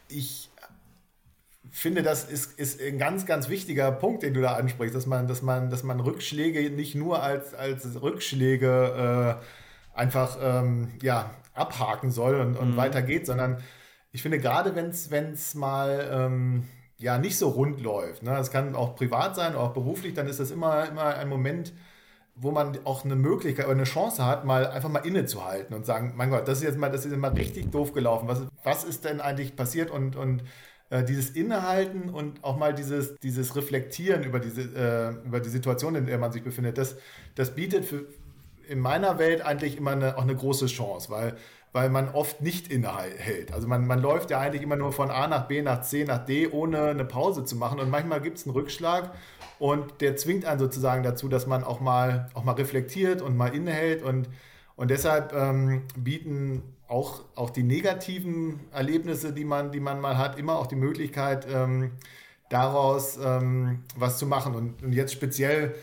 ich 0.08 0.50
finde, 1.70 2.02
das 2.02 2.24
ist, 2.24 2.58
ist 2.58 2.82
ein 2.82 2.98
ganz, 2.98 3.24
ganz 3.24 3.48
wichtiger 3.48 3.92
Punkt, 3.92 4.22
den 4.22 4.34
du 4.34 4.40
da 4.40 4.54
ansprichst, 4.54 4.94
dass 4.94 5.06
man, 5.06 5.28
dass 5.28 5.42
man, 5.42 5.70
dass 5.70 5.82
man 5.82 6.00
Rückschläge 6.00 6.70
nicht 6.70 6.94
nur 6.94 7.22
als, 7.22 7.54
als 7.54 8.02
Rückschläge 8.02 9.38
äh, 9.38 9.98
einfach 9.98 10.38
ähm, 10.40 10.88
ja, 11.02 11.30
abhaken 11.54 12.10
soll 12.10 12.40
und, 12.40 12.56
und 12.56 12.72
mhm. 12.72 12.76
weiter 12.76 13.02
geht, 13.02 13.26
sondern 13.26 13.62
ich 14.10 14.22
finde, 14.22 14.38
gerade 14.38 14.74
wenn 14.74 15.30
es 15.32 15.54
mal 15.54 16.08
ähm, 16.12 16.64
ja 17.00 17.18
nicht 17.18 17.38
so 17.38 17.48
rund 17.48 17.80
läuft. 17.80 18.22
Ne? 18.22 18.30
Das 18.30 18.50
kann 18.50 18.74
auch 18.74 18.96
privat 18.96 19.36
sein, 19.36 19.54
auch 19.54 19.72
beruflich, 19.72 20.14
dann 20.14 20.26
ist 20.26 20.40
das 20.40 20.50
immer, 20.50 20.88
immer 20.88 21.14
ein 21.16 21.28
Moment, 21.28 21.72
wo 22.34 22.50
man 22.50 22.78
auch 22.84 23.04
eine 23.04 23.16
Möglichkeit 23.16 23.66
oder 23.66 23.74
eine 23.74 23.84
Chance 23.84 24.24
hat, 24.24 24.44
mal 24.44 24.66
einfach 24.68 24.88
mal 24.88 25.00
innezuhalten 25.00 25.74
und 25.74 25.84
sagen, 25.84 26.14
mein 26.16 26.30
Gott, 26.30 26.46
das 26.46 26.58
ist 26.58 26.64
jetzt 26.64 26.78
mal, 26.78 26.90
das 26.90 27.04
ist 27.04 27.12
jetzt 27.12 27.36
richtig 27.36 27.70
doof 27.70 27.92
gelaufen. 27.92 28.28
Was, 28.28 28.42
was 28.62 28.84
ist 28.84 29.04
denn 29.04 29.20
eigentlich 29.20 29.56
passiert? 29.56 29.90
Und, 29.90 30.14
und 30.14 30.44
äh, 30.90 31.04
dieses 31.04 31.30
Innehalten 31.30 32.10
und 32.10 32.44
auch 32.44 32.56
mal 32.56 32.74
dieses, 32.74 33.16
dieses 33.16 33.56
Reflektieren 33.56 34.22
über, 34.22 34.38
diese, 34.38 34.62
äh, 34.62 35.26
über 35.26 35.40
die 35.40 35.48
Situation, 35.48 35.94
in 35.96 36.06
der 36.06 36.18
man 36.18 36.32
sich 36.32 36.42
befindet, 36.42 36.78
das, 36.78 36.96
das 37.34 37.54
bietet 37.54 37.84
für, 37.84 38.06
in 38.68 38.80
meiner 38.80 39.18
Welt 39.18 39.42
eigentlich 39.42 39.76
immer 39.76 39.92
eine, 39.92 40.16
auch 40.16 40.22
eine 40.22 40.36
große 40.36 40.66
Chance, 40.66 41.10
weil 41.10 41.36
weil 41.78 41.90
man 41.90 42.08
oft 42.08 42.42
nicht 42.42 42.72
innehält. 42.72 43.52
Also 43.52 43.68
man, 43.68 43.86
man 43.86 44.02
läuft 44.02 44.32
ja 44.32 44.40
eigentlich 44.40 44.62
immer 44.62 44.74
nur 44.74 44.90
von 44.90 45.12
A 45.12 45.28
nach 45.28 45.46
B, 45.46 45.62
nach 45.62 45.82
C, 45.82 46.02
nach 46.02 46.24
D, 46.24 46.48
ohne 46.48 46.86
eine 46.86 47.04
Pause 47.04 47.44
zu 47.44 47.54
machen. 47.54 47.78
Und 47.78 47.88
manchmal 47.88 48.20
gibt 48.20 48.38
es 48.38 48.46
einen 48.46 48.52
Rückschlag 48.52 49.12
und 49.60 50.00
der 50.00 50.16
zwingt 50.16 50.44
einen 50.44 50.58
sozusagen 50.58 51.04
dazu, 51.04 51.28
dass 51.28 51.46
man 51.46 51.62
auch 51.62 51.78
mal, 51.78 52.30
auch 52.34 52.42
mal 52.42 52.54
reflektiert 52.54 53.22
und 53.22 53.36
mal 53.36 53.54
innehält. 53.54 54.02
Und, 54.02 54.28
und 54.74 54.90
deshalb 54.90 55.32
ähm, 55.32 55.82
bieten 55.96 56.64
auch, 56.88 57.20
auch 57.36 57.50
die 57.50 57.62
negativen 57.62 58.58
Erlebnisse, 58.72 59.32
die 59.32 59.44
man, 59.44 59.70
die 59.70 59.78
man 59.78 60.00
mal 60.00 60.18
hat, 60.18 60.36
immer 60.36 60.58
auch 60.58 60.66
die 60.66 60.74
Möglichkeit, 60.74 61.46
ähm, 61.48 61.92
daraus 62.48 63.20
ähm, 63.24 63.84
was 63.96 64.18
zu 64.18 64.26
machen. 64.26 64.56
Und, 64.56 64.82
und 64.82 64.94
jetzt 64.94 65.12
speziell 65.12 65.76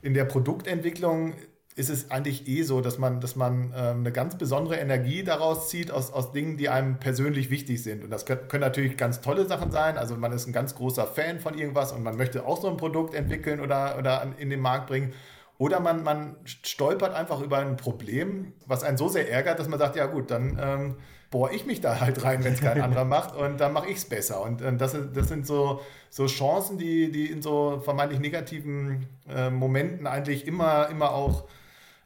in 0.00 0.14
der 0.14 0.24
Produktentwicklung 0.24 1.34
ist 1.74 1.88
es 1.88 2.10
eigentlich 2.10 2.46
eh 2.48 2.62
so, 2.62 2.80
dass 2.82 2.98
man, 2.98 3.20
dass 3.20 3.34
man 3.34 3.72
ähm, 3.74 4.00
eine 4.00 4.12
ganz 4.12 4.36
besondere 4.36 4.76
Energie 4.76 5.24
daraus 5.24 5.70
zieht 5.70 5.90
aus, 5.90 6.12
aus 6.12 6.32
Dingen, 6.32 6.58
die 6.58 6.68
einem 6.68 6.98
persönlich 6.98 7.48
wichtig 7.48 7.82
sind. 7.82 8.04
Und 8.04 8.10
das 8.10 8.26
können, 8.26 8.46
können, 8.48 8.60
natürlich 8.60 8.96
ganz 8.96 9.22
tolle 9.22 9.46
Sachen 9.46 9.70
sein. 9.70 9.96
Also 9.96 10.16
man 10.16 10.32
ist 10.32 10.46
ein 10.46 10.52
ganz 10.52 10.74
großer 10.74 11.06
Fan 11.06 11.40
von 11.40 11.56
irgendwas 11.56 11.92
und 11.92 12.02
man 12.02 12.16
möchte 12.16 12.44
auch 12.44 12.60
so 12.60 12.68
ein 12.68 12.76
Produkt 12.76 13.14
entwickeln 13.14 13.60
oder, 13.60 13.96
oder 13.98 14.26
in 14.38 14.50
den 14.50 14.60
Markt 14.60 14.88
bringen. 14.88 15.14
Oder 15.56 15.80
man, 15.80 16.02
man 16.02 16.36
stolpert 16.44 17.14
einfach 17.14 17.40
über 17.40 17.58
ein 17.58 17.76
Problem, 17.76 18.52
was 18.66 18.82
einen 18.82 18.98
so 18.98 19.08
sehr 19.08 19.30
ärgert, 19.30 19.58
dass 19.58 19.68
man 19.68 19.78
sagt, 19.78 19.96
ja 19.96 20.06
gut, 20.06 20.30
dann 20.30 20.58
ähm, 20.60 20.96
bohre 21.30 21.54
ich 21.54 21.64
mich 21.64 21.80
da 21.80 22.00
halt 22.00 22.22
rein, 22.24 22.44
wenn 22.44 22.52
es 22.52 22.60
kein 22.60 22.82
anderer 22.82 23.04
macht 23.04 23.34
und 23.34 23.60
dann 23.60 23.72
mache 23.72 23.88
ich 23.88 23.96
es 23.96 24.04
besser. 24.04 24.42
Und, 24.42 24.60
und 24.60 24.78
das, 24.78 24.94
das 25.14 25.28
sind 25.28 25.46
so, 25.46 25.80
so 26.10 26.26
Chancen, 26.26 26.76
die, 26.78 27.10
die 27.10 27.26
in 27.26 27.40
so 27.40 27.80
vermeintlich 27.82 28.20
negativen 28.20 29.06
äh, 29.28 29.48
Momenten 29.48 30.06
eigentlich 30.06 30.46
immer, 30.46 30.88
immer 30.90 31.12
auch 31.12 31.44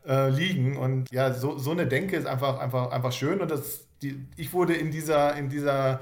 äh, 0.06 0.30
liegen. 0.30 0.76
Und 0.76 1.10
ja, 1.10 1.32
so, 1.32 1.58
so 1.58 1.70
eine 1.70 1.86
Denke 1.86 2.16
ist 2.16 2.26
einfach, 2.26 2.58
einfach, 2.58 2.90
einfach 2.90 3.12
schön. 3.12 3.40
Und 3.40 3.50
das, 3.50 3.86
die, 4.02 4.26
ich 4.36 4.52
wurde 4.52 4.74
in 4.74 4.90
dieser, 4.90 5.36
in 5.36 5.48
dieser 5.48 6.00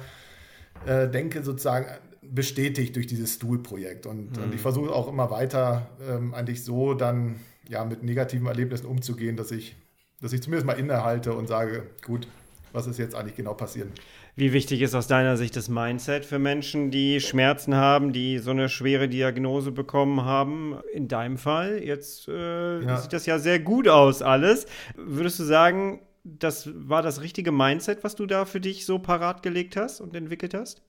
äh, 0.87 1.09
Denke 1.09 1.43
sozusagen 1.43 1.87
bestätigt 2.23 2.97
durch 2.97 3.07
dieses 3.07 3.35
Stuhl-Projekt. 3.35 4.07
Und, 4.07 4.37
mhm. 4.37 4.45
und 4.45 4.55
ich 4.55 4.61
versuche 4.61 4.93
auch 4.93 5.09
immer 5.09 5.31
weiter 5.31 5.89
ähm, 6.09 6.35
eigentlich 6.35 6.65
so 6.65 6.95
dann 6.95 7.37
ja 7.69 7.85
mit 7.85 8.03
negativen 8.03 8.47
Erlebnissen 8.47 8.87
umzugehen, 8.87 9.37
dass 9.37 9.51
ich, 9.51 9.77
dass 10.21 10.33
ich 10.33 10.43
zumindest 10.43 10.67
mal 10.67 10.79
innehalte 10.79 11.35
und 11.35 11.47
sage, 11.47 11.85
gut, 12.05 12.29
was 12.73 12.87
ist 12.87 12.99
jetzt 12.99 13.15
eigentlich 13.15 13.37
genau 13.37 13.55
passiert? 13.55 13.89
Wie 14.37 14.53
wichtig 14.53 14.83
ist 14.83 14.97
aus 14.97 15.07
deiner 15.07 15.37
Sicht 15.37 15.55
das 15.55 15.69
Mindset 15.69 16.25
für 16.25 16.41
Menschen, 16.41 16.91
die 16.91 17.21
Schmerzen 17.21 17.77
haben, 17.77 18.13
die 18.13 18.39
so 18.39 18.51
eine 18.51 18.69
schwere 18.69 19.09
Diagnose 19.09 19.71
bekommen 19.71 20.25
haben? 20.25 20.77
In 20.93 21.07
deinem 21.07 21.39
Fall, 21.39 21.81
jetzt 21.81 22.27
äh, 22.27 22.81
ja. 22.81 22.97
sieht 22.97 23.13
das 23.13 23.27
ja 23.27 23.39
sehr 23.39 23.61
gut 23.61 23.87
aus 23.87 24.23
alles. 24.23 24.67
Würdest 24.97 25.39
du 25.39 25.45
sagen, 25.45 26.01
das 26.25 26.69
war 26.75 27.01
das 27.01 27.21
richtige 27.21 27.53
Mindset, 27.53 28.03
was 28.03 28.17
du 28.17 28.27
da 28.27 28.45
für 28.45 28.61
dich 28.61 28.87
so 28.87 28.99
parat 28.99 29.45
gelegt 29.45 29.77
hast 29.77 30.01
und 30.01 30.17
entwickelt 30.17 30.53
hast? 30.53 30.83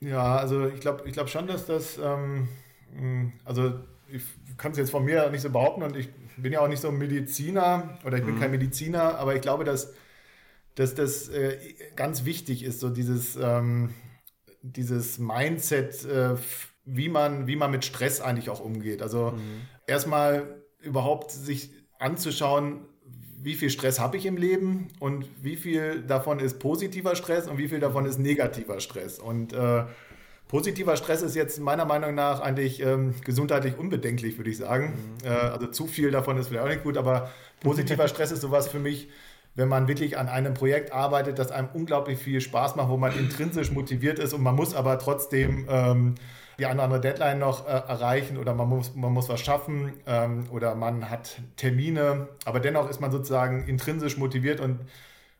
Ja, 0.00 0.36
also 0.36 0.66
ich 0.66 0.80
glaube 0.80 1.04
ich 1.06 1.14
glaub 1.14 1.30
schon, 1.30 1.46
dass 1.46 1.64
das, 1.64 1.98
ähm, 1.98 2.48
hm, 2.94 3.32
also 3.46 3.80
ich 4.08 4.22
kann 4.58 4.72
es 4.72 4.78
jetzt 4.78 4.90
von 4.90 5.04
mir 5.04 5.30
nicht 5.30 5.42
so 5.42 5.48
behaupten 5.48 5.82
und 5.82 5.96
ich 5.96 6.10
bin 6.36 6.52
ja 6.52 6.60
auch 6.60 6.68
nicht 6.68 6.80
so 6.80 6.88
ein 6.88 6.98
Mediziner 6.98 7.98
oder 8.04 8.18
ich 8.18 8.24
bin 8.24 8.34
mhm. 8.34 8.40
kein 8.40 8.50
Mediziner, 8.50 9.18
aber 9.18 9.34
ich 9.34 9.40
glaube, 9.40 9.64
dass 9.64 9.94
dass 10.80 10.94
das 10.94 11.28
äh, 11.28 11.58
ganz 11.94 12.24
wichtig 12.24 12.64
ist, 12.64 12.80
so 12.80 12.88
dieses, 12.88 13.36
ähm, 13.36 13.90
dieses 14.62 15.18
Mindset, 15.18 16.06
äh, 16.06 16.36
wie, 16.86 17.10
man, 17.10 17.46
wie 17.46 17.56
man 17.56 17.70
mit 17.70 17.84
Stress 17.84 18.22
eigentlich 18.22 18.48
auch 18.48 18.60
umgeht. 18.60 19.02
Also 19.02 19.32
mhm. 19.32 19.60
erstmal 19.86 20.62
überhaupt 20.78 21.32
sich 21.32 21.70
anzuschauen, 21.98 22.86
wie 23.42 23.56
viel 23.56 23.68
Stress 23.68 24.00
habe 24.00 24.16
ich 24.16 24.24
im 24.24 24.38
Leben 24.38 24.88
und 25.00 25.26
wie 25.42 25.56
viel 25.56 26.00
davon 26.00 26.40
ist 26.40 26.58
positiver 26.58 27.14
Stress 27.14 27.46
und 27.46 27.58
wie 27.58 27.68
viel 27.68 27.80
davon 27.80 28.06
ist 28.06 28.18
negativer 28.18 28.80
Stress. 28.80 29.18
Und 29.18 29.52
äh, 29.52 29.84
positiver 30.48 30.96
Stress 30.96 31.20
ist 31.20 31.36
jetzt 31.36 31.60
meiner 31.60 31.84
Meinung 31.84 32.14
nach 32.14 32.40
eigentlich 32.40 32.80
ähm, 32.80 33.14
gesundheitlich 33.22 33.76
unbedenklich, 33.76 34.38
würde 34.38 34.48
ich 34.48 34.56
sagen. 34.56 34.94
Mhm. 35.22 35.26
Äh, 35.26 35.28
also 35.28 35.66
zu 35.66 35.86
viel 35.86 36.10
davon 36.10 36.38
ist 36.38 36.48
vielleicht 36.48 36.64
auch 36.64 36.70
nicht 36.70 36.84
gut, 36.84 36.96
aber 36.96 37.30
positiver 37.60 38.08
Stress 38.08 38.32
ist 38.32 38.40
sowas 38.40 38.68
für 38.68 38.78
mich, 38.78 39.08
wenn 39.54 39.68
man 39.68 39.88
wirklich 39.88 40.16
an 40.16 40.28
einem 40.28 40.54
Projekt 40.54 40.92
arbeitet, 40.92 41.38
das 41.38 41.50
einem 41.50 41.68
unglaublich 41.72 42.18
viel 42.18 42.40
Spaß 42.40 42.76
macht, 42.76 42.88
wo 42.88 42.96
man 42.96 43.16
intrinsisch 43.18 43.70
motiviert 43.72 44.18
ist 44.18 44.32
und 44.32 44.42
man 44.42 44.54
muss 44.54 44.74
aber 44.74 44.98
trotzdem 44.98 45.66
ähm, 45.68 46.14
die 46.58 46.66
eine 46.66 46.74
oder 46.74 46.84
andere 46.84 47.00
Deadline 47.00 47.38
noch 47.38 47.66
äh, 47.66 47.70
erreichen 47.70 48.36
oder 48.36 48.54
man 48.54 48.68
muss, 48.68 48.94
man 48.94 49.12
muss 49.12 49.28
was 49.28 49.40
schaffen 49.40 49.92
ähm, 50.06 50.44
oder 50.50 50.74
man 50.74 51.10
hat 51.10 51.40
Termine, 51.56 52.28
aber 52.44 52.60
dennoch 52.60 52.88
ist 52.88 53.00
man 53.00 53.10
sozusagen 53.10 53.66
intrinsisch 53.66 54.16
motiviert 54.18 54.60
und 54.60 54.80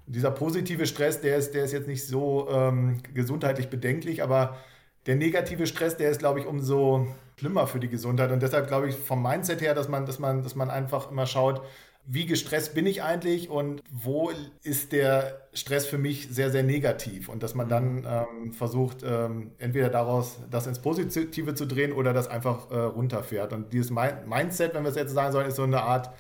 dieser 0.07 0.31
positive 0.31 0.87
Stress, 0.87 1.21
der 1.21 1.37
ist, 1.37 1.55
der 1.55 1.65
ist 1.65 1.73
jetzt 1.73 1.87
nicht 1.87 2.07
so 2.07 2.49
ähm, 2.51 3.01
gesundheitlich 3.15 3.69
bedenklich, 3.69 4.23
aber 4.23 4.57
der 5.07 5.15
negative 5.17 5.67
Stress, 5.67 5.97
der 5.97 6.11
ist, 6.11 6.19
glaube 6.19 6.41
ich, 6.41 6.47
umso 6.47 7.07
schlimmer 7.39 7.67
für 7.67 7.81
die 7.81 7.89
Gesundheit. 7.89 8.31
Und 8.33 8.43
deshalb 8.43 8.69
glaube 8.69 8.89
ich 8.89 8.97
vom 8.97 9.23
Mindset 9.23 9.63
her, 9.63 9.75
dass 9.75 9.89
man, 9.89 10.05
dass 10.05 10.19
man, 10.19 10.43
dass 10.43 10.55
man 10.55 10.69
einfach 10.69 11.11
immer 11.11 11.27
schaut, 11.27 11.63
wie 12.07 12.27
gestresst 12.27 12.75
bin 12.75 12.87
ich 12.87 13.03
eigentlich 13.03 13.51
und 13.51 13.83
wo 13.91 14.31
ist 14.63 14.93
der 14.93 15.47
Stress 15.53 15.87
für 15.87 15.99
mich 15.99 16.29
sehr, 16.31 16.51
sehr 16.51 16.63
negativ 16.63 17.29
und 17.29 17.43
dass 17.43 17.55
man 17.55 17.69
dann 17.69 18.07
ähm, 18.07 18.53
versucht, 18.53 19.05
ähm, 19.05 19.53
entweder 19.59 19.91
daraus 19.91 20.39
das 20.51 20.67
ins 20.67 20.81
Positive 20.81 21.55
zu 21.55 21.67
drehen 21.67 21.93
oder 21.93 22.13
das 22.13 22.29
einfach 22.29 22.71
äh, 22.71 22.77
runterfährt. 22.77 23.53
Und 23.53 23.73
dieses 23.73 23.91
Mindset, 23.91 24.75
wenn 24.75 24.83
wir 24.83 24.91
es 24.91 24.97
jetzt 24.97 25.13
sagen 25.13 25.33
sollen, 25.33 25.47
ist 25.47 25.57
so 25.57 25.63
eine 25.63 25.83
Art, 25.83 26.11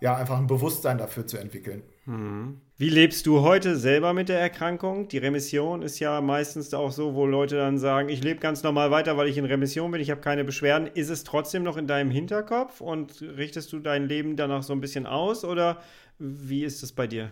ja, 0.00 0.16
einfach 0.16 0.38
ein 0.38 0.46
Bewusstsein 0.46 0.98
dafür 0.98 1.26
zu 1.26 1.38
entwickeln. 1.38 1.82
Mhm. 2.04 2.60
Wie 2.76 2.88
lebst 2.88 3.26
du 3.26 3.42
heute 3.42 3.76
selber 3.76 4.12
mit 4.12 4.28
der 4.28 4.40
Erkrankung? 4.40 5.06
Die 5.06 5.18
Remission 5.18 5.82
ist 5.82 6.00
ja 6.00 6.20
meistens 6.20 6.74
auch 6.74 6.90
so, 6.90 7.14
wo 7.14 7.26
Leute 7.26 7.56
dann 7.56 7.78
sagen, 7.78 8.08
ich 8.08 8.24
lebe 8.24 8.40
ganz 8.40 8.64
normal 8.64 8.90
weiter, 8.90 9.16
weil 9.16 9.28
ich 9.28 9.38
in 9.38 9.44
Remission 9.44 9.90
bin, 9.92 10.00
ich 10.00 10.10
habe 10.10 10.20
keine 10.20 10.42
Beschwerden. 10.42 10.88
Ist 10.88 11.10
es 11.10 11.22
trotzdem 11.22 11.62
noch 11.62 11.76
in 11.76 11.86
deinem 11.86 12.10
Hinterkopf 12.10 12.80
und 12.80 13.22
richtest 13.22 13.72
du 13.72 13.78
dein 13.78 14.08
Leben 14.08 14.36
danach 14.36 14.64
so 14.64 14.72
ein 14.72 14.80
bisschen 14.80 15.06
aus 15.06 15.44
oder 15.44 15.80
wie 16.18 16.64
ist 16.64 16.82
es 16.82 16.92
bei 16.92 17.06
dir? 17.06 17.30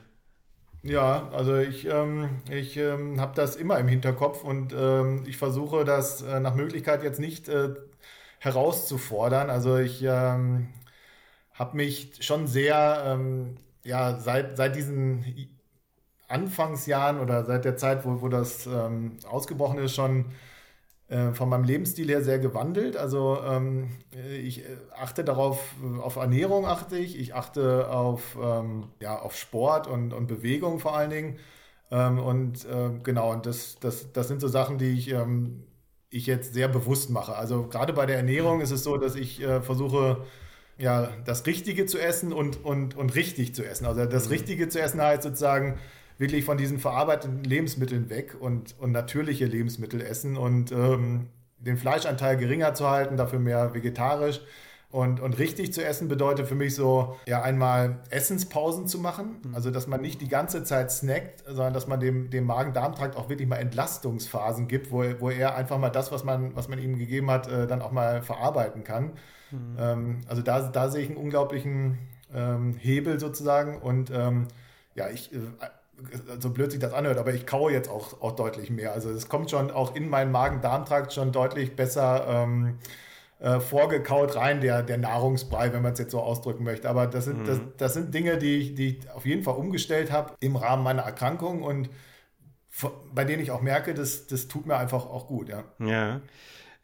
Ja, 0.83 1.29
also 1.33 1.57
ich, 1.57 1.87
ähm, 1.87 2.41
ich 2.49 2.77
ähm, 2.77 3.21
habe 3.21 3.35
das 3.35 3.57
immer 3.57 3.79
im 3.79 3.89
Hinterkopf 3.89 4.45
und 4.45 4.73
ähm, 4.73 5.25
ich 5.27 5.37
versuche 5.37 5.85
das 5.85 6.23
äh, 6.23 6.41
nach 6.41 6.55
Möglichkeit 6.55 7.03
jetzt 7.03 7.21
nicht 7.21 7.49
äh, 7.49 7.71
herauszufordern. 8.39 9.51
Also 9.51 9.77
ich 9.77 10.03
ähm, 10.03 10.69
habe 11.53 11.77
mich 11.77 12.13
schon 12.21 12.47
sehr 12.47 13.03
ähm, 13.05 13.57
ja, 13.85 14.19
seit, 14.21 14.57
seit 14.57 14.77
diesen 14.77 15.25
Anfangsjahren 16.29 17.19
oder 17.21 17.45
seit 17.45 17.65
der 17.65 17.77
Zeit, 17.77 18.05
wo, 18.05 18.23
wo 18.23 18.29
das 18.29 18.67
ähm, 18.67 19.19
ausgebrochen 19.29 19.79
ist, 19.79 19.95
schon 19.95 20.27
äh, 21.09 21.33
von 21.33 21.49
meinem 21.49 21.65
Lebensstil 21.65 22.09
her 22.09 22.23
sehr 22.23 22.39
gewandelt. 22.39 22.97
Also 22.97 23.39
ähm, 23.45 23.91
ich 24.13 24.61
äh, 24.61 24.77
achte 24.97 25.25
darauf, 25.25 25.75
auf 26.03 26.17
Ernährung 26.17 26.67
achte 26.67 26.97
ich, 26.99 27.19
ich 27.19 27.35
achte 27.35 27.91
auf, 27.91 28.39
ähm, 28.43 28.89
ja, 29.01 29.19
auf 29.21 29.37
Sport 29.37 29.89
und, 29.89 30.13
und 30.13 30.29
Bewegung 30.29 30.79
vor 30.81 30.97
allen 30.97 31.11
Dingen. 31.11 31.39
Ähm, 31.91 32.19
und 32.21 32.65
äh, 32.67 32.91
genau, 33.03 33.33
und 33.33 33.47
das, 33.47 33.79
das, 33.81 34.13
das 34.13 34.29
sind 34.29 34.41
so 34.41 34.49
Sachen, 34.49 34.79
die 34.79 34.93
ich, 34.93 35.11
ähm, 35.11 35.65
ich 36.11 36.27
jetzt 36.27 36.55
sehr 36.55 36.69
bewusst 36.69 37.11
mache. 37.11 37.35
Also 37.37 37.67
gerade 37.69 37.93
bei 37.93 38.07
der 38.07 38.17
Ernährung 38.17 38.61
ist 38.61 38.71
es 38.71 38.85
so, 38.85 38.97
dass 38.97 39.17
ich 39.17 39.43
äh, 39.43 39.61
versuche, 39.63 40.25
ja, 40.81 41.09
das 41.25 41.47
Richtige 41.47 41.87
zu 41.87 41.99
essen 41.99 42.33
und, 42.33 42.65
und, 42.65 42.97
und 42.97 43.15
richtig 43.15 43.55
zu 43.55 43.65
essen. 43.65 43.87
Also 43.87 44.07
das 44.07 44.27
mhm. 44.27 44.33
Richtige 44.33 44.69
zu 44.69 44.81
essen 44.81 45.01
heißt 45.01 45.23
sozusagen 45.23 45.79
wirklich 46.19 46.45
von 46.45 46.59
diesen 46.59 46.79
verarbeiteten 46.79 47.45
Lebensmitteln 47.45 48.11
weg 48.11 48.37
und, 48.39 48.79
und 48.79 48.93
natürliche 48.93 49.47
Lebensmittel 49.47 50.01
essen 50.01 50.37
und 50.37 50.73
ähm, 50.73 51.29
den 51.59 51.77
Fleischanteil 51.77 52.37
geringer 52.37 52.75
zu 52.75 52.89
halten, 52.89 53.17
dafür 53.17 53.39
mehr 53.39 53.75
vegetarisch. 53.75 54.41
Und, 54.91 55.21
und 55.21 55.39
richtig 55.39 55.73
zu 55.73 55.85
essen 55.85 56.09
bedeutet 56.09 56.49
für 56.49 56.57
mich 56.57 56.75
so, 56.75 57.17
ja, 57.25 57.43
einmal 57.43 58.01
Essenspausen 58.11 58.89
zu 58.89 58.99
machen. 58.99 59.37
Mhm. 59.45 59.55
Also, 59.55 59.71
dass 59.71 59.87
man 59.87 60.01
nicht 60.01 60.21
die 60.21 60.29
ganze 60.29 60.65
Zeit 60.65 60.91
snackt, 60.91 61.45
sondern 61.47 61.75
dass 61.75 61.87
man 61.87 62.01
dem, 62.01 62.29
dem 62.31 62.45
Magen-Darm-Trakt 62.45 63.17
auch 63.17 63.29
wirklich 63.29 63.49
mal 63.49 63.57
Entlastungsphasen 63.57 64.67
gibt, 64.67 64.91
wo, 64.91 65.05
wo 65.21 65.31
er 65.31 65.55
einfach 65.55 65.79
mal 65.79 65.91
das, 65.91 66.11
was 66.11 66.25
man, 66.25 66.57
was 66.57 66.69
man 66.69 66.81
ihm 66.81 66.99
gegeben 66.99 67.31
hat, 67.31 67.47
äh, 67.47 67.69
dann 67.69 67.83
auch 67.83 67.93
mal 67.93 68.23
verarbeiten 68.23 68.83
kann. 68.83 69.13
Mhm. 69.51 69.77
Ähm, 69.79 70.21
also 70.29 70.43
da, 70.43 70.69
da 70.69 70.91
sehe 70.91 71.03
ich 71.03 71.09
einen 71.09 71.19
unglaublichen 71.19 71.99
ähm, 72.35 72.77
Hebel 72.79 73.19
sozusagen. 73.19 73.79
Und 73.81 74.11
ähm, 74.11 74.49
ja, 74.95 75.09
ich 75.09 75.33
äh, 75.33 75.39
so 76.39 76.51
blöd 76.51 76.71
sich 76.71 76.81
das 76.81 76.93
anhört, 76.93 77.19
aber 77.19 77.35
ich 77.35 77.47
kaue 77.47 77.73
jetzt 77.73 77.89
auch, 77.89 78.21
auch 78.23 78.33
deutlich 78.33 78.71
mehr. 78.71 78.93
Also 78.93 79.11
es 79.11 79.29
kommt 79.29 79.51
schon 79.51 79.71
auch 79.71 79.95
in 79.95 80.09
meinen 80.09 80.33
Magen-Darm-Trakt 80.33 81.13
schon 81.13 81.33
deutlich 81.33 81.77
besser 81.77 82.27
ähm, 82.27 82.79
äh, 83.39 83.61
vorgekaut 83.61 84.37
rein, 84.37 84.61
der, 84.61 84.83
der 84.83 84.99
Nahrungsbrei, 84.99 85.73
wenn 85.73 85.83
man 85.83 85.93
es 85.93 85.99
jetzt 85.99 86.13
so 86.13 86.21
ausdrücken 86.21 86.65
möchte. 86.65 86.89
Aber 86.89 87.07
das 87.07 87.25
sind, 87.25 87.41
mhm. 87.41 87.47
das, 87.47 87.61
das 87.77 87.95
sind 87.95 88.15
Dinge, 88.15 88.39
die 88.39 88.57
ich, 88.57 88.75
die 88.75 88.99
ich 88.99 89.11
auf 89.11 89.27
jeden 89.27 89.43
Fall 89.43 89.55
umgestellt 89.57 90.13
habe 90.13 90.35
im 90.41 90.57
Rahmen 90.57 90.83
meiner 90.83 91.03
Erkrankung 91.03 91.63
und 91.63 91.91
bei 93.13 93.25
denen 93.25 93.43
ich 93.43 93.51
auch 93.51 93.63
merke, 93.63 93.95
das, 93.95 94.27
das 94.27 94.47
tut 94.49 94.67
mir 94.67 94.77
einfach 94.77 95.05
auch 95.05 95.27
gut. 95.27 95.49
Ja. 95.49 95.65
ja. 95.81 96.21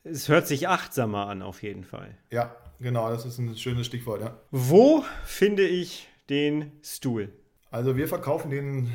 Es 0.08 0.28
hört 0.28 0.46
sich 0.46 0.68
achtsamer 0.68 1.26
an, 1.26 1.42
auf 1.42 1.62
jeden 1.62 1.84
Fall. 1.84 2.16
Ja, 2.30 2.54
genau, 2.78 3.10
das 3.10 3.26
ist 3.26 3.38
ein 3.38 3.56
schönes 3.56 3.86
Stichwort. 3.86 4.20
Ja. 4.20 4.38
Wo 4.50 5.04
finde 5.24 5.66
ich 5.66 6.08
den 6.30 6.70
Stuhl? 6.82 7.32
Also 7.70 7.96
wir 7.96 8.06
verkaufen 8.06 8.50
den 8.50 8.90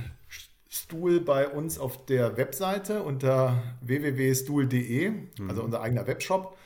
Stuhl 0.70 1.20
bei 1.20 1.50
uns 1.50 1.78
auf 1.78 2.06
der 2.06 2.38
Webseite 2.38 3.04
unter 3.04 3.62
www.stuhl.de, 3.82 5.10
mhm. 5.10 5.50
also 5.50 5.64
unser 5.64 5.82
eigener 5.82 6.08
Webshop, 6.08 6.58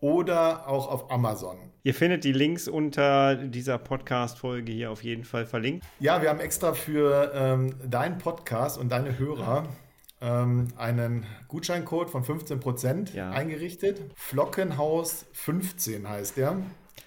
oder 0.00 0.68
auch 0.68 0.88
auf 0.88 1.10
Amazon. 1.10 1.56
Ihr 1.82 1.94
findet 1.94 2.24
die 2.24 2.32
Links 2.32 2.68
unter 2.68 3.36
dieser 3.36 3.78
Podcast-Folge 3.78 4.70
hier 4.70 4.90
auf 4.90 5.02
jeden 5.02 5.24
Fall 5.24 5.46
verlinkt. 5.46 5.84
Ja, 5.98 6.20
wir 6.20 6.28
haben 6.28 6.40
extra 6.40 6.74
für 6.74 7.32
ähm, 7.34 7.74
deinen 7.88 8.18
Podcast 8.18 8.78
und 8.78 8.90
deine 8.90 9.18
Hörer 9.18 9.66
ähm, 10.20 10.68
einen 10.76 11.26
Gutscheincode 11.48 12.10
von 12.10 12.24
15% 12.24 13.14
ja. 13.14 13.30
eingerichtet. 13.30 14.00
Flockenhaus 14.14 15.26
15 15.32 16.08
heißt 16.08 16.36
der. 16.36 16.56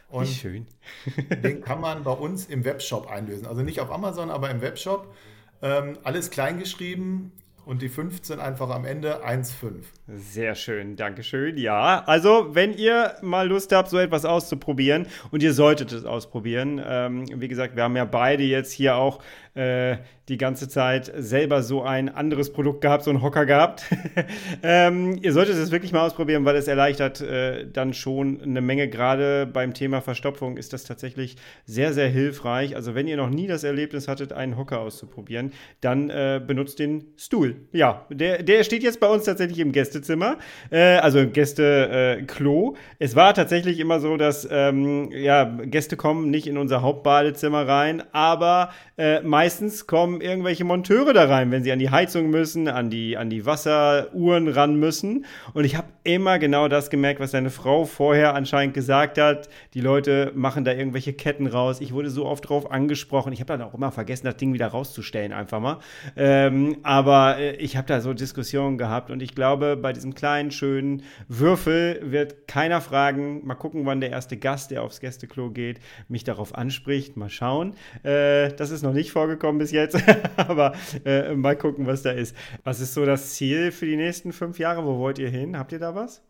Und 0.10 0.28
Wie 0.28 0.34
schön. 0.34 0.68
den 1.44 1.62
kann 1.62 1.80
man 1.80 2.04
bei 2.04 2.12
uns 2.12 2.46
im 2.46 2.66
Webshop 2.66 3.10
einlösen. 3.10 3.48
Also 3.48 3.62
nicht 3.62 3.80
auf 3.80 3.92
Amazon, 3.92 4.30
aber 4.30 4.50
im 4.50 4.62
Webshop. 4.62 5.14
Ähm, 5.62 5.98
alles 6.04 6.32
kleingeschrieben 6.32 7.32
und 7.66 7.82
die 7.82 7.90
15 7.90 8.40
einfach 8.40 8.70
am 8.70 8.86
Ende 8.86 9.26
1,5. 9.26 9.84
Sehr 10.08 10.56
schön, 10.56 10.96
Dankeschön. 10.96 11.58
Ja, 11.58 12.04
also 12.06 12.50
wenn 12.54 12.74
ihr 12.74 13.16
mal 13.22 13.48
Lust 13.48 13.72
habt, 13.72 13.90
so 13.90 13.98
etwas 13.98 14.26
auszuprobieren 14.26 15.08
und 15.32 15.44
ihr 15.44 15.54
solltet 15.54 15.92
es 15.92 16.06
ausprobieren, 16.06 16.82
ähm, 16.86 17.26
wie 17.40 17.48
gesagt, 17.48 17.76
wir 17.76 17.84
haben 17.84 17.96
ja 17.96 18.06
beide 18.06 18.44
jetzt 18.44 18.72
hier 18.72 18.96
auch 18.96 19.22
äh, 19.54 19.98
die 20.30 20.38
ganze 20.38 20.70
Zeit 20.70 21.12
selber 21.18 21.62
so 21.62 21.84
ein 21.84 22.08
anderes 22.08 22.54
Produkt 22.54 22.82
gehabt, 22.82 23.04
so 23.04 23.10
einen 23.10 23.22
Hocker 23.22 23.46
gehabt. 23.46 23.84
ähm, 24.64 25.20
ihr 25.22 25.34
solltet 25.34 25.56
es 25.56 25.72
wirklich 25.72 25.92
mal 25.92 26.06
ausprobieren, 26.06 26.46
weil 26.46 26.56
es 26.56 26.68
erleichtert 26.68 27.20
äh, 27.22 27.68
dann 27.70 27.94
schon 27.94 28.42
eine 28.42 28.62
Menge. 28.62 28.88
Gerade 28.88 29.46
beim 29.46 29.74
Thema 29.74 30.02
Verstopfung 30.02 30.56
ist 30.56 30.72
das 30.72 30.86
tatsächlich 30.86 31.36
sehr, 31.66 31.92
sehr 31.92 32.08
hilfreich. 32.08 32.76
Also 32.76 32.96
wenn 32.96 33.08
ihr 33.08 33.18
noch 33.18 33.30
nie 33.30 33.48
das 33.48 33.66
Erlebnis 33.66 34.08
hattet, 34.08 34.32
einen 34.32 34.58
Hocker 34.58 34.80
auszuprobieren, 34.80 35.52
dann 35.82 36.10
äh, 36.10 36.42
benutzt 36.46 36.80
den 36.80 37.08
Stuhl. 37.18 37.51
Ja, 37.72 38.06
der, 38.10 38.44
der 38.44 38.64
steht 38.64 38.84
jetzt 38.84 39.00
bei 39.00 39.08
uns 39.08 39.26
tatsächlich 39.26 39.60
im 39.60 39.72
Gästezimmer, 39.72 40.38
äh, 40.70 40.98
also 40.98 41.20
im 41.20 41.34
Gästeklo. 41.34 42.76
es 43.00 43.16
war 43.16 43.34
tatsächlich 43.34 43.80
immer 43.80 44.00
so, 44.00 44.18
dass 44.18 44.48
ähm, 44.50 45.12
ja, 45.12 45.44
Gäste 45.44 45.98
kommen 45.98 46.30
nicht 46.30 46.48
in 46.48 46.58
unser 46.58 46.82
Hauptbadezimmer 46.82 47.68
rein, 47.68 48.04
aber 48.12 48.70
äh, 48.98 49.22
meistens 49.22 49.88
kommen 49.88 50.22
irgendwelche 50.22 50.64
Monteure 50.64 51.14
da 51.14 51.26
rein, 51.26 51.52
wenn 51.52 51.64
sie 51.64 51.72
an 51.72 51.80
die 51.80 51.90
Heizung 51.90 52.30
müssen, 52.30 52.68
an 52.68 52.90
die, 52.90 53.18
an 53.18 53.30
die 53.30 53.46
Wasseruhren 53.46 54.48
ran 54.48 54.76
müssen. 54.76 55.26
Und 55.54 55.66
ich 55.66 55.76
habe 55.76 55.88
immer 56.04 56.40
genau 56.40 56.68
das 56.68 56.90
gemerkt, 56.90 57.20
was 57.20 57.32
deine 57.32 57.50
Frau 57.50 57.86
vorher 57.86 58.36
anscheinend 58.36 58.74
gesagt 58.74 59.18
hat. 59.18 59.50
Die 59.74 59.82
Leute 59.82 60.32
machen 60.36 60.66
da 60.66 60.72
irgendwelche 60.72 61.14
Ketten 61.14 61.48
raus. 61.48 61.82
Ich 61.82 61.94
wurde 61.94 62.10
so 62.10 62.26
oft 62.26 62.48
drauf 62.48 62.72
angesprochen. 62.72 63.34
Ich 63.34 63.40
habe 63.40 63.58
dann 63.58 63.62
auch 63.62 63.74
immer 63.74 63.92
vergessen, 63.92 64.26
das 64.26 64.38
Ding 64.38 64.54
wieder 64.54 64.68
rauszustellen, 64.68 65.34
einfach 65.34 65.60
mal. 65.60 65.80
Ähm, 66.16 66.78
aber 66.84 67.40
äh, 67.40 67.41
ich 67.58 67.78
habe 67.78 67.88
da 67.88 68.02
so 68.02 68.14
Diskussionen 68.14 68.78
gehabt 68.78 69.12
und 69.12 69.22
ich 69.22 69.36
glaube, 69.36 69.76
bei 69.76 69.94
diesem 69.94 70.16
kleinen, 70.16 70.52
schönen 70.52 71.04
Würfel 71.28 72.00
wird 72.04 72.48
keiner 72.48 72.82
fragen. 72.82 73.46
Mal 73.46 73.56
gucken, 73.56 73.86
wann 73.86 74.02
der 74.02 74.12
erste 74.12 74.38
Gast, 74.38 74.72
der 74.72 74.84
aufs 74.84 75.00
Gästeklo 75.00 75.50
geht, 75.50 75.80
mich 76.08 76.24
darauf 76.24 76.56
anspricht. 76.56 77.18
Mal 77.18 77.30
schauen. 77.30 77.74
Äh, 78.04 78.54
das 78.54 78.72
ist 78.72 78.82
noch 78.82 78.94
nicht 78.94 79.12
vorgekommen 79.12 79.42
vorgekommen 79.42 79.60
bis 79.60 79.72
jetzt, 79.72 79.98
aber 80.38 80.74
äh, 81.06 81.34
mal 81.36 81.56
gucken, 81.56 81.88
was 81.88 82.02
da 82.02 82.12
ist. 82.12 82.36
Was 82.64 82.80
ist 82.80 82.94
so 82.94 83.06
das 83.06 83.34
Ziel 83.34 83.72
für 83.72 83.86
die 83.86 83.98
nächsten 83.98 84.32
fünf 84.32 84.60
Jahre? 84.60 84.86
Wo 84.86 84.98
wollt 85.00 85.20
ihr 85.20 85.30
hin? 85.30 85.58
Habt 85.58 85.72
ihr 85.72 85.80
da 85.80 85.96
was? 85.96 86.22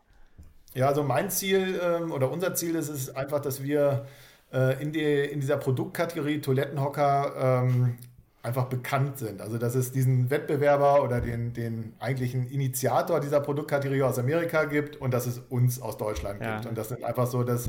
Ja, 0.74 0.88
also 0.88 1.02
mein 1.02 1.30
Ziel 1.30 1.80
ähm, 1.82 2.12
oder 2.12 2.30
unser 2.30 2.54
Ziel 2.54 2.74
ist 2.76 2.88
es 2.88 3.14
einfach, 3.14 3.40
dass 3.40 3.62
wir 3.62 4.06
äh, 4.52 4.82
in, 4.82 4.92
die, 4.92 5.02
in 5.02 5.40
dieser 5.40 5.58
Produktkategorie 5.58 6.40
Toilettenhocker 6.40 7.64
ähm, 7.64 7.98
einfach 8.42 8.66
bekannt 8.66 9.18
sind. 9.18 9.40
Also 9.40 9.58
dass 9.58 9.74
es 9.74 9.92
diesen 9.92 10.30
Wettbewerber 10.30 11.02
oder 11.04 11.20
den, 11.20 11.52
den 11.52 11.94
eigentlichen 12.00 12.48
Initiator 12.48 13.20
dieser 13.20 13.40
Produktkategorie 13.40 14.02
aus 14.02 14.18
Amerika 14.18 14.64
gibt 14.64 14.96
und 14.96 15.14
dass 15.14 15.26
es 15.26 15.38
uns 15.38 15.80
aus 15.80 15.96
Deutschland 15.96 16.40
ja. 16.42 16.56
gibt. 16.56 16.66
Und 16.66 16.76
das 16.76 16.88
sind 16.88 17.04
einfach 17.04 17.26
so 17.26 17.44
das 17.44 17.68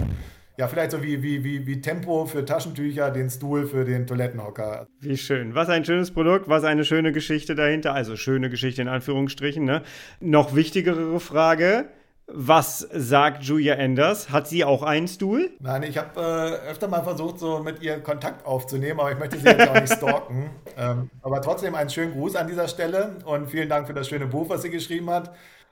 ja, 0.55 0.67
vielleicht 0.67 0.91
so 0.91 1.01
wie, 1.01 1.23
wie, 1.23 1.43
wie, 1.43 1.65
wie 1.65 1.81
Tempo 1.81 2.25
für 2.25 2.45
Taschentücher, 2.45 3.09
den 3.09 3.29
Stuhl 3.29 3.65
für 3.65 3.85
den 3.85 4.05
Toilettenhocker. 4.05 4.85
Wie 4.99 5.17
schön. 5.17 5.55
Was 5.55 5.69
ein 5.69 5.83
schönes 5.83 6.11
Produkt, 6.11 6.47
was 6.47 6.63
eine 6.63 6.85
schöne 6.85 7.11
Geschichte 7.11 7.55
dahinter. 7.55 7.93
Also 7.93 8.15
schöne 8.15 8.51
Geschichte 8.51 8.83
in 8.83 8.87
Anführungsstrichen. 8.87 9.65
Ne? 9.65 9.81
Noch 10.19 10.55
wichtigere 10.55 11.19
Frage. 11.19 11.89
Was 12.27 12.79
sagt 12.79 13.43
Julia 13.43 13.75
Enders? 13.75 14.29
Hat 14.29 14.47
sie 14.47 14.63
auch 14.63 14.81
einen 14.81 15.09
Stuhl? 15.09 15.51
Nein, 15.59 15.83
ich 15.83 15.97
habe 15.97 16.19
äh, 16.19 16.69
öfter 16.69 16.87
mal 16.87 17.03
versucht, 17.03 17.37
so 17.37 17.59
mit 17.59 17.81
ihr 17.81 17.99
Kontakt 17.99 18.45
aufzunehmen, 18.45 18.99
aber 19.01 19.11
ich 19.11 19.19
möchte 19.19 19.37
sie 19.37 19.45
jetzt 19.45 19.67
auch 19.67 19.79
nicht 19.79 19.93
stalken. 19.93 20.49
Ähm, 20.75 21.11
aber 21.21 21.39
trotzdem 21.39 21.75
einen 21.75 21.91
schönen 21.91 22.13
Gruß 22.13 22.35
an 22.35 22.47
dieser 22.47 22.67
Stelle 22.67 23.17
und 23.25 23.47
vielen 23.47 23.69
Dank 23.69 23.85
für 23.85 23.93
das 23.93 24.09
schöne 24.09 24.25
Buch, 24.25 24.49
was 24.49 24.63
sie 24.63 24.71
geschrieben 24.71 25.07
hat. 25.11 25.31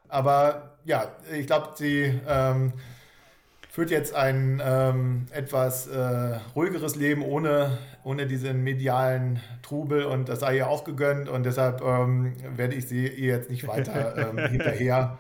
Aber 0.10 0.78
ja, 0.86 1.08
ich 1.34 1.48
glaube, 1.48 1.70
sie 1.74 2.20
ähm, 2.28 2.74
führt 3.72 3.90
jetzt 3.90 4.14
ein 4.14 4.62
ähm, 4.64 5.26
etwas 5.32 5.88
äh, 5.88 6.38
ruhigeres 6.56 6.96
Leben 6.98 7.24
ohne, 7.24 7.80
ohne 8.04 8.28
diesen 8.28 8.64
medialen 8.64 9.40
Trubel 9.64 10.04
und 10.04 10.30
das 10.30 10.42
sei 10.42 10.58
ihr 10.58 10.68
auch 10.68 10.84
gegönnt 10.84 11.30
und 11.30 11.48
deshalb 11.48 11.82
ähm, 11.82 12.36
werde 12.56 12.76
ich 12.76 12.88
sie 12.88 13.08
ihr 13.08 13.38
jetzt 13.38 13.50
nicht 13.50 13.68
weiter 13.68 14.16
ähm, 14.30 14.38
hinterher 14.38 15.18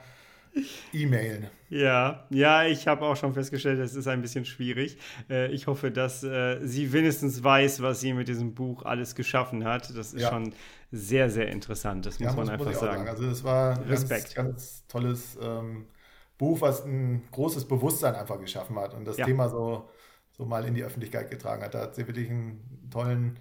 E-Mailen. 0.93 1.47
Ja, 1.69 2.25
ja, 2.29 2.65
ich 2.65 2.87
habe 2.87 3.05
auch 3.05 3.15
schon 3.15 3.33
festgestellt, 3.33 3.79
es 3.79 3.95
ist 3.95 4.07
ein 4.07 4.21
bisschen 4.21 4.45
schwierig. 4.45 4.97
Äh, 5.29 5.51
ich 5.51 5.67
hoffe, 5.67 5.91
dass 5.91 6.23
äh, 6.23 6.59
sie 6.61 6.91
wenigstens 6.91 7.43
weiß, 7.43 7.81
was 7.81 8.01
sie 8.01 8.13
mit 8.13 8.27
diesem 8.27 8.53
Buch 8.53 8.83
alles 8.83 9.15
geschaffen 9.15 9.63
hat. 9.63 9.89
Das 9.95 10.13
ist 10.13 10.21
ja. 10.21 10.29
schon 10.29 10.53
sehr, 10.91 11.29
sehr 11.29 11.49
interessant. 11.49 12.05
Das 12.05 12.19
muss 12.19 12.25
ja, 12.25 12.35
man 12.35 12.39
muss, 12.39 12.49
einfach 12.49 12.65
muss 12.65 12.79
sagen. 12.79 13.05
sagen. 13.05 13.09
Also 13.09 13.25
das 13.27 13.43
war 13.43 13.79
ein 13.79 13.87
ganz, 13.87 14.33
ganz 14.33 14.87
tolles 14.87 15.37
ähm, 15.41 15.85
Buch, 16.37 16.59
was 16.59 16.85
ein 16.85 17.23
großes 17.31 17.65
Bewusstsein 17.65 18.15
einfach 18.15 18.39
geschaffen 18.39 18.77
hat 18.77 18.93
und 18.93 19.05
das 19.05 19.17
ja. 19.17 19.25
Thema 19.25 19.47
so, 19.47 19.89
so 20.31 20.45
mal 20.45 20.65
in 20.65 20.73
die 20.73 20.83
Öffentlichkeit 20.83 21.31
getragen 21.31 21.63
hat. 21.63 21.73
Da 21.73 21.81
hat 21.81 21.95
sie 21.95 22.05
wirklich 22.07 22.29
einen 22.29 22.89
tollen 22.91 23.37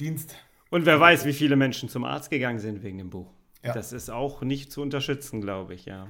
Dienst. 0.00 0.34
Und 0.70 0.86
wer 0.86 0.98
weiß, 0.98 1.24
wie 1.24 1.32
viele 1.32 1.56
Menschen 1.56 1.88
zum 1.88 2.04
Arzt 2.04 2.30
gegangen 2.30 2.58
sind 2.58 2.82
wegen 2.82 2.98
dem 2.98 3.10
Buch. 3.10 3.30
Ja. 3.62 3.74
Das 3.74 3.92
ist 3.92 4.10
auch 4.10 4.40
nicht 4.40 4.72
zu 4.72 4.80
unterschätzen, 4.80 5.42
glaube 5.42 5.74
ich, 5.74 5.84
ja. 5.84 6.08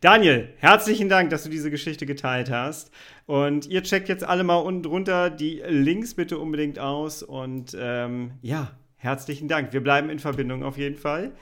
Daniel, 0.00 0.48
herzlichen 0.56 1.10
Dank, 1.10 1.28
dass 1.28 1.44
du 1.44 1.50
diese 1.50 1.70
Geschichte 1.70 2.06
geteilt 2.06 2.50
hast. 2.50 2.90
Und 3.26 3.66
ihr 3.66 3.82
checkt 3.82 4.08
jetzt 4.08 4.24
alle 4.24 4.44
mal 4.44 4.56
unten 4.56 4.82
drunter 4.82 5.28
die 5.28 5.62
Links 5.66 6.14
bitte 6.14 6.38
unbedingt 6.38 6.78
aus. 6.78 7.22
Und 7.22 7.76
ähm, 7.78 8.32
ja, 8.40 8.70
herzlichen 8.96 9.46
Dank. 9.46 9.74
Wir 9.74 9.82
bleiben 9.82 10.08
in 10.08 10.18
Verbindung 10.18 10.64
auf 10.64 10.78
jeden 10.78 10.96
Fall. 10.96 11.32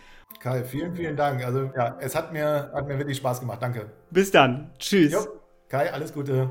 Kai, 0.40 0.64
vielen, 0.64 0.92
vielen 0.92 1.16
Dank. 1.16 1.44
Also 1.44 1.70
ja, 1.76 1.98
es 2.00 2.16
hat 2.16 2.32
mir, 2.32 2.72
hat 2.74 2.88
mir 2.88 2.98
wirklich 2.98 3.18
Spaß 3.18 3.38
gemacht. 3.38 3.62
Danke. 3.62 3.92
Bis 4.10 4.32
dann. 4.32 4.72
Tschüss. 4.78 5.12
Jo. 5.12 5.20
Kai, 5.68 5.92
alles 5.92 6.12
Gute. 6.12 6.50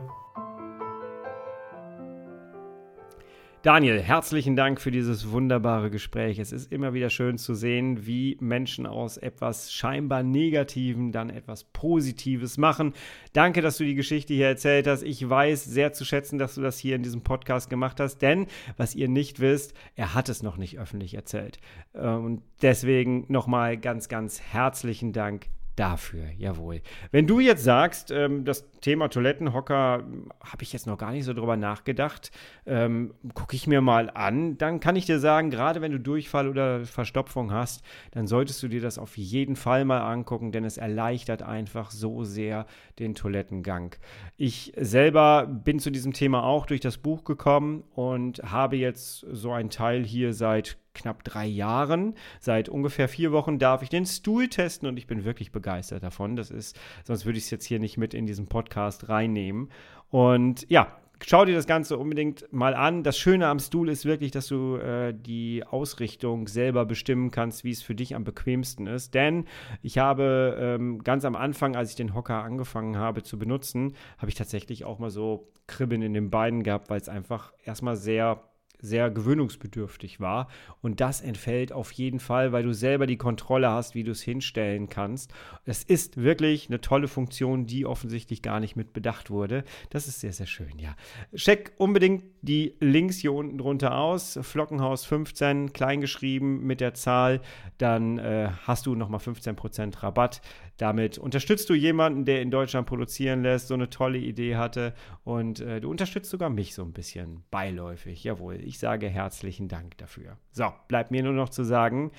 Daniel, 3.64 4.02
herzlichen 4.02 4.58
Dank 4.58 4.82
für 4.82 4.92
dieses 4.92 5.32
wunderbare 5.32 5.90
Gespräch. 5.90 6.38
Es 6.38 6.52
ist 6.52 6.70
immer 6.70 6.94
wieder 6.94 7.10
schön 7.10 7.38
zu 7.38 7.54
sehen, 7.54 8.06
wie 8.06 8.36
Menschen 8.42 8.86
aus 8.86 9.16
etwas 9.16 9.72
scheinbar 9.72 10.22
Negativen 10.22 11.14
dann 11.14 11.30
etwas 11.30 11.64
Positives 11.64 12.58
machen. 12.58 12.92
Danke, 13.32 13.62
dass 13.62 13.78
du 13.78 13.86
die 13.86 13.96
Geschichte 13.96 14.34
hier 14.34 14.48
erzählt 14.48 14.86
hast. 14.86 15.02
Ich 15.04 15.30
weiß 15.30 15.64
sehr 15.64 15.94
zu 15.94 16.04
schätzen, 16.04 16.40
dass 16.40 16.56
du 16.56 16.62
das 16.62 16.78
hier 16.78 16.98
in 16.98 17.04
diesem 17.04 17.22
Podcast 17.22 17.70
gemacht 17.70 18.02
hast, 18.02 18.18
denn 18.18 18.48
was 18.76 18.96
ihr 18.96 19.08
nicht 19.08 19.40
wisst, 19.40 19.74
er 19.96 20.14
hat 20.14 20.28
es 20.28 20.44
noch 20.44 20.58
nicht 20.58 20.78
öffentlich 20.78 21.14
erzählt. 21.14 21.58
Und 21.94 22.42
deswegen 22.62 23.24
nochmal 23.30 23.78
ganz, 23.78 24.10
ganz 24.10 24.42
herzlichen 24.42 25.14
Dank 25.14 25.46
dafür, 25.78 26.26
jawohl. 26.38 26.82
Wenn 27.12 27.28
du 27.28 27.40
jetzt 27.40 27.64
sagst, 27.64 28.12
ähm, 28.12 28.44
das 28.44 28.68
Thema 28.84 29.08
Toilettenhocker 29.08 30.00
hm, 30.00 30.30
habe 30.44 30.62
ich 30.62 30.74
jetzt 30.74 30.86
noch 30.86 30.98
gar 30.98 31.12
nicht 31.12 31.24
so 31.24 31.34
drüber 31.34 31.58
nachgedacht, 31.58 32.32
ähm, 32.66 33.14
gucke 33.34 33.56
ich 33.56 33.66
mir 33.66 33.82
mal 33.82 34.12
an, 34.12 34.58
dann 34.58 34.80
kann 34.80 34.96
ich 34.96 35.06
dir 35.06 35.20
sagen, 35.20 35.50
gerade 35.50 35.82
wenn 35.82 35.94
du 35.94 36.00
Durchfall 36.00 36.50
oder 36.50 36.86
Verstopfung 36.86 37.52
hast, 37.52 37.82
dann 38.12 38.28
solltest 38.28 38.62
du 38.62 38.68
dir 38.68 38.82
das 38.82 38.98
auf 38.98 39.18
jeden 39.18 39.56
Fall 39.56 39.86
mal 39.86 40.02
angucken, 40.02 40.52
denn 40.52 40.66
es 40.66 40.78
erleichtert 40.78 41.42
einfach 41.42 41.92
so 41.92 42.24
sehr 42.24 42.66
den 43.00 43.16
Toilettengang. 43.16 43.96
Ich 44.38 44.74
selber 44.76 45.48
bin 45.48 45.80
zu 45.80 45.90
diesem 45.90 46.14
Thema 46.14 46.44
auch 46.44 46.66
durch 46.66 46.82
das 46.82 46.98
Buch 46.98 47.24
gekommen 47.24 47.84
und 47.96 48.40
habe 48.44 48.76
jetzt 48.76 49.26
so 49.32 49.54
einen 49.54 49.70
Teil 49.70 50.04
hier 50.04 50.34
seit 50.34 50.78
knapp 50.94 51.24
drei 51.24 51.48
Jahren. 51.48 52.14
Seit 52.40 52.70
ungefähr 52.70 53.10
vier 53.10 53.32
Wochen 53.32 53.58
darf 53.58 53.82
ich 53.82 53.90
den 53.90 54.06
Stuhl 54.06 54.48
testen 54.48 54.88
und 54.88 54.98
ich 54.98 55.08
bin 55.08 55.26
wirklich 55.26 55.52
begeistert 55.52 56.04
davon. 56.04 56.36
Das 56.36 56.52
ist, 56.52 56.78
sonst 57.04 57.26
würde 57.26 57.40
ich 57.40 57.46
es 57.46 57.50
jetzt 57.50 57.66
hier 57.66 57.80
nicht 57.80 57.98
mit 57.98 58.14
in 58.14 58.28
diesen 58.28 58.46
Podcast 58.46 58.73
reinnehmen. 58.76 59.70
Und 60.10 60.70
ja, 60.70 60.96
schau 61.26 61.46
dir 61.46 61.56
das 61.56 61.68
Ganze 61.68 61.98
unbedingt 61.98 62.52
mal 62.52 62.74
an. 62.74 63.04
Das 63.04 63.18
Schöne 63.18 63.48
am 63.48 63.60
Stuhl 63.60 63.90
ist 63.90 64.06
wirklich, 64.06 64.32
dass 64.32 64.48
du 64.48 64.78
äh, 64.78 65.14
die 65.14 65.64
Ausrichtung 65.64 66.48
selber 66.48 66.86
bestimmen 66.86 67.32
kannst, 67.32 67.64
wie 67.64 67.72
es 67.72 67.82
für 67.82 67.96
dich 67.96 68.16
am 68.16 68.24
bequemsten 68.24 68.88
ist. 68.88 69.14
Denn 69.14 69.46
ich 69.82 69.98
habe 69.98 70.58
ähm, 70.60 71.04
ganz 71.04 71.26
am 71.26 71.36
Anfang, 71.36 71.76
als 71.76 71.92
ich 71.92 71.96
den 71.96 72.14
Hocker 72.14 72.44
angefangen 72.44 72.98
habe 72.98 73.24
zu 73.24 73.38
benutzen, 73.38 73.94
habe 74.18 74.30
ich 74.30 74.36
tatsächlich 74.36 74.86
auch 74.86 75.00
mal 75.00 75.10
so 75.10 75.52
Kribbeln 75.68 76.02
in 76.02 76.14
den 76.14 76.30
Beinen 76.30 76.64
gehabt, 76.64 76.90
weil 76.90 77.00
es 77.00 77.10
einfach 77.10 77.54
erstmal 77.64 77.96
sehr 77.96 78.44
sehr 78.84 79.10
gewöhnungsbedürftig 79.10 80.20
war. 80.20 80.50
Und 80.82 81.00
das 81.00 81.22
entfällt 81.22 81.72
auf 81.72 81.92
jeden 81.94 82.20
Fall, 82.20 82.52
weil 82.52 82.64
du 82.64 82.74
selber 82.74 83.08
die 83.08 83.18
Kontrolle 83.18 83.70
hast, 83.70 83.96
wie 83.96 84.04
du 84.04 84.12
es 84.12 84.22
hinstellen 84.22 84.90
kannst. 84.90 85.34
Es 85.66 85.84
ist 85.84 86.18
wirklich 86.18 86.68
eine 86.68 86.82
tolle 86.82 87.08
Funktion, 87.08 87.66
die 87.66 87.86
offensichtlich 87.86 88.42
gar 88.42 88.60
nicht 88.60 88.76
mit 88.76 88.92
bedacht 88.92 89.32
wurde. 89.32 89.64
Das 89.90 90.08
ist 90.08 90.20
sehr, 90.20 90.34
sehr 90.34 90.48
schön, 90.48 90.78
ja. 90.78 90.96
Check 91.34 91.72
unbedingt 91.78 92.26
die 92.42 92.76
Links 92.82 93.20
hier 93.20 93.34
unten 93.34 93.58
drunter 93.58 93.98
aus. 93.98 94.38
Flockenhaus 94.42 95.06
15, 95.06 95.72
kleingeschrieben 95.72 96.62
mit 96.64 96.82
der 96.82 96.94
Zahl. 96.94 97.42
Dann 97.78 98.18
äh, 98.18 98.50
hast 98.64 98.86
du 98.86 98.96
nochmal 98.96 99.22
15% 99.22 100.04
Rabatt. 100.04 100.42
Damit 100.78 101.18
unterstützt 101.18 101.70
du 101.70 101.74
jemanden, 101.74 102.26
der 102.26 102.42
in 102.42 102.52
Deutschland 102.52 102.88
produzieren 102.88 103.44
lässt, 103.44 103.68
so 103.68 103.74
eine 103.74 103.90
tolle 103.90 104.18
Idee 104.18 104.56
hatte. 104.56 104.94
Und 105.24 105.60
äh, 105.60 105.82
du 105.82 105.90
unterstützt 105.90 106.30
sogar 106.30 106.50
mich 106.50 106.74
so 106.74 106.84
ein 106.84 106.94
bisschen 106.94 107.44
beiläufig. 107.52 108.24
Jawohl, 108.24 108.56
ich 108.56 108.80
sage 108.80 109.08
herzlichen 109.08 109.68
Dank 109.68 109.98
dafür. 109.98 110.38
So, 110.52 110.74
bleibt 110.88 111.12
mir 111.12 111.24
nur 111.24 111.34
noch 111.34 111.50
zu 111.50 111.64
sagen, 111.64 112.12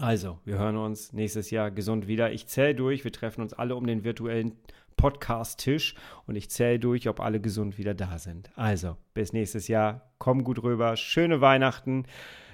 Also, 0.00 0.38
wir 0.44 0.58
hören 0.58 0.76
uns 0.76 1.14
nächstes 1.14 1.50
Jahr 1.50 1.70
gesund 1.70 2.06
wieder. 2.06 2.30
Ich 2.32 2.48
zähle 2.48 2.74
durch. 2.74 3.04
Wir 3.04 3.12
treffen 3.12 3.40
uns 3.40 3.54
alle 3.54 3.76
um 3.76 3.86
den 3.86 4.04
virtuellen 4.04 4.52
Podcast-Tisch 4.96 5.94
und 6.26 6.36
ich 6.36 6.50
zähle 6.50 6.78
durch, 6.78 7.08
ob 7.08 7.20
alle 7.20 7.40
gesund 7.40 7.78
wieder 7.78 7.94
da 7.94 8.18
sind. 8.18 8.50
Also, 8.56 8.96
bis 9.14 9.32
nächstes 9.32 9.68
Jahr. 9.68 10.10
Komm 10.18 10.44
gut 10.44 10.62
rüber. 10.62 10.96
Schöne 10.96 11.40
Weihnachten. 11.40 12.06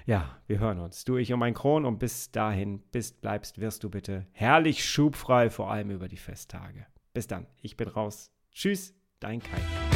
Ja, 0.07 0.36
wir 0.47 0.59
hören 0.59 0.80
uns. 0.80 1.05
Du, 1.05 1.16
ich 1.16 1.32
und 1.32 1.38
mein 1.38 1.55
Kron 1.55 1.84
und 1.84 1.99
bis 1.99 2.32
dahin, 2.32 2.80
bist, 2.90 3.20
bleibst, 3.20 3.61
wirst 3.61 3.84
du 3.84 3.90
bitte 3.90 4.26
herrlich 4.32 4.84
schubfrei, 4.84 5.49
vor 5.49 5.70
allem 5.70 5.90
über 5.90 6.09
die 6.09 6.16
Festtage. 6.16 6.86
Bis 7.14 7.26
dann. 7.26 7.47
Ich 7.61 7.76
bin 7.76 7.88
raus. 7.88 8.32
Tschüss, 8.51 8.95
dein 9.20 9.40
Kai. 9.40 9.91